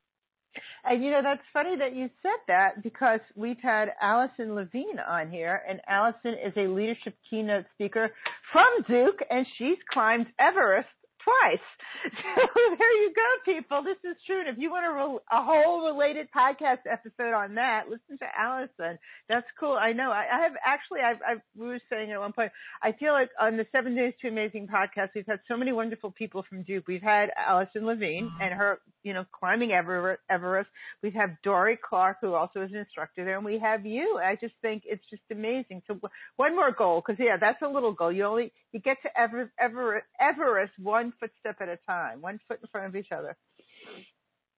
And 0.84 1.04
you 1.04 1.10
know, 1.10 1.20
that's 1.22 1.42
funny 1.52 1.76
that 1.76 1.94
you 1.94 2.08
said 2.22 2.38
that 2.46 2.82
because 2.82 3.20
we've 3.36 3.60
had 3.62 3.88
Alison 4.00 4.54
Levine 4.54 4.98
on 5.06 5.30
here, 5.30 5.62
and 5.68 5.80
Alison 5.88 6.34
is 6.34 6.52
a 6.56 6.68
leadership 6.68 7.14
keynote 7.28 7.66
speaker 7.74 8.10
from 8.52 8.66
Duke, 8.88 9.20
and 9.30 9.46
she's 9.56 9.76
climbed 9.92 10.26
Everest 10.38 10.88
twice. 11.24 11.66
So 12.38 12.46
there 12.78 13.02
you 13.02 13.12
go, 13.14 13.52
people. 13.52 13.82
This 13.82 13.98
is 14.08 14.16
true. 14.24 14.40
And 14.40 14.48
if 14.48 14.56
you 14.58 14.70
want 14.70 14.86
a, 14.86 14.92
re- 14.92 15.18
a 15.32 15.42
whole 15.42 15.84
related 15.84 16.28
podcast 16.30 16.86
episode 16.90 17.34
on 17.34 17.56
that, 17.56 17.84
listen 17.90 18.18
to 18.18 18.26
Alison. 18.38 18.98
That's 19.28 19.46
cool. 19.58 19.76
I 19.76 19.92
know. 19.92 20.12
I, 20.12 20.26
I 20.32 20.42
have 20.44 20.52
actually. 20.64 21.00
I've, 21.00 21.18
I've, 21.28 21.40
we 21.56 21.66
were 21.66 21.80
saying 21.90 22.12
at 22.12 22.20
one 22.20 22.32
point. 22.32 22.52
I 22.82 22.92
feel 22.92 23.12
like 23.12 23.30
on 23.40 23.56
the 23.56 23.66
Seven 23.72 23.96
Days 23.96 24.14
to 24.22 24.28
Amazing 24.28 24.68
podcast, 24.68 25.10
we've 25.14 25.26
had 25.26 25.40
so 25.48 25.56
many 25.56 25.72
wonderful 25.72 26.12
people 26.12 26.44
from 26.48 26.62
Duke. 26.62 26.86
We've 26.86 27.02
had 27.02 27.30
Alison 27.36 27.84
Levine 27.84 28.26
mm-hmm. 28.26 28.42
and 28.42 28.54
her, 28.54 28.78
you 29.02 29.12
know, 29.12 29.24
climbing 29.32 29.72
Everest. 29.72 30.20
Everest. 30.30 30.68
We 31.02 31.10
have 31.12 31.30
Dorie 31.42 31.78
Clark, 31.82 32.18
who 32.20 32.34
also 32.34 32.62
is 32.62 32.70
an 32.70 32.78
instructor 32.78 33.24
there, 33.24 33.36
and 33.36 33.44
we 33.44 33.58
have 33.58 33.84
you. 33.84 34.20
I 34.22 34.36
just 34.40 34.54
think 34.62 34.84
it's 34.86 35.04
just 35.10 35.22
amazing. 35.30 35.82
So 35.86 35.98
one 36.36 36.54
more 36.54 36.70
goal, 36.70 37.02
because 37.04 37.18
yeah, 37.22 37.36
that's 37.40 37.60
a 37.62 37.68
little 37.68 37.92
goal. 37.92 38.12
You 38.12 38.24
only 38.24 38.52
you 38.72 38.80
get 38.80 38.98
to 39.02 39.08
Ever, 39.18 39.50
Ever, 39.58 40.02
Everest 40.20 40.72
one 40.78 41.12
footstep 41.20 41.56
at 41.60 41.68
a 41.68 41.78
time, 41.86 42.20
one 42.20 42.38
foot 42.48 42.58
in 42.62 42.68
front 42.68 42.86
of 42.86 42.96
each 42.96 43.12
other. 43.12 43.36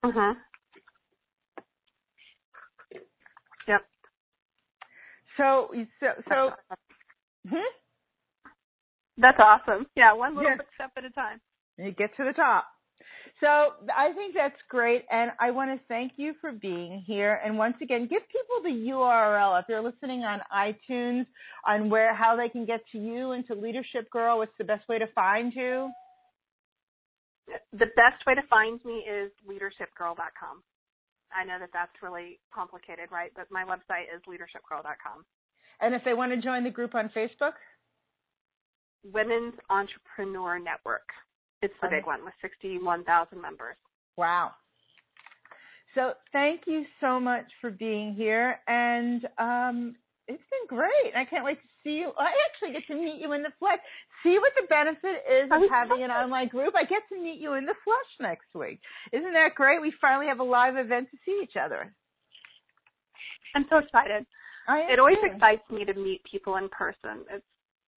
Uh 0.02 0.10
huh. 0.14 0.34
Yep. 3.68 3.80
So, 5.36 5.68
so, 6.00 6.06
so. 6.28 6.50
Hmm? 7.48 7.56
That's 9.18 9.38
awesome. 9.38 9.86
Yeah, 9.96 10.14
one 10.14 10.34
little 10.34 10.50
yeah. 10.50 10.56
step 10.74 10.90
at 10.96 11.04
a 11.04 11.10
time. 11.10 11.40
You 11.76 11.92
get 11.92 12.16
to 12.16 12.24
the 12.24 12.32
top. 12.32 12.64
So 13.40 13.46
I 13.96 14.12
think 14.14 14.34
that's 14.34 14.56
great, 14.68 15.04
and 15.10 15.30
I 15.40 15.50
want 15.50 15.70
to 15.70 15.86
thank 15.88 16.12
you 16.16 16.34
for 16.40 16.52
being 16.52 17.02
here. 17.06 17.40
And 17.44 17.56
once 17.56 17.76
again, 17.82 18.02
give 18.02 18.22
people 18.28 18.62
the 18.62 18.90
URL 18.90 19.58
if 19.58 19.66
they're 19.66 19.82
listening 19.82 20.24
on 20.24 20.40
iTunes 20.54 21.26
on 21.66 21.88
where 21.88 22.14
how 22.14 22.36
they 22.36 22.50
can 22.50 22.66
get 22.66 22.80
to 22.92 22.98
you 22.98 23.32
and 23.32 23.46
to 23.46 23.54
Leadership 23.54 24.10
Girl. 24.10 24.38
What's 24.38 24.52
the 24.58 24.64
best 24.64 24.86
way 24.88 24.98
to 24.98 25.06
find 25.14 25.54
you? 25.54 25.90
The 27.72 27.86
best 27.96 28.24
way 28.26 28.34
to 28.34 28.42
find 28.48 28.80
me 28.84 29.04
is 29.08 29.30
leadershipgirl.com. 29.48 30.62
I 31.32 31.44
know 31.44 31.58
that 31.60 31.70
that's 31.72 31.92
really 32.02 32.40
complicated, 32.52 33.10
right? 33.10 33.30
But 33.36 33.46
my 33.50 33.64
website 33.64 34.10
is 34.14 34.20
leadershipgirl.com. 34.28 35.24
And 35.80 35.94
if 35.94 36.02
they 36.04 36.14
want 36.14 36.32
to 36.32 36.40
join 36.40 36.64
the 36.64 36.70
group 36.70 36.94
on 36.94 37.10
Facebook? 37.16 37.52
Women's 39.04 39.54
Entrepreneur 39.70 40.58
Network. 40.58 41.08
It's 41.62 41.74
the 41.82 41.88
big 41.88 42.06
one 42.06 42.24
with 42.24 42.34
61,000 42.42 43.40
members. 43.40 43.76
Wow. 44.16 44.52
So 45.94 46.12
thank 46.32 46.62
you 46.66 46.84
so 47.00 47.18
much 47.18 47.46
for 47.60 47.70
being 47.70 48.14
here. 48.14 48.60
And 48.66 49.26
um, 49.38 49.96
it's 50.28 50.42
been 50.50 50.78
great. 50.78 51.14
I 51.16 51.24
can't 51.24 51.44
wait 51.44 51.60
to 51.60 51.68
see 51.82 52.00
you. 52.02 52.12
I 52.18 52.30
actually 52.48 52.72
get 52.72 52.86
to 52.88 52.94
meet 52.94 53.20
you 53.20 53.32
in 53.32 53.42
the 53.42 53.52
flesh. 53.58 53.78
See 54.22 54.38
what 54.38 54.52
the 54.56 54.66
benefit 54.68 55.24
is 55.28 55.50
of 55.50 55.62
having 55.70 56.02
an 56.02 56.10
online 56.10 56.48
group. 56.48 56.74
I 56.76 56.84
get 56.84 57.02
to 57.10 57.20
meet 57.20 57.40
you 57.40 57.54
in 57.54 57.66
the 57.66 57.74
flesh 57.84 58.10
next 58.20 58.48
week. 58.54 58.80
Isn't 59.12 59.32
that 59.32 59.54
great? 59.54 59.80
We 59.80 59.92
finally 60.00 60.26
have 60.26 60.40
a 60.40 60.44
live 60.44 60.76
event 60.76 61.08
to 61.10 61.18
see 61.24 61.40
each 61.42 61.56
other. 61.56 61.92
I'm 63.54 63.66
so 63.68 63.78
excited. 63.78 64.26
it 64.68 64.98
always 64.98 65.18
excites 65.22 65.68
me 65.70 65.84
to 65.84 65.94
meet 65.94 66.22
people 66.30 66.56
in 66.56 66.68
person. 66.68 67.24
It's 67.30 67.44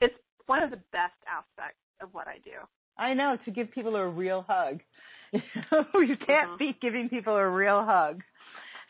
it's 0.01 0.15
one 0.47 0.63
of 0.63 0.71
the 0.71 0.81
best 0.91 1.19
aspects 1.27 1.79
of 2.01 2.09
what 2.13 2.27
I 2.27 2.38
do. 2.43 2.59
I 2.97 3.13
know 3.13 3.38
to 3.45 3.51
give 3.51 3.71
people 3.71 3.95
a 3.95 4.07
real 4.07 4.45
hug. 4.47 4.81
you 5.34 5.41
can't 5.71 6.49
mm-hmm. 6.49 6.57
beat 6.59 6.81
giving 6.81 7.09
people 7.09 7.36
a 7.36 7.49
real 7.49 7.84
hug. 7.84 8.21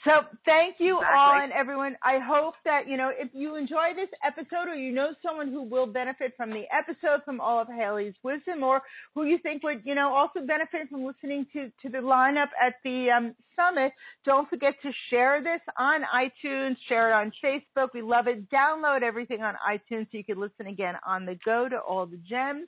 So 0.04 0.12
thank 0.43 0.76
you 0.80 0.97
exactly. 0.97 1.18
all 1.18 1.41
and 1.41 1.54
everyone. 1.54 1.95
I 2.04 2.20
hope 2.20 2.56
that, 2.66 2.89
you 2.89 2.97
know, 2.97 3.12
if 3.18 3.30
you 3.34 3.56
enjoy 3.56 3.93
this 3.95 4.10
episode 4.26 4.68
or 4.68 4.76
you 4.76 4.91
know 4.91 5.14
someone 5.26 5.47
who 5.47 5.64
will 5.64 5.86
benefit 5.86 6.34
from 6.36 6.49
the 6.49 6.64
episode 6.76 7.24
from 7.24 7.39
all 7.39 7.62
of 7.62 7.70
Haley's 7.70 8.16
wisdom 8.22 8.64
or 8.64 8.82
who 9.16 9.24
you 9.24 9.38
think 9.38 9.64
would, 9.64 9.82
you 9.86 9.95
know, 9.95 10.14
also 10.14 10.45
benefit 10.45 10.89
from 10.89 11.06
listening 11.06 11.47
to, 11.54 11.72
to 11.82 11.89
the 11.89 11.99
lineup 11.99 12.49
at 12.62 12.76
the 12.84 13.10
um, 13.16 13.36
summit, 13.56 13.91
don't 14.26 14.49
forget 14.49 14.76
to 14.84 14.91
share 15.10 15.41
this 15.41 15.62
on 15.78 16.01
iTunes, 16.16 16.76
share 16.88 17.10
it 17.10 17.14
on 17.14 17.32
Facebook. 17.43 17.89
We 17.93 18.01
love 18.01 18.28
it. 18.28 18.49
Download 18.49 19.01
everything 19.01 19.41
on 19.41 19.56
iTunes 19.68 20.08
so 20.12 20.18
you 20.18 20.24
can 20.24 20.39
listen 20.39 20.68
again 20.68 20.95
on 21.06 21.26
the 21.26 21.38
go 21.45 21.68
to 21.70 21.78
all 21.78 22.06
the 22.06 22.18
gems 22.18 22.68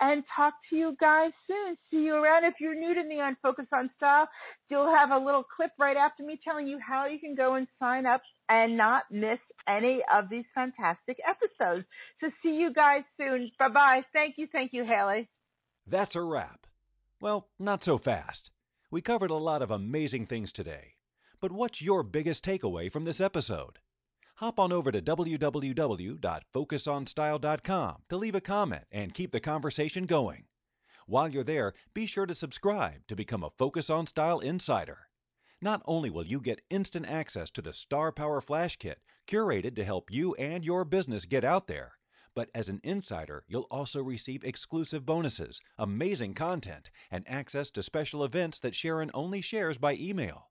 and 0.00 0.22
talk 0.34 0.54
to 0.70 0.76
you 0.76 0.96
guys 1.00 1.32
soon. 1.46 1.76
See 1.90 2.04
you 2.04 2.14
around. 2.14 2.44
If 2.44 2.54
you're 2.60 2.74
new 2.74 2.94
to 2.94 3.02
Neon 3.02 3.36
Focus 3.42 3.66
on 3.72 3.90
Style, 3.96 4.28
you'll 4.68 4.92
have 4.94 5.10
a 5.10 5.24
little 5.24 5.44
clip 5.44 5.70
right 5.78 5.96
after 5.96 6.22
me 6.22 6.40
telling 6.42 6.66
you 6.66 6.78
how 6.78 7.06
you 7.06 7.18
can 7.18 7.34
go 7.34 7.54
and 7.54 7.66
sign 7.78 8.06
up 8.06 8.22
and 8.48 8.76
not 8.76 9.04
miss 9.10 9.38
any 9.68 10.02
of 10.12 10.28
these 10.30 10.44
fantastic 10.54 11.18
episodes. 11.28 11.84
So 12.20 12.30
see 12.42 12.54
you 12.54 12.72
guys 12.72 13.02
soon. 13.16 13.50
Bye 13.58 13.68
bye. 13.68 14.00
Thank 14.12 14.36
you. 14.38 14.46
Thank 14.50 14.72
you, 14.72 14.84
Haley. 14.84 15.28
That's 15.86 16.16
a 16.16 16.22
wrap. 16.22 16.66
Well, 17.20 17.48
not 17.58 17.84
so 17.84 17.98
fast. 17.98 18.51
We 18.92 19.00
covered 19.00 19.30
a 19.30 19.36
lot 19.36 19.62
of 19.62 19.70
amazing 19.70 20.26
things 20.26 20.52
today. 20.52 20.96
But 21.40 21.50
what's 21.50 21.80
your 21.80 22.02
biggest 22.02 22.44
takeaway 22.44 22.92
from 22.92 23.04
this 23.04 23.22
episode? 23.22 23.78
hop 24.36 24.58
on 24.58 24.72
over 24.72 24.90
to 24.90 25.00
www.focusonstyle.com 25.00 27.96
to 28.08 28.16
leave 28.16 28.34
a 28.34 28.40
comment 28.40 28.82
and 28.90 29.14
keep 29.14 29.30
the 29.30 29.40
conversation 29.40 30.04
going. 30.04 30.46
While 31.06 31.28
you're 31.28 31.44
there, 31.44 31.74
be 31.94 32.06
sure 32.06 32.26
to 32.26 32.34
subscribe 32.34 33.06
to 33.06 33.14
become 33.14 33.44
a 33.44 33.52
Focus 33.56 33.88
on 33.88 34.08
Style 34.08 34.40
insider. 34.40 35.10
Not 35.60 35.80
only 35.86 36.10
will 36.10 36.26
you 36.26 36.40
get 36.40 36.62
instant 36.70 37.06
access 37.06 37.52
to 37.52 37.62
the 37.62 37.72
Star 37.72 38.10
Power 38.10 38.40
Flash 38.40 38.74
Kit, 38.76 38.98
curated 39.28 39.76
to 39.76 39.84
help 39.84 40.10
you 40.10 40.34
and 40.34 40.64
your 40.64 40.84
business 40.84 41.24
get 41.24 41.44
out 41.44 41.68
there, 41.68 41.92
but 42.34 42.50
as 42.54 42.68
an 42.68 42.80
insider, 42.82 43.44
you'll 43.46 43.68
also 43.70 44.02
receive 44.02 44.44
exclusive 44.44 45.06
bonuses, 45.06 45.60
amazing 45.78 46.34
content, 46.34 46.90
and 47.10 47.24
access 47.28 47.70
to 47.70 47.82
special 47.82 48.24
events 48.24 48.60
that 48.60 48.74
Sharon 48.74 49.10
only 49.14 49.40
shares 49.40 49.78
by 49.78 49.94
email. 49.94 50.50